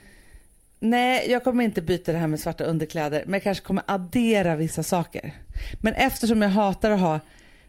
Nej, 0.84 1.32
jag 1.32 1.44
kommer 1.44 1.64
inte 1.64 1.82
byta 1.82 2.12
det 2.12 2.18
här 2.18 2.28
med 2.28 2.40
svarta 2.40 2.64
underkläder, 2.64 3.24
men 3.26 3.34
jag 3.34 3.44
kanske 3.44 3.66
kommer 3.66 3.84
addera 3.86 4.56
vissa 4.56 4.84
saker. 4.84 5.34
Men 5.82 5.94
eftersom 5.94 6.42
jag 6.42 6.50
hatar 6.50 6.92
att 6.92 7.00
ha 7.00 7.20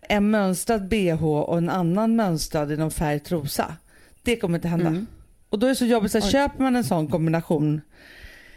en 0.08 0.30
mönstrad 0.30 0.88
bh 0.88 1.24
och 1.24 1.58
en 1.58 1.68
annan 1.68 2.16
mönstrad 2.16 2.72
i 2.72 2.76
någon 2.76 2.90
färg 2.90 3.20
trosa, 3.20 3.76
det 4.22 4.36
kommer 4.36 4.58
inte 4.58 4.68
hända. 4.68 4.86
Mm. 4.86 5.06
Och 5.48 5.58
då 5.58 5.66
är 5.66 5.68
det 5.68 5.76
så 5.76 5.86
jobbigt, 5.86 6.12
så 6.12 6.18
här, 6.18 6.30
köper 6.30 6.62
man 6.62 6.76
en 6.76 6.84
sån 6.84 7.08
kombination, 7.08 7.80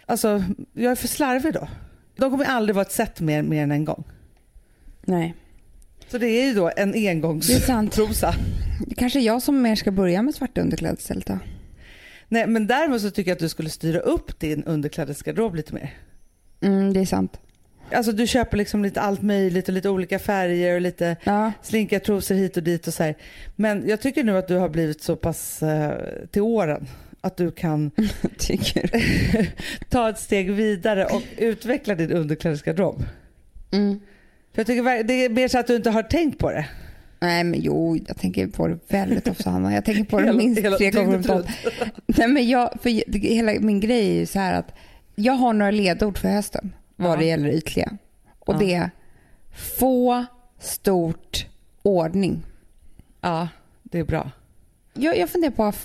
alltså 0.05 0.43
jag 0.73 0.91
är 0.91 0.95
för 0.95 1.07
slarvig 1.07 1.53
då. 1.53 1.67
De 2.15 2.31
kommer 2.31 2.45
aldrig 2.45 2.75
vara 2.75 2.85
ett 2.85 2.91
set 2.91 3.19
mer, 3.19 3.43
mer 3.43 3.63
än 3.63 3.71
en 3.71 3.85
gång. 3.85 4.03
Nej. 5.05 5.33
Så 6.07 6.17
det 6.17 6.27
är 6.27 6.45
ju 6.45 6.53
då 6.53 6.71
en 6.77 6.91
Det 6.91 7.07
är 7.07 7.09
engångstrosa. 7.09 7.65
sant. 7.65 7.97
Det 8.87 8.95
kanske 8.95 9.19
är 9.19 9.23
jag 9.23 9.41
som 9.41 9.61
mer 9.61 9.75
ska 9.75 9.91
börja 9.91 10.21
med 10.21 10.35
svarta 10.35 10.61
underkläder 10.61 10.97
istället 10.97 11.25
då. 11.25 11.39
Nej, 12.29 12.47
men 12.47 12.67
däremot 12.67 13.01
så 13.01 13.11
tycker 13.11 13.31
jag 13.31 13.35
att 13.35 13.39
du 13.39 13.49
skulle 13.49 13.69
styra 13.69 13.99
upp 13.99 14.39
din 14.39 14.63
underklädesgarderob 14.63 15.55
lite 15.55 15.73
mer. 15.73 15.93
Mm, 16.61 16.93
det 16.93 16.99
är 16.99 17.05
sant. 17.05 17.39
Alltså 17.91 18.11
du 18.11 18.27
köper 18.27 18.57
liksom 18.57 18.83
lite 18.83 19.01
allt 19.01 19.21
möjligt 19.21 19.67
och 19.67 19.73
lite 19.73 19.89
olika 19.89 20.19
färger 20.19 20.75
och 20.75 20.81
lite 20.81 21.15
Ja. 21.23 21.51
slinka 21.61 21.99
trosor 21.99 22.35
hit 22.35 22.57
och 22.57 22.63
dit 22.63 22.87
och 22.87 22.93
så 22.93 23.03
här. 23.03 23.15
Men 23.55 23.87
jag 23.87 24.01
tycker 24.01 24.23
nu 24.23 24.37
att 24.37 24.47
du 24.47 24.55
har 24.55 24.69
blivit 24.69 25.01
så 25.03 25.15
pass 25.15 25.63
eh, 25.63 25.97
till 26.31 26.41
åren 26.41 26.87
att 27.21 27.37
du 27.37 27.51
kan 27.51 27.91
ta 29.89 30.09
ett 30.09 30.19
steg 30.19 30.51
vidare 30.51 31.05
och 31.05 31.21
utveckla 31.37 31.95
din 31.95 32.11
underklädesgarderob. 32.11 33.03
mm. 33.71 33.99
För 34.53 34.59
jag 34.59 34.67
tycker 34.67 35.03
det 35.03 35.13
är 35.25 35.29
mer 35.29 35.47
så 35.47 35.59
att 35.59 35.67
du 35.67 35.75
inte 35.75 35.89
har 35.89 36.03
tänkt 36.03 36.39
på 36.39 36.51
det. 36.51 36.65
Nej 37.19 37.43
men 37.43 37.59
jo, 37.61 37.97
jag 38.07 38.17
tänker 38.17 38.47
på 38.47 38.67
det 38.67 38.79
väldigt 38.87 39.27
ofta 39.27 39.49
Hanna. 39.49 39.73
Jag 39.73 39.85
tänker 39.85 40.03
på 40.03 40.19
det 40.19 40.25
Hela- 40.25 40.37
minst 40.37 40.61
hela 40.61 40.77
tre 40.77 40.91
gånger 40.91 41.15
om 41.15 41.21
dagen. 41.21 41.43
Nej 42.05 42.27
men 42.27 42.47
jag, 42.49 42.71
för 42.81 43.01
det- 43.11 43.19
hela 43.19 43.53
min 43.59 43.79
grej 43.79 44.09
är 44.09 44.13
ju 44.19 44.25
så 44.25 44.39
här 44.39 44.53
att 44.59 44.73
jag 45.15 45.33
har 45.33 45.53
några 45.53 45.71
ledord 45.71 46.17
för 46.17 46.27
hösten 46.29 46.75
vad 46.95 47.11
Ja. 47.11 47.15
det 47.15 47.25
gäller 47.25 47.49
ytliga. 47.49 47.97
Och 48.39 48.53
Ja. 48.53 48.57
det 48.59 48.73
är 48.73 48.89
få, 49.79 50.25
stort, 50.59 51.45
ordning. 51.81 52.43
Ja, 53.21 53.47
det 53.83 53.99
är 53.99 54.03
bra. 54.03 54.31
Jag, 54.93 55.17
jag 55.17 55.29
funderar 55.29 55.51
på 55.51 55.63
att 55.63 55.75
ha 55.75 55.81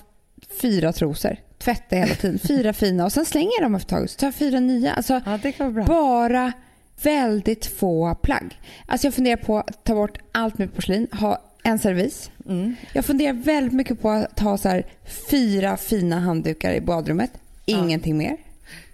fyra 0.61 0.93
trosor, 0.93 1.37
tvätta 1.59 1.97
hela 1.97 2.15
tiden, 2.15 2.39
fyra 2.39 2.73
fina 2.73 3.05
och 3.05 3.13
sen 3.13 3.25
slänger 3.25 3.51
jag 3.59 3.63
dem 3.65 3.75
efter 3.75 3.97
ett 3.97 4.01
tag 4.01 4.11
så 4.11 4.19
tar 4.19 4.27
jag 4.27 4.35
fyra 4.35 4.61
nya. 4.61 4.93
Alltså 4.93 5.21
Ja, 5.27 5.39
det 5.43 5.53
kan 5.53 5.75
vara 5.75 5.85
bra. 5.85 5.95
bara 5.95 6.53
väldigt 7.03 7.67
få 7.67 8.15
plagg. 8.15 8.61
Alltså 8.87 9.07
jag 9.07 9.15
funderar 9.15 9.37
på 9.37 9.59
att 9.59 9.85
ta 9.85 9.95
bort 9.95 10.19
allt 10.33 10.59
med 10.59 10.75
porslin, 10.75 11.07
ha 11.13 11.43
en 11.63 11.79
servis. 11.79 12.31
Mm. 12.49 12.75
Jag 12.93 13.05
funderar 13.05 13.33
väldigt 13.33 13.73
mycket 13.73 14.03
på 14.03 14.11
att 14.11 14.41
ha 14.41 14.59
så 14.59 14.69
här 14.69 14.87
fyra 15.31 15.77
fina 15.77 16.21
handdukar 16.21 16.73
i 16.73 16.81
badrummet. 16.81 17.31
Ingenting 17.65 18.17
mer. 18.17 18.37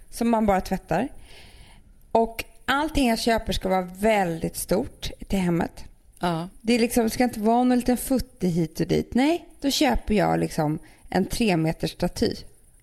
Som 0.09 0.29
man 0.29 0.45
bara 0.45 0.61
tvättar. 0.61 1.07
Och 2.11 2.45
allting 2.65 3.07
jag 3.07 3.19
köper 3.19 3.53
ska 3.53 3.69
vara 3.69 3.89
väldigt 3.99 4.57
stort 4.57 5.11
till 5.27 5.39
hemmet. 5.39 5.83
Ja. 6.19 6.49
Det, 6.61 6.73
är 6.73 6.79
liksom, 6.79 7.03
det 7.03 7.09
ska 7.09 7.23
inte 7.23 7.39
vara 7.39 7.63
någon 7.63 7.77
liten 7.77 7.97
futte 7.97 8.47
hit 8.47 8.79
och 8.79 8.87
dit. 8.87 9.13
Nej, 9.13 9.47
då 9.61 9.71
köper 9.71 10.13
jag 10.13 10.39
liksom 10.39 10.79
en 11.09 11.25
tre 11.25 11.57
meters 11.57 11.91
staty. 11.91 12.35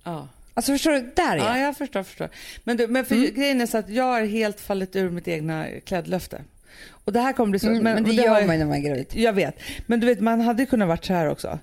Ja. 0.04 0.28
Alltså 0.56 0.72
förstår 0.72 0.90
du? 0.92 1.00
Där 1.16 1.32
är 1.32 1.36
ja, 1.36 1.58
jag. 1.58 1.68
jag 1.68 1.76
förstår. 1.76 2.02
förstår. 2.02 2.28
Men, 2.64 2.76
du, 2.76 2.86
men 2.86 3.04
för 3.04 3.14
Mm. 3.14 3.34
grejen 3.34 3.60
är 3.60 3.66
så 3.66 3.78
att 3.78 3.88
jag 3.88 4.04
har 4.04 4.22
helt 4.22 4.60
fallit 4.60 4.96
ur 4.96 5.10
mitt 5.10 5.28
egna 5.28 5.66
klädlöfte. 5.84 6.42
Och 6.90 7.12
det 7.12 7.20
här 7.20 7.32
kommer 7.32 7.50
bli 7.50 7.58
så. 7.58 7.68
Mm, 7.68 7.82
men, 7.84 8.04
och 8.04 8.10
det 8.10 8.16
har 8.16 8.24
gör 8.26 8.38
jag- 8.40 8.46
man 8.46 8.58
när 8.58 8.66
man 8.66 8.76
är 8.76 8.80
gravid. 8.80 9.06
Jag 9.12 9.32
vet. 9.32 9.56
Men 9.86 10.00
du 10.00 10.06
vet, 10.06 10.20
man 10.20 10.40
hade 10.40 10.62
ju 10.62 10.66
kunnat 10.66 10.88
varit 10.88 11.04
så 11.04 11.12
här 11.12 11.30
också. 11.30 11.58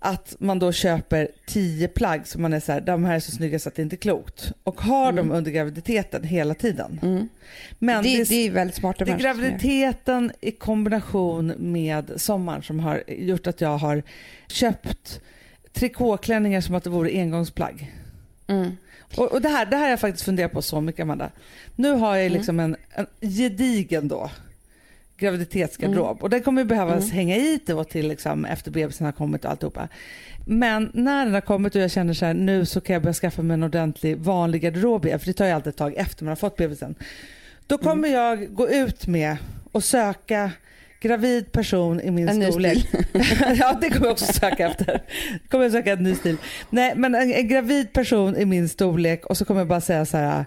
Att 0.00 0.36
man 0.38 0.58
då 0.58 0.72
köper 0.72 1.28
tio 1.46 1.88
plagg 1.88 2.26
som 2.26 2.42
man 2.42 2.52
är 2.52 2.60
så 2.60 2.72
här, 2.72 2.80
de 2.80 3.04
här 3.04 3.14
är 3.14 3.20
så 3.20 3.30
snygga 3.32 3.58
så 3.58 3.68
att 3.68 3.74
det 3.74 3.82
inte 3.82 3.94
är 3.94 3.98
klokt. 3.98 4.52
Och 4.64 4.80
har 4.80 5.12
dem 5.12 5.30
under 5.32 5.50
graviditeten 5.50 6.24
hela 6.24 6.54
tiden. 6.54 7.00
Mm. 7.02 7.28
Men 7.78 8.02
det, 8.02 8.16
det, 8.18 8.28
det 8.28 8.34
är 8.46 8.50
väldigt 8.50 8.76
smarta 8.76 9.04
det 9.04 9.12
är 9.12 9.18
graviditeten 9.18 10.32
i 10.40 10.50
kombination 10.50 11.52
med 11.58 12.12
sommaren 12.16 12.62
som 12.62 12.80
har 12.80 13.02
gjort 13.08 13.46
att 13.46 13.60
jag 13.60 13.78
har 13.78 14.02
köpt 14.48 15.20
trikåklänningar 15.72 16.60
som 16.60 16.74
att 16.74 16.84
det 16.84 16.90
vore 16.90 17.10
engångsplagg. 17.10 17.92
Mm. 18.48 18.70
Och, 19.16 19.32
och 19.32 19.42
det, 19.42 19.48
här, 19.48 19.66
det 19.66 19.76
här 19.76 19.82
har 19.82 19.90
jag 19.90 20.00
faktiskt 20.00 20.24
funderat 20.24 20.52
på 20.52 20.62
så 20.62 20.80
mycket 20.80 21.02
Amanda. 21.02 21.30
Nu 21.76 21.90
har 21.90 22.16
jag 22.16 22.24
ju 22.24 22.26
Mm. 22.26 22.38
liksom 22.38 22.60
en, 22.60 22.76
en 22.90 23.06
gedigen 23.20 24.08
då 24.08 24.30
graviditetsgarderob 25.16 26.22
och 26.22 26.30
den 26.30 26.42
kommer 26.42 26.62
ju 26.62 26.68
behöva 26.68 26.92
Mm. 26.96 27.10
hänga 27.10 27.36
i 27.36 27.60
då 27.66 27.84
till 27.84 28.08
liksom 28.08 28.44
efter 28.44 28.70
bebisen 28.70 29.04
har 29.04 29.12
kommit 29.12 29.44
och 29.44 29.50
alltihopa. 29.50 29.88
Men 30.46 30.90
när 30.94 31.24
den 31.24 31.34
har 31.34 31.40
kommit 31.40 31.74
och 31.74 31.80
jag 31.82 31.90
känner 31.90 32.14
så 32.14 32.24
här 32.24 32.34
nu 32.34 32.66
så 32.66 32.80
kan 32.80 32.94
jag 32.94 33.02
börja 33.02 33.14
skaffa 33.14 33.42
mig 33.42 33.54
en 33.54 33.62
ordentlig 33.62 34.16
vanlig 34.18 34.62
garderob 34.62 35.06
igen 35.06 35.18
för 35.18 35.26
det 35.26 35.32
tar 35.32 35.46
ju 35.46 35.52
alltid 35.52 35.68
ett 35.70 35.76
tag 35.76 35.94
efter 35.96 36.24
man 36.24 36.28
har 36.28 36.36
fått 36.36 36.56
bebisen. 36.56 36.94
Då 37.66 37.74
Mm. 37.74 37.84
kommer 37.86 38.08
jag 38.08 38.54
gå 38.54 38.68
ut 38.70 39.06
med 39.06 39.36
och 39.72 39.84
söka 39.84 40.50
gravid 41.00 41.52
person 41.52 42.00
i 42.00 42.10
min 42.10 42.28
En 42.28 42.38
ny 42.38 42.50
storlek. 42.50 42.86
ja 43.58 43.78
det 43.80 43.90
kommer 43.90 44.06
jag 44.06 44.12
också 44.12 44.32
söka 44.32 44.68
efter. 44.68 45.02
kommer 45.48 45.64
jag 45.64 45.72
söka 45.72 45.92
en 45.92 46.02
ny 46.02 46.14
stil. 46.14 46.36
Nej 46.70 46.92
men 46.96 47.14
en, 47.14 47.32
en 47.32 47.48
gravid 47.48 47.92
person 47.92 48.36
i 48.36 48.44
min 48.44 48.68
storlek 48.68 49.26
och 49.26 49.36
så 49.36 49.44
kommer 49.44 49.60
jag 49.60 49.68
bara 49.68 49.80
säga 49.80 50.06
så 50.06 50.16
här. 50.16 50.46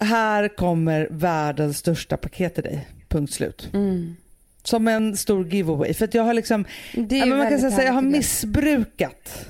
Här 0.00 0.48
kommer 0.48 1.08
världens 1.10 1.78
största 1.78 2.16
paket 2.16 2.54
till 2.54 2.64
dig. 2.64 2.88
Punkt 3.08 3.32
slut. 3.32 3.70
Mm. 3.72 4.16
Som 4.62 4.88
en 4.88 5.16
stor 5.16 5.48
giveaway. 5.48 5.94
För 5.94 6.08
jag 6.12 6.22
har 6.22 6.34
liksom, 6.34 6.64
man 6.94 7.48
kan 7.48 7.58
säga 7.58 7.84
jag 7.84 7.92
har 7.92 8.02
missbrukat 8.02 9.46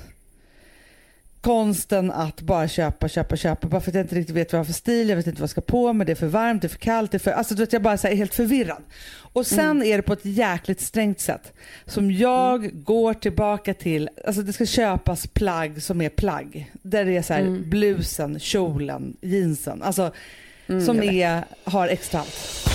konsten 1.43 2.11
att 2.11 2.41
bara 2.41 2.67
köpa, 2.67 3.07
köpa, 3.09 3.35
köpa. 3.37 3.67
Bara 3.67 3.81
för 3.81 3.91
att 3.91 3.95
jag 3.95 4.03
inte 4.03 4.15
riktigt 4.15 4.35
vet 4.35 4.51
vad 4.53 4.57
jag 4.57 4.59
har 4.59 4.65
för 4.65 4.73
stil, 4.73 5.09
jag 5.09 5.15
vet 5.15 5.27
inte 5.27 5.41
vad 5.41 5.43
jag 5.43 5.49
ska 5.49 5.61
på 5.61 5.93
mig, 5.93 6.05
det 6.05 6.11
är 6.11 6.15
för 6.15 6.27
varmt, 6.27 6.61
det 6.61 6.67
är 6.67 6.69
för 6.69 6.77
kallt, 6.77 7.11
det 7.11 7.17
är 7.17 7.19
för... 7.19 7.31
Alltså 7.31 7.55
du 7.55 7.59
vet, 7.63 7.73
jag 7.73 7.81
bara 7.81 7.93
är 7.93 8.15
helt 8.15 8.33
förvirrad. 8.35 8.83
Och 9.15 9.47
sen 9.47 9.59
Mm. 9.59 9.83
är 9.87 9.97
det 9.97 10.03
på 10.03 10.13
ett 10.13 10.25
jäkligt 10.25 10.81
strängt 10.81 11.19
sätt 11.19 11.53
som 11.85 12.11
jag 12.11 12.83
går 12.83 13.13
tillbaka 13.13 13.73
till, 13.73 14.09
alltså 14.27 14.41
det 14.41 14.53
ska 14.53 14.65
köpas 14.65 15.27
plagg 15.27 15.83
som 15.83 16.01
är 16.01 16.09
plagg. 16.09 16.71
Där 16.81 17.05
det 17.05 17.17
är 17.17 17.21
så 17.21 17.33
här 17.33 17.41
Mm. 17.41 17.69
blusen, 17.69 18.39
kjolen, 18.39 19.17
jeansen. 19.21 19.83
Alltså 19.83 20.11
Mm, 20.67 20.85
som 20.85 21.03
är, 21.03 21.43
har 21.63 21.87
extra 21.87 22.19
allt. 22.19 22.69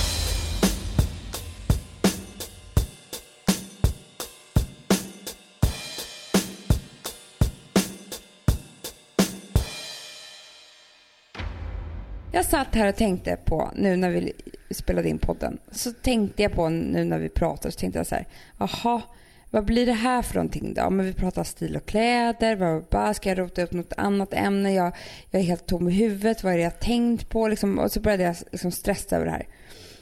Jag 12.39 12.45
satt 12.45 12.75
här 12.75 12.89
och 12.89 12.97
tänkte 12.97 13.37
på, 13.45 13.71
nu 13.77 13.97
när 13.97 14.11
vi 14.11 14.33
spelade 14.71 15.09
in 15.09 15.19
podden, 15.19 15.59
så 15.71 15.93
tänkte 15.93 16.43
jag 16.43 16.53
på 16.53 16.69
nu 16.69 17.05
när 17.05 17.19
vi 17.19 17.29
pratar, 17.29 17.71
så 17.71 17.79
tänkte 17.79 17.99
jag 17.99 18.07
så 18.07 18.15
här, 18.15 18.27
jaha, 18.59 19.03
vad 19.51 19.65
blir 19.65 19.87
det 19.87 19.93
här 19.93 20.23
för 20.23 20.35
någonting 20.35 20.75
då? 20.75 20.91
Men 20.91 21.07
vi 21.07 21.13
pratar 21.13 21.45
stil 21.45 21.77
och 21.77 21.87
kläder, 21.87 22.57
vad, 22.57 22.85
vad 22.91 23.17
ska 23.17 23.29
jag 23.29 23.39
rota 23.39 23.63
upp 23.63 23.73
något 23.73 23.93
annat 23.97 24.35
ämne? 24.35 24.75
Jag, 24.75 24.93
jag 25.31 25.41
är 25.41 25.47
helt 25.47 25.67
tom 25.67 25.89
i 25.89 25.93
huvudet, 25.93 26.45
vad 26.45 26.53
är 26.53 26.57
det 26.57 26.63
jag 26.63 26.81
tänkt 26.81 27.29
på? 27.29 27.49
Liksom, 27.49 27.79
och 27.79 27.93
så 27.93 28.01
började 28.01 28.23
jag 28.23 28.37
liksom 28.53 28.71
stressa 28.71 29.17
över 29.17 29.27
det 29.27 29.33
här. 29.33 29.47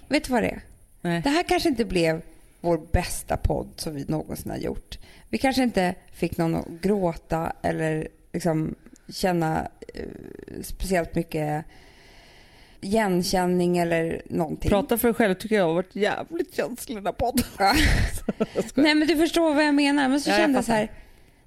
Vet 0.09 0.25
du 0.25 0.33
vad 0.33 0.43
det 0.43 0.51
är? 0.51 0.61
Nej. 1.01 1.23
Det 1.23 1.31
här 1.31 1.43
kanske 1.43 1.69
inte 1.69 1.85
blev 1.85 2.23
vår 2.61 2.81
bästa 2.93 3.37
podd 3.37 3.69
som 3.77 3.95
vi 3.95 4.05
någonsin 4.09 4.51
har 4.51 4.59
gjort. 4.59 4.99
Vi 5.29 5.39
kanske 5.39 5.63
inte 5.63 5.95
fick 6.13 6.37
någon 6.37 6.55
att 6.55 6.69
gråta 6.69 7.53
eller 7.63 8.09
liksom 8.33 8.75
känna 9.09 9.69
eh, 9.95 10.03
speciellt 10.63 11.15
mycket 11.15 11.65
igenkänning 12.81 13.79
eller 13.79 14.23
någonting. 14.31 14.71
Prata 14.71 14.99
för 14.99 15.09
dig 15.09 15.15
själv 15.15 15.35
tycker 15.35 15.57
jag 15.57 15.67
har 15.67 15.75
varit 15.75 15.97
jävligt 15.97 16.57
känslig 16.57 17.03
den 17.05 17.15
podden. 17.15 17.45
Ja. 17.59 17.75
Nej 18.75 18.95
men 18.95 19.09
du 19.09 19.17
förstår 19.17 19.55
vad 19.55 19.65
jag 19.65 19.75
menar. 19.75 20.09
Men 20.09 20.21
så 20.21 20.31
Ja, 20.31 20.37
kände 20.37 20.59
jag 20.59 20.65
så 20.65 20.73
här. 20.73 20.91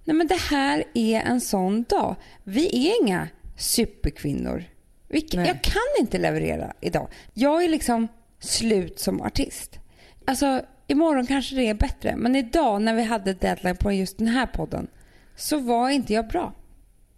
Nej 0.04 0.16
men 0.16 0.28
det 0.28 0.40
här 0.40 0.84
är 0.94 1.22
en 1.22 1.42
sån 1.42 1.84
dag. 1.84 2.16
Vi 2.44 2.88
är 2.90 3.02
inga 3.04 3.28
superkvinnor. 3.58 4.64
Vi, 5.08 5.28
jag 5.32 5.62
kan 5.62 5.82
inte 6.00 6.18
leverera 6.18 6.74
idag. 6.82 7.08
Jag 7.34 7.64
är 7.64 7.70
liksom 7.70 8.08
slut 8.40 9.00
som 9.00 9.22
artist. 9.22 9.80
Alltså 10.26 10.62
imorgon 10.88 11.26
kanske 11.28 11.56
det 11.56 11.64
är 11.70 11.74
bättre. 11.74 12.16
Men 12.16 12.36
idag 12.36 12.82
när 12.82 12.94
vi 12.94 13.04
hade 13.04 13.34
deadline 13.34 13.76
på 13.78 13.92
just 13.92 14.18
den 14.18 14.28
här 14.28 14.46
podden 14.46 14.88
så 15.36 15.60
var 15.60 15.90
inte 15.90 16.14
jag 16.14 16.28
bra. 16.28 16.54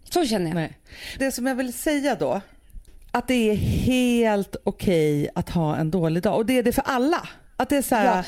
Så 0.04 0.26
känner 0.26 0.46
jag. 0.46 0.54
Nej. 0.54 0.78
Det 1.18 1.32
som 1.32 1.46
jag 1.46 1.54
vill 1.54 1.72
säga 1.72 2.14
då, 2.14 2.40
att 3.12 3.28
det 3.28 3.50
är 3.50 3.54
helt 3.56 4.56
okej 4.64 5.28
att 5.34 5.50
ha 5.50 5.76
en 5.76 5.90
dålig 5.90 6.22
dag 6.22 6.36
och 6.36 6.46
det 6.46 6.58
är 6.58 6.62
det 6.62 6.72
för 6.72 6.84
alla. 6.86 7.28
Att 7.56 7.68
det 7.68 7.76
är 7.76 7.82
så 7.82 7.94
här, 7.94 8.16
Ja. 8.16 8.24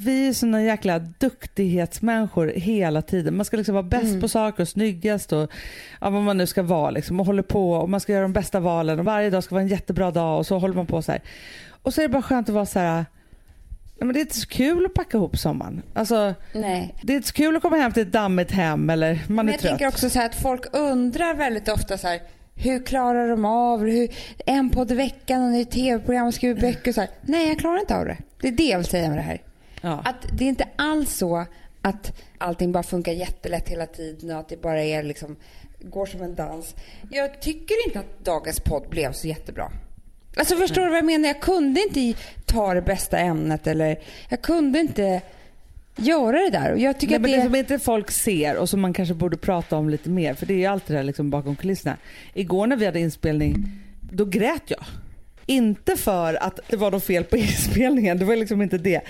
Vi 0.00 0.28
är 0.28 0.32
såna 0.32 0.62
jäkla 0.62 0.98
duktighetsmänniskor 0.98 2.52
hela 2.56 3.02
tiden. 3.02 3.36
Man 3.36 3.44
ska 3.44 3.56
liksom 3.56 3.74
vara 3.74 3.82
bäst 3.82 4.04
Mm. 4.04 4.20
på 4.20 4.28
saker 4.28 4.62
och 4.62 4.68
snyggast 4.68 5.32
och 5.32 5.50
ja, 6.00 6.10
vad 6.10 6.22
man 6.22 6.36
nu 6.36 6.46
ska 6.46 6.62
vara 6.62 6.90
liksom, 6.90 7.20
och 7.20 7.26
håller 7.26 7.42
på 7.42 7.72
och 7.72 7.90
man 7.90 8.00
ska 8.00 8.12
göra 8.12 8.22
de 8.22 8.32
bästa 8.32 8.60
valen 8.60 8.98
och 8.98 9.04
varje 9.04 9.30
dag 9.30 9.44
ska 9.44 9.54
vara 9.54 9.62
en 9.62 9.68
jättebra 9.68 10.10
dag 10.10 10.38
och 10.38 10.46
så 10.46 10.58
håller 10.58 10.74
man 10.74 10.86
på 10.86 11.02
så 11.02 11.12
här. 11.12 11.20
Och 11.82 11.94
så 11.94 12.00
är 12.00 12.02
det 12.02 12.12
bara 12.12 12.22
skönt 12.22 12.48
att 12.48 12.54
vara 12.54 12.66
så 12.66 12.78
här. 12.78 13.06
Men 13.98 14.12
det 14.12 14.18
är 14.18 14.20
inte 14.20 14.38
så 14.38 14.48
kul 14.48 14.86
att 14.86 14.94
packa 14.94 15.16
ihop 15.16 15.38
sommaren. 15.38 15.82
Alltså, 15.94 16.34
Nej. 16.54 16.94
det 17.02 17.12
är 17.12 17.16
inte 17.16 17.28
så 17.28 17.34
kul 17.34 17.56
att 17.56 17.62
komma 17.62 17.76
hem 17.76 17.92
till 17.92 18.02
ett 18.02 18.12
dammigt 18.12 18.50
hem 18.50 18.90
eller 18.90 19.14
man 19.26 19.36
Men 19.36 19.48
är 19.48 19.52
jag 19.52 19.60
trött. 19.60 19.70
tänker 19.70 19.88
också 19.88 20.10
så 20.10 20.18
här 20.18 20.26
att 20.26 20.34
folk 20.42 20.62
undrar 20.76 21.34
väldigt 21.34 21.68
ofta 21.68 21.98
så 21.98 22.08
här, 22.08 22.20
hur 22.58 22.86
klarar 22.86 23.28
de 23.28 23.44
av? 23.44 23.80
Hur, 23.80 24.08
en 24.46 24.70
podd 24.70 24.90
i 24.90 24.94
veckan 24.94 25.54
och 25.54 25.60
ett 25.60 25.70
tv-program 25.70 26.26
och 26.26 26.34
skriver 26.34 26.60
böcker 26.60 26.92
så 26.92 27.00
här. 27.00 27.10
Nej, 27.22 27.48
jag 27.48 27.58
klarar 27.58 27.80
inte 27.80 27.96
av 27.96 28.04
det. 28.04 28.16
Det 28.40 28.48
är 28.48 28.52
det 28.52 28.68
jag 28.68 28.78
vill 28.78 28.86
säga 28.86 29.08
med 29.08 29.18
det 29.18 29.22
här. 29.22 29.42
Ja. 29.80 30.02
Att 30.04 30.26
det 30.32 30.44
är 30.44 30.48
inte 30.48 30.68
alls 30.76 31.16
så 31.16 31.46
att 31.82 32.12
allting 32.38 32.72
bara 32.72 32.82
funkar 32.82 33.12
jättelätt 33.12 33.68
hela 33.68 33.86
tiden 33.86 34.30
och 34.30 34.38
att 34.38 34.48
det 34.48 34.62
bara 34.62 34.82
är 34.82 35.02
liksom, 35.02 35.36
går 35.80 36.06
som 36.06 36.22
en 36.22 36.34
dans. 36.34 36.74
Jag 37.10 37.40
tycker 37.40 37.86
inte 37.86 37.98
att 37.98 38.24
dagens 38.24 38.60
podd 38.60 38.88
blev 38.90 39.12
så 39.12 39.28
jättebra. 39.28 39.72
Alltså 40.36 40.56
förstår 40.56 40.82
du 40.82 40.88
vad 40.88 40.98
jag 40.98 41.04
menar? 41.04 41.28
Jag 41.28 41.40
kunde 41.40 41.80
inte 41.80 42.20
ta 42.44 42.74
det 42.74 42.82
bästa 42.82 43.18
ämnet 43.18 43.66
eller 43.66 43.98
jag 44.28 44.42
kunde 44.42 44.78
inte 44.78 45.20
göra 45.98 46.38
det 46.38 46.50
där. 46.50 46.72
Och 46.72 46.78
jag 46.78 46.98
tycker 47.00 47.10
Nej, 47.10 47.16
att 47.16 47.22
men 47.22 47.30
det... 47.30 47.36
det 47.36 47.42
som 47.44 47.54
inte 47.74 47.78
folk 47.78 48.10
ser 48.10 48.56
och 48.56 48.68
som 48.68 48.80
man 48.80 48.92
kanske 48.92 49.14
borde 49.14 49.36
prata 49.36 49.76
om 49.76 49.88
lite 49.90 50.10
mer, 50.10 50.34
för 50.34 50.46
det 50.46 50.54
är 50.54 50.58
ju 50.58 50.66
alltid 50.66 50.94
det 50.94 50.98
här 50.98 51.04
liksom 51.04 51.30
bakom 51.30 51.56
kulisserna. 51.56 51.96
Igår 52.34 52.66
när 52.66 52.76
vi 52.76 52.86
hade 52.86 53.00
inspelning, 53.00 53.68
då 54.12 54.24
grät 54.24 54.62
jag. 54.66 54.84
Inte 55.50 55.96
för 55.96 56.34
att 56.42 56.60
det 56.68 56.76
var 56.76 56.90
något 56.90 57.04
fel 57.04 57.24
på 57.24 57.36
inspelningen, 57.46 58.18
det 58.18 58.24
var 58.24 58.36
liksom 58.36 58.62
inte 58.62 58.78
det. 58.78 59.00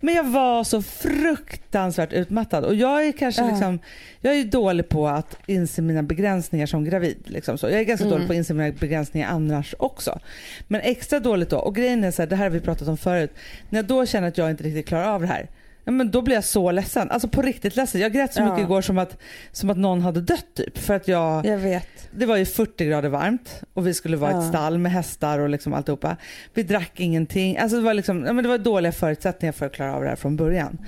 Men 0.00 0.14
jag 0.14 0.24
var 0.24 0.64
så 0.64 0.82
fruktansvärt 0.82 2.12
utmattad 2.12 2.64
och 2.64 2.74
jag 2.74 3.06
är 3.06 3.12
kanske 3.12 3.42
Ja. 3.42 3.48
liksom, 3.50 3.78
jag 4.20 4.32
är 4.32 4.36
ju 4.38 4.44
dålig 4.44 4.88
på 4.88 5.08
att 5.08 5.36
inse 5.46 5.82
mina 5.82 6.02
begränsningar 6.02 6.66
som 6.66 6.84
gravid. 6.84 7.16
Liksom 7.26 7.58
så. 7.58 7.66
Jag 7.66 7.80
är 7.80 7.84
ganska 7.84 8.04
Mm. 8.06 8.12
dålig 8.14 8.26
på 8.26 8.32
att 8.32 8.36
inse 8.36 8.54
mina 8.54 8.72
begränsningar 8.80 9.28
annars 9.28 9.74
också. 9.78 10.20
Men 10.68 10.80
extra 10.80 11.20
dåligt 11.20 11.50
då, 11.50 11.58
och 11.58 11.74
grejen 11.74 12.04
är 12.04 12.10
så 12.10 12.22
här, 12.22 12.26
det 12.26 12.36
här 12.36 12.44
har 12.44 12.50
vi 12.50 12.60
pratat 12.60 12.88
om 12.88 12.96
förut, 12.96 13.30
när 13.68 13.78
jag 13.78 13.86
då 13.86 14.06
känner 14.06 14.28
att 14.28 14.38
jag 14.38 14.50
inte 14.50 14.64
riktigt 14.64 14.86
klarar 14.88 15.08
av 15.14 15.20
det 15.20 15.26
här, 15.26 15.48
Ja, 15.84 15.92
men 15.92 16.10
då 16.10 16.22
blir 16.22 16.34
jag 16.34 16.44
så 16.44 16.70
ledsen. 16.70 17.10
Alltså 17.10 17.28
på 17.28 17.42
riktigt 17.42 17.76
ledsen. 17.76 18.00
Jag 18.00 18.12
grät 18.12 18.34
så 18.34 18.40
Ja. 18.40 18.44
mycket 18.44 18.64
igår 18.64 18.80
som 18.82 18.98
att, 18.98 19.18
som 19.52 19.70
att 19.70 19.76
någon 19.76 20.00
hade 20.00 20.20
dött 20.20 20.46
typ. 20.54 20.78
För 20.78 20.94
att 20.94 21.08
jag, 21.08 21.46
Jag 21.46 21.58
vet. 21.58 21.88
det 22.10 22.26
var 22.26 22.36
ju 22.36 22.44
40 22.46 22.86
grader 22.86 23.08
varmt 23.08 23.62
och 23.74 23.86
vi 23.86 23.94
skulle 23.94 24.16
vara 24.16 24.30
i 24.30 24.34
Ja. 24.34 24.40
ett 24.42 24.48
stall 24.48 24.78
med 24.78 24.92
hästar 24.92 25.38
och 25.38 25.48
liksom 25.48 25.72
alltihopa. 25.74 26.16
Vi 26.54 26.62
drack 26.62 27.00
ingenting. 27.00 27.56
Alltså 27.58 27.76
det, 27.76 27.82
var 27.82 27.94
liksom, 27.94 28.24
ja, 28.26 28.32
men 28.32 28.42
det 28.44 28.48
var 28.50 28.58
dåliga 28.58 28.92
förutsättningar 28.92 29.52
för 29.52 29.66
att 29.66 29.72
klara 29.72 29.94
av 29.94 30.02
det 30.02 30.08
här 30.08 30.16
från 30.16 30.36
början. 30.36 30.78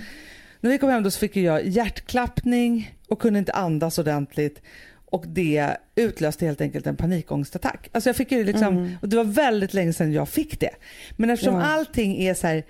När 0.61 0.70
vi 0.70 0.78
kom 0.78 0.90
hem 0.90 1.03
då 1.03 1.11
så 1.11 1.18
fick 1.18 1.36
jag 1.36 1.66
hjärtklappning 1.66 2.94
och 3.09 3.18
kunde 3.20 3.38
inte 3.38 3.53
andas 3.53 3.99
ordentligt. 3.99 4.62
Och 5.11 5.24
det 5.28 5.76
utlöste 5.94 6.47
helt 6.47 6.61
enkelt 6.61 6.86
en 6.86 6.97
panikångestattack. 6.97 7.88
Alltså 7.92 8.09
jag 8.09 8.16
fick 8.16 8.32
ju 8.32 8.44
liksom, 8.44 8.66
Mm. 8.76 8.92
och 9.03 9.09
det 9.09 9.16
var 9.16 9.24
väldigt 9.24 9.74
länge 9.74 9.92
sedan 9.92 10.12
jag 10.12 10.28
fick 10.28 10.61
det. 10.61 10.70
Men 11.16 11.30
eftersom 11.30 11.55
Ja. 11.55 11.62
allting 11.62 12.22
är 12.22 12.34
så 12.34 12.47
här 12.47 12.64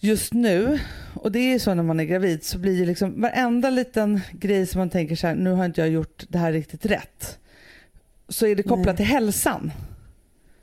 just 0.00 0.32
nu, 0.32 0.80
och 1.14 1.32
det 1.32 1.38
är 1.38 1.52
ju 1.52 1.58
så 1.58 1.74
när 1.74 1.82
man 1.82 2.00
är 2.00 2.04
gravid, 2.04 2.44
så 2.44 2.58
blir 2.58 2.76
ju 2.76 2.86
liksom 2.86 3.20
varenda 3.20 3.70
liten 3.70 4.20
grej 4.32 4.66
som 4.66 4.78
man 4.78 4.90
tänker 4.90 5.16
så 5.16 5.26
här, 5.26 5.34
nu 5.34 5.50
har 5.50 5.64
inte 5.64 5.80
jag 5.80 5.90
gjort 5.90 6.24
det 6.28 6.38
här 6.38 6.52
riktigt 6.52 6.86
rätt. 6.86 7.38
Så 8.28 8.46
är 8.46 8.56
det 8.56 8.62
kopplat 8.62 8.86
Nej. 8.86 8.96
till 8.96 9.06
hälsan. 9.06 9.72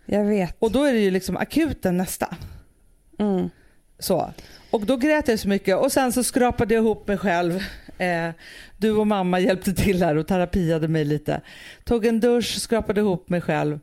Jag 0.05 0.25
vet. 0.25 0.55
Och 0.59 0.71
då 0.71 0.83
är 0.83 0.93
det 0.93 0.99
ju 0.99 1.11
liksom 1.11 1.37
akuten 1.37 1.97
nästa. 1.97 2.35
Mm. 3.19 3.49
Så. 3.99 4.33
Och 4.71 4.85
då 4.85 4.97
grät 4.97 5.27
jag 5.27 5.39
så 5.39 5.47
mycket 5.47 5.77
och 5.77 5.91
sen 5.91 6.13
så 6.13 6.23
skrapade 6.23 6.73
jag 6.73 6.83
ihop 6.83 7.07
mig 7.07 7.17
själv. 7.17 7.63
Eh, 7.97 8.29
du 8.77 8.91
och 8.91 9.07
mamma 9.07 9.39
hjälpte 9.39 9.73
till 9.73 10.03
här 10.03 10.15
och 10.15 10.27
terapiade 10.27 10.87
mig 10.87 11.05
lite. 11.05 11.41
Tog 11.83 12.05
en 12.05 12.19
dusch, 12.19 12.61
skrapade 12.61 13.01
ihop 13.01 13.29
mig 13.29 13.41
själv 13.41 13.79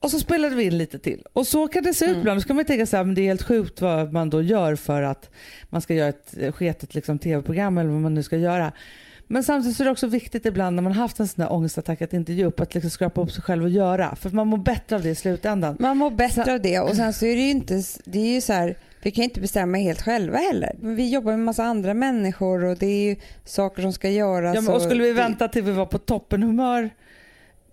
och 0.00 0.10
så 0.10 0.18
spelade 0.18 0.54
vi 0.56 0.64
in 0.64 0.78
lite 0.78 0.98
till. 0.98 1.22
Och 1.32 1.46
så 1.46 1.68
kan 1.68 1.82
det 1.82 1.94
se 1.94 2.04
ut 2.04 2.08
Mm. 2.08 2.20
ibland. 2.20 2.36
Då 2.36 2.40
ska 2.42 2.54
man 2.54 2.64
tänka 2.64 2.86
så 2.86 2.96
här, 2.96 3.04
men 3.04 3.14
det 3.14 3.20
är 3.20 3.26
helt 3.26 3.42
sjukt 3.42 3.80
vad 3.80 4.12
man 4.12 4.30
då 4.30 4.42
gör 4.42 4.74
för 4.76 5.02
att 5.02 5.30
man 5.68 5.80
ska 5.80 5.94
göra 5.94 6.08
ett 6.08 6.34
eh, 6.40 6.52
sketet 6.52 6.94
liksom, 6.94 7.18
tv-program 7.18 7.78
eller 7.78 7.90
vad 7.90 8.00
man 8.00 8.14
nu 8.14 8.22
ska 8.22 8.36
göra. 8.36 8.72
Men 9.30 9.44
samtidigt 9.44 9.76
så 9.76 9.82
är 9.82 9.84
det 9.84 9.90
också 9.90 10.06
viktigt 10.06 10.46
ibland 10.46 10.76
när 10.76 10.82
man 10.82 10.92
haft 10.92 11.20
en 11.20 11.28
sån 11.28 11.42
här 11.42 11.52
ångestattack 11.52 12.02
att 12.02 12.12
inte 12.12 12.32
ge 12.32 12.44
upp, 12.44 12.60
att 12.60 12.74
liksom 12.74 12.90
skrapa 12.90 13.20
upp 13.20 13.32
sig 13.32 13.42
själv 13.42 13.62
och 13.64 13.70
göra. 13.70 14.16
För 14.16 14.30
man 14.30 14.46
mår 14.46 14.58
bättre 14.58 14.96
av 14.96 15.02
det 15.02 15.08
i 15.10 15.14
slutändan. 15.14 15.76
Man 15.80 15.96
mår 15.96 16.10
bättre 16.10 16.44
Så- 16.44 16.52
av 16.52 16.60
det 16.60 16.80
och 16.80 16.96
sen 16.96 17.12
så 17.12 17.26
är 17.26 17.36
det 17.36 17.42
ju 17.42 17.50
inte, 17.50 17.82
det 18.04 18.18
är 18.18 18.34
ju 18.34 18.40
så 18.40 18.52
här, 18.52 18.76
vi 19.02 19.10
kan 19.10 19.22
ju 19.22 19.28
inte 19.28 19.40
bestämma 19.40 19.78
helt 19.78 20.02
själva 20.02 20.38
heller. 20.38 20.76
Vi 20.80 21.10
jobbar 21.10 21.30
med 21.32 21.40
massa 21.40 21.64
andra 21.64 21.94
människor 21.94 22.64
och 22.64 22.76
det 22.78 22.86
är 22.86 23.08
ju 23.08 23.16
saker 23.44 23.82
som 23.82 23.92
ska 23.92 24.08
göras. 24.10 24.54
Ja, 24.54 24.60
men, 24.60 24.74
och 24.74 24.82
skulle 24.82 25.02
vi 25.02 25.12
vänta 25.12 25.48
till 25.48 25.62
vi 25.62 25.72
var 25.72 25.86
på 25.86 25.98
toppenhumör 25.98 26.90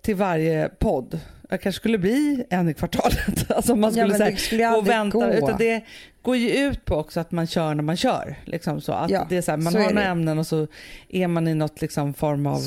till 0.02 0.14
varje 0.16 0.68
podd, 0.78 1.20
jag 1.48 1.60
kanske 1.60 1.80
skulle 1.80 1.98
bli 1.98 2.44
en 2.50 2.68
i 2.68 2.74
kvartalet. 2.74 3.50
Alltså 3.56 3.76
man 3.76 3.94
Ja, 3.94 4.04
skulle 4.04 4.18
säga, 4.18 4.30
det 4.30 4.36
skulle 4.36 4.68
gå 4.68 4.76
och 4.76 4.88
vänta. 4.88 5.18
gå. 5.18 5.24
Utan 5.32 5.56
det 5.58 5.80
går 6.22 6.36
ju 6.36 6.50
ut 6.50 6.84
på 6.84 6.96
också 6.96 7.20
att 7.20 7.30
man 7.32 7.46
kör 7.46 7.74
när 7.74 7.82
man 7.82 7.96
kör. 7.96 8.36
Liksom 8.44 8.80
så. 8.80 8.92
Att 8.92 9.10
Ja, 9.10 9.26
det 9.28 9.36
är 9.36 9.42
så 9.42 9.50
här, 9.50 9.58
man 9.58 9.72
så 9.72 9.78
har 9.78 9.90
några 9.90 10.06
ämnen 10.08 10.38
och 10.38 10.46
så 10.46 10.66
är 11.08 11.26
man 11.28 11.48
i 11.48 11.54
något 11.54 11.80
liksom 11.80 12.14
form 12.14 12.46
av 12.46 12.60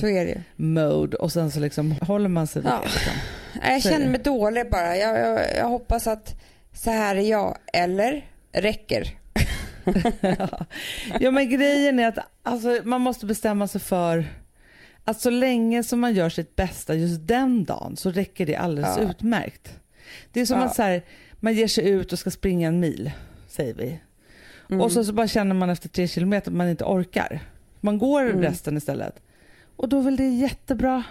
mode 0.56 1.18
och 1.18 1.32
sen 1.32 1.52
så 1.52 1.60
liksom 1.60 1.92
håller 1.92 2.30
man 2.30 2.48
sig 2.48 2.62
vid 2.62 2.72
Ja. 2.72 2.80
det. 2.84 2.90
Liksom. 2.90 3.14
Jag 3.72 3.82
känner 3.84 4.08
mig 4.10 4.20
dålig 4.24 4.70
bara. 4.72 4.98
Jag, 4.98 5.20
jag, 5.20 5.40
jag 5.58 5.66
hoppas 5.68 6.08
att 6.08 6.36
så 6.74 6.92
här 6.92 7.16
är 7.16 7.30
jag. 7.30 7.58
Eller 7.74 8.26
räcker. 8.52 9.08
ja 11.20 11.32
men 11.32 11.50
grejen 11.50 12.00
är 12.00 12.08
att 12.08 12.18
alltså, 12.44 12.78
man 12.84 13.02
måste 13.02 13.26
bestämma 13.26 13.68
sig 13.68 13.82
för 13.82 14.26
att 15.10 15.22
så 15.22 15.30
länge 15.30 15.84
som 15.84 16.00
man 16.00 16.14
gör 16.14 16.30
sitt 16.30 16.56
bästa 16.56 16.96
just 16.96 17.28
den 17.28 17.64
dagen 17.66 17.98
så 17.98 18.12
räcker 18.12 18.46
det 18.46 18.56
alldeles 18.56 18.98
Ja. 18.98 19.04
utmärkt. 19.10 19.80
Det 20.34 20.42
är 20.42 20.46
som 20.46 20.60
Ja. 20.60 20.66
att 20.66 20.76
så 20.76 20.82
här, 20.82 21.02
man 21.40 21.54
ger 21.54 21.68
sig 21.68 21.90
ut 21.90 22.14
och 22.14 22.20
ska 22.20 22.32
springa 22.32 22.68
en 22.68 22.80
mil, 22.80 23.12
säger 23.48 23.74
vi. 23.74 24.00
Mm. 24.70 24.82
Och 24.82 24.92
så, 24.92 25.04
så 25.04 25.14
bara 25.14 25.28
känner 25.28 25.56
man 25.56 25.70
efter 25.70 25.90
tre 25.90 26.08
kilometer 26.08 26.52
att 26.52 26.58
man 26.58 26.70
inte 26.70 26.84
orkar. 26.84 27.40
Man 27.82 27.98
går 27.98 28.22
Mm. 28.30 28.42
resten 28.42 28.78
istället. 28.78 29.16
Och 29.76 29.90
då 29.90 29.98
är 30.00 30.02
väl 30.04 30.16
det 30.16 30.28
jättebra. 30.30 31.04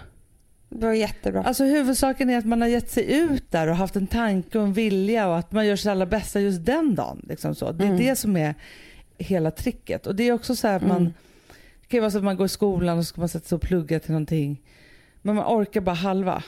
Det 0.69 0.85
var 0.85 0.93
jättebra. 0.93 1.43
Alltså 1.43 1.63
huvudsaken 1.63 2.29
är 2.29 2.37
att 2.37 2.45
man 2.45 2.61
har 2.61 2.67
gett 2.67 2.91
sig 2.91 3.11
ut 3.19 3.51
där 3.51 3.67
och 3.67 3.75
haft 3.75 3.95
en 3.95 4.07
tanke 4.07 4.57
och 4.59 4.63
en 4.63 4.73
vilja 4.73 5.27
och 5.27 5.37
att 5.37 5.51
man 5.51 5.67
gör 5.67 5.75
sitt 5.75 5.87
allra 5.91 6.05
bästa 6.05 6.39
just 6.39 6.65
den 6.65 6.95
dagen. 6.95 7.25
Liksom 7.29 7.55
så. 7.55 7.71
Det 7.71 7.83
är 7.83 7.87
Mm. 7.87 7.99
det 7.99 8.15
som 8.15 8.37
är 8.37 8.55
hela 9.17 9.51
tricket. 9.51 10.07
Och 10.07 10.15
det 10.15 10.23
är 10.23 10.31
också 10.31 10.55
så 10.55 10.67
här 10.67 10.75
att 10.75 10.87
man, 10.87 10.97
Mm. 10.97 11.13
Det 11.89 11.91
kan 11.91 11.97
ju 11.97 12.01
vara 12.01 12.11
så 12.11 12.17
att 12.17 12.23
man 12.23 12.35
går 12.37 12.45
i 12.45 12.49
skolan 12.49 12.97
och 12.97 13.03
så 13.03 13.07
ska 13.09 13.21
man 13.21 13.29
sätta 13.29 13.47
sig 13.47 13.55
och 13.55 13.61
plugga 13.61 13.99
till 13.99 14.11
någonting. 14.11 14.61
Men 15.21 15.35
man 15.35 15.45
orkar 15.45 15.81
bara 15.81 15.95
halva. 15.95 16.43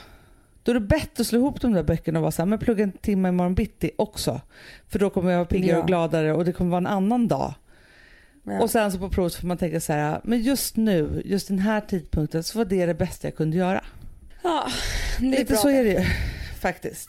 Då 0.62 0.70
är 0.72 0.74
det 0.74 0.80
bättre 0.80 1.20
att 1.20 1.26
slå 1.26 1.38
ihop 1.38 1.60
de 1.60 1.72
där 1.72 1.82
böckerna 1.82 2.18
och 2.18 2.22
vara 2.22 2.32
så 2.32 2.42
här, 2.42 2.46
men 2.46 2.58
plugga 2.58 2.84
en 2.84 2.92
timme 2.92 3.28
imorgon 3.28 3.54
bitti 3.54 3.90
också. 3.98 4.40
För 4.88 4.98
då 4.98 5.10
kommer 5.10 5.30
jag 5.30 5.38
vara 5.38 5.46
piggare 5.46 5.70
Ja. 5.76 5.80
och 5.80 5.86
gladare 5.86 6.32
och 6.32 6.44
det 6.44 6.52
kommer 6.52 6.70
vara 6.70 6.78
en 6.78 6.86
annan 6.86 7.28
dag. 7.28 7.54
Ja. 8.44 8.62
Och 8.62 8.70
sen 8.70 8.92
så 8.92 8.98
på 8.98 9.08
provet 9.10 9.34
får 9.34 9.46
man 9.46 9.56
tänka 9.56 9.80
så 9.80 9.92
här, 9.92 10.20
men 10.24 10.40
just 10.42 10.76
nu, 10.76 11.22
just 11.24 11.48
den 11.48 11.58
här 11.58 11.80
tidpunkten 11.80 12.42
så 12.42 12.58
var 12.58 12.64
det 12.64 12.86
det 12.86 12.94
bästa 12.94 13.26
jag 13.26 13.36
kunde 13.36 13.56
göra. 13.56 13.84
ja, 14.42 14.66
det 15.20 15.26
är 15.26 15.30
Lite 15.30 15.44
bra. 15.44 15.56
så 15.56 15.68
är 15.68 15.84
det 15.84 15.90
ju 15.90 16.04
faktiskt. 16.60 17.08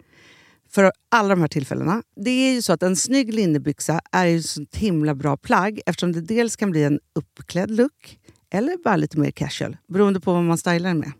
för 0.73 0.91
alla 1.11 1.29
de 1.29 1.41
här 1.41 1.47
tillfällena. 1.47 2.03
Det 2.15 2.29
är 2.29 2.53
ju 2.53 2.61
så 2.61 2.73
att 2.73 2.83
en 2.83 2.95
snygg 2.95 3.33
linnebyxa 3.33 4.01
är 4.11 4.25
ju 4.25 4.41
sånt 4.41 4.75
himla 4.75 5.15
bra 5.15 5.37
plagg 5.37 5.81
eftersom 5.85 6.11
det 6.11 6.21
dels 6.21 6.55
kan 6.55 6.71
bli 6.71 6.83
en 6.83 6.99
uppklädd 7.15 7.71
look 7.71 8.19
eller 8.53 8.83
bara 8.83 8.95
lite 8.95 9.19
mer 9.19 9.31
casual, 9.31 9.77
beroende 9.87 10.19
på 10.19 10.33
vad 10.33 10.43
man 10.43 10.57
stylar 10.57 10.89
den 10.89 10.99
med. 10.99 11.11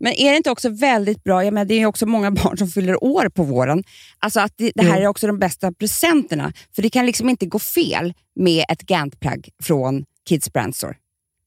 Men 0.00 0.12
är 0.12 0.30
det 0.30 0.36
inte 0.36 0.50
också 0.50 0.68
väldigt 0.68 1.24
bra, 1.24 1.44
jag 1.44 1.54
menar, 1.54 1.64
det 1.64 1.74
är 1.74 1.78
ju 1.78 1.86
också 1.86 2.06
många 2.06 2.30
barn 2.42 2.58
som 2.58 2.68
fyller 2.68 3.04
år 3.04 3.28
på 3.28 3.42
våren, 3.42 3.84
alltså 4.18 4.40
att 4.40 4.52
det, 4.56 4.72
det 4.74 4.82
här 4.82 5.00
är 5.00 5.06
också 5.06 5.26
de 5.26 5.38
bästa 5.38 5.72
presenterna. 5.72 6.52
För 6.74 6.82
det 6.82 6.90
kan 6.90 7.06
liksom 7.06 7.28
inte 7.28 7.46
gå 7.46 7.58
fel 7.58 8.14
med 8.34 8.64
ett 8.68 8.82
Gant-plagg 8.82 9.48
från 9.62 10.04
Kids 10.28 10.52
Brand 10.52 10.76
Store. 10.76 10.94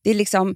Det 0.04 0.10
är 0.10 0.16
liksom, 0.16 0.56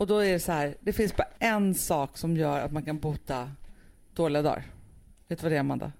Och 0.00 0.06
då 0.06 0.18
är 0.18 0.32
det 0.32 0.40
så 0.40 0.52
här, 0.52 0.74
det 0.80 0.92
finns 0.92 1.16
bara 1.16 1.28
en 1.38 1.74
sak 1.74 2.18
som 2.18 2.36
gör 2.36 2.60
att 2.60 2.72
man 2.72 2.82
kan 2.82 2.98
bota 2.98 3.50
dåliga 4.14 4.42
dagar. 4.42 4.62
Vet 5.28 5.38
du 5.38 5.42
vad 5.42 5.52
det 5.52 5.56
är 5.56 5.60
Amanda? 5.60 5.92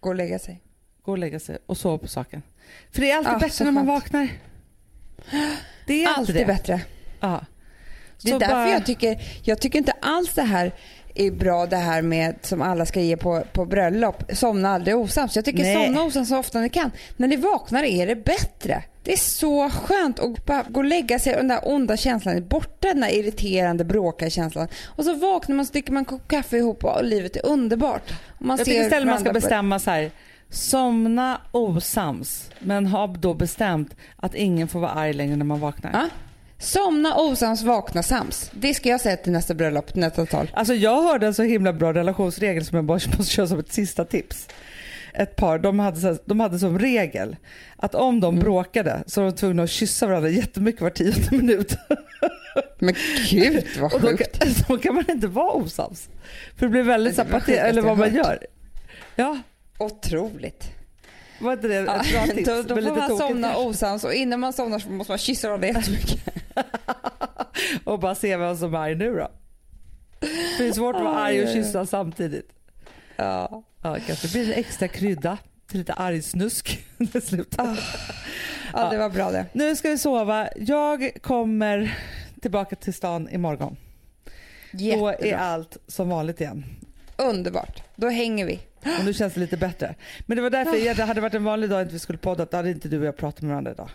Gå 0.00 0.08
och 0.08 0.14
lägga 0.14 0.38
sig. 0.38 0.62
Gå 1.02 1.12
och 1.12 1.18
lägga 1.18 1.40
sig 1.40 1.58
och 1.66 1.76
sova 1.76 1.98
på 1.98 2.08
saken. 2.08 2.42
För 2.90 3.00
det 3.00 3.10
är 3.10 3.16
alltid 3.16 3.32
Ah, 3.34 3.38
bättre 3.38 3.64
när 3.64 3.72
man 3.72 3.86
vaknar. 3.86 4.28
Det 5.86 6.04
är 6.04 6.08
alltid, 6.08 6.18
Alltid 6.18 6.34
det. 6.36 6.44
bättre. 6.46 6.82
Ja. 7.20 7.44
Det 8.22 8.28
är 8.28 8.32
Så 8.32 8.38
därför 8.38 8.54
bara- 8.54 8.70
jag 8.70 8.86
tycker, 8.86 9.22
jag 9.42 9.60
tycker 9.60 9.78
inte 9.78 9.92
alls 9.92 10.34
det 10.34 10.42
här 10.42 10.72
är 11.16 11.30
bra 11.30 11.66
det 11.66 11.76
här 11.76 12.02
med 12.02 12.36
som 12.42 12.62
alla 12.62 12.86
ska 12.86 13.00
ge 13.00 13.16
på, 13.16 13.42
på 13.52 13.64
bröllop. 13.64 14.22
Somna 14.32 14.70
aldrig 14.70 14.96
osams. 14.96 15.36
Jag 15.36 15.44
tycker 15.44 15.62
Nej. 15.62 15.86
somna 15.86 16.02
osams 16.02 16.28
så 16.28 16.38
ofta 16.38 16.60
ni 16.60 16.68
kan. 16.68 16.90
När 17.16 17.28
ni 17.28 17.36
vaknar 17.36 17.82
är 17.82 18.06
det 18.06 18.16
bättre. 18.16 18.82
Det 19.04 19.12
är 19.12 19.16
så 19.16 19.70
skönt 19.70 20.18
att 20.18 20.46
bara 20.46 20.64
gå 20.68 20.80
och 20.80 20.84
lägga 20.84 21.18
sig 21.18 21.32
och 21.32 21.38
den 21.38 21.48
där 21.48 21.60
onda 21.62 21.96
känslan 21.96 22.36
är 22.36 22.40
borta. 22.40 22.88
Den 22.88 23.00
där 23.00 23.14
irriterande, 23.14 23.84
bråkiga 23.84 24.30
känslan. 24.30 24.68
Och 24.84 25.04
så 25.04 25.14
vaknar 25.14 25.56
man 25.56 25.66
så 25.66 25.72
dricker 25.72 25.92
man 25.92 26.00
en 26.00 26.04
kopp 26.04 26.28
kaffe 26.28 26.56
ihop 26.56 26.84
och 26.84 27.04
livet 27.04 27.36
är 27.36 27.46
underbart. 27.46 28.10
Och 28.38 28.46
man 28.46 28.56
Jag 28.56 28.66
tycker 28.66 28.82
istället 28.82 29.08
man 29.08 29.20
ska 29.20 29.32
bestämma 29.32 29.78
så 29.78 29.90
här. 29.90 30.10
Somna 30.50 31.40
osams, 31.52 32.50
men 32.58 32.86
ha 32.86 33.06
då 33.06 33.34
bestämt 33.34 33.96
att 34.16 34.34
ingen 34.34 34.68
får 34.68 34.80
vara 34.80 34.90
arg 34.90 35.12
längre 35.12 35.36
när 35.36 35.44
man 35.44 35.60
vaknar. 35.60 35.90
Ja. 35.92 36.08
Somna 36.58 37.16
osams, 37.16 37.62
vakna 37.62 38.02
sams. 38.02 38.50
Det 38.54 38.74
ska 38.74 38.88
jag 38.88 39.00
säga 39.00 39.16
till 39.16 39.32
nästa 39.32 39.54
bröllop, 39.54 39.94
nästa 39.94 40.26
tal. 40.26 40.50
Alltså 40.54 40.74
jag 40.74 41.02
hörde 41.02 41.26
en 41.26 41.34
så 41.34 41.42
himla 41.42 41.72
bra 41.72 41.94
relationsregel 41.94 42.64
som 42.64 42.76
jag 42.76 42.84
bara 42.84 43.00
måste 43.18 43.32
köra 43.32 43.46
som 43.46 43.58
ett 43.58 43.72
sista 43.72 44.04
tips. 44.04 44.48
Ett 45.14 45.36
par, 45.36 45.58
de 45.58 45.78
hade, 45.78 46.00
så, 46.00 46.16
de 46.24 46.40
hade 46.40 46.58
som 46.58 46.78
regel 46.78 47.36
att 47.76 47.94
om 47.94 48.20
de 48.20 48.38
bråkade 48.38 49.02
så 49.06 49.20
var 49.20 49.30
de 49.30 49.36
tvungna 49.36 49.62
att 49.62 49.70
kyssa 49.70 50.06
varandra 50.06 50.28
jättemycket 50.28 50.80
var 50.80 50.90
tionde 50.90 51.28
minut. 51.30 51.76
Men 52.78 52.94
gud 53.30 53.64
vad 53.80 53.94
Och 53.94 54.00
då 54.00 54.08
sjukt. 54.08 54.38
kan, 54.38 54.48
då 54.68 54.78
kan 54.78 54.94
man 54.94 55.10
inte 55.10 55.26
vara 55.26 55.52
osams. 55.52 56.08
För 56.56 56.66
det 56.66 56.70
blir 56.70 56.82
väldigt 56.82 57.16
Det 57.16 57.22
var 57.22 57.30
sapati, 57.30 57.46
sjukaste 57.52 57.68
eller 57.68 57.82
vad 57.82 57.98
man 57.98 58.14
gör. 58.14 58.38
Ja, 59.16 59.38
Otroligt. 59.78 60.70
Var 61.40 61.52
inte 61.52 61.68
det 61.68 61.76
ett 61.76 61.86
Ja, 61.86 62.02
bra 62.12 62.34
tips? 62.34 62.48
då, 62.48 62.62
då 62.62 62.74
får 62.74 62.82
man 62.82 62.94
tokigt 63.08 63.18
somna 63.28 63.56
osams 63.56 64.04
och 64.04 64.14
innan 64.14 64.40
man 64.40 64.52
somnar 64.52 64.78
så 64.78 64.90
måste 64.90 65.10
man 65.10 65.18
kyssa 65.18 65.48
varandra 65.48 65.68
jättemycket. 65.68 66.20
Och 67.84 67.98
bara 68.00 68.14
se 68.14 68.36
vem 68.36 68.56
som 68.56 68.74
är 68.74 68.78
arg 68.78 68.94
nu 68.94 69.14
då. 69.16 69.28
För 70.56 70.62
det 70.64 70.68
är 70.68 70.72
svårt 70.72 70.96
att 70.96 71.02
vara 71.02 71.18
arg 71.18 71.42
och 71.42 71.48
kyssa 71.48 71.86
samtidigt. 71.86 72.50
Ja. 73.16 73.62
Ja, 73.82 73.96
kanske 74.06 74.28
blir 74.28 74.46
det 74.46 74.54
extra 74.54 74.88
krydda 74.88 75.38
till 75.70 75.78
lite 75.78 75.92
argsnusk 75.92 76.84
i 77.14 77.20
slutet. 77.20 77.60
Ah. 77.60 77.76
ja, 78.72 78.90
det 78.90 78.98
var 78.98 79.10
bra 79.10 79.30
det. 79.30 79.46
Nu 79.52 79.76
ska 79.76 79.88
vi 79.90 79.98
sova. 79.98 80.48
Jag 80.56 81.10
kommer 81.22 81.98
tillbaka 82.42 82.76
till 82.76 82.94
stan 82.94 83.28
imorgon. 83.28 83.76
Då 84.72 84.78
är 85.08 85.12
Jättebra. 85.12 85.38
allt 85.38 85.76
som 85.86 86.08
vanligt 86.08 86.40
igen. 86.40 86.64
Underbart. 87.18 87.82
Då 87.96 88.08
hänger 88.08 88.46
vi. 88.46 88.60
Och 88.98 89.04
nu 89.04 89.14
känns 89.14 89.34
det 89.34 89.40
lite 89.40 89.56
bättre. 89.56 89.94
Men 90.26 90.36
det 90.36 90.42
var 90.42 90.50
därför 90.50 90.76
jag, 90.76 90.96
det 90.96 91.04
hade 91.04 91.20
varit 91.20 91.34
en 91.34 91.44
vanlig 91.44 91.70
dag 91.70 91.82
inte 91.82 91.92
vi 91.92 91.98
skulle 91.98 92.18
podda, 92.18 92.44
då 92.44 92.56
hade 92.56 92.70
inte 92.70 92.88
du 92.88 92.98
och 93.00 93.04
jag 93.06 93.16
pratat 93.16 93.42
med 93.42 93.48
varandra 93.50 93.70
idag. 93.72 93.90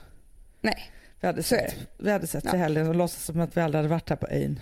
Nej. 0.62 0.92
Vi 1.20 1.28
hade 1.28 1.44
Så 1.44 1.56
är 1.56 1.60
sett, 1.70 1.76
vi 1.98 2.12
hade 2.12 2.28
sett 2.28 2.44
Ja. 2.46 2.52
för 2.52 2.58
helgen 2.58 2.88
och 2.88 2.96
låtsas 2.96 3.24
som 3.26 3.40
att 3.40 3.58
vi 3.58 3.62
aldrig 3.62 3.78
hade 3.80 3.90
varit 3.90 4.10
här 4.10 4.16
på 4.16 4.28
ön. 4.30 4.60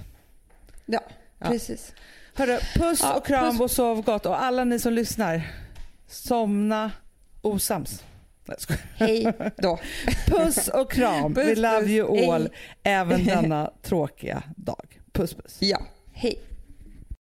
Ja, 0.86 1.00
Ja. 1.40 1.48
precis. 1.48 1.94
Hörru, 2.36 2.58
puss 2.76 3.00
Ja, 3.04 3.14
och 3.14 3.26
kram 3.26 3.52
puss. 3.52 3.60
och 3.62 3.72
sov 3.72 4.02
gott. 4.02 4.26
Och 4.26 4.44
alla 4.44 4.64
ni 4.64 4.80
som 4.80 4.94
lyssnar, 4.94 5.42
somna 6.08 6.92
osams. 7.42 8.04
Hej 8.96 9.34
då. 9.58 9.80
Puss 10.26 10.68
och 10.68 10.92
kram. 10.92 11.34
Puss, 11.34 11.48
We 11.48 11.56
love 11.56 11.86
you 11.92 12.32
all. 12.34 12.42
Hej. 12.42 12.52
Även 12.84 13.26
denna 13.26 13.72
tråkiga 13.82 14.44
dag. 14.56 15.00
Puss 15.12 15.34
puss. 15.34 15.58
Ja, 15.60 15.82
hej. 16.14 16.40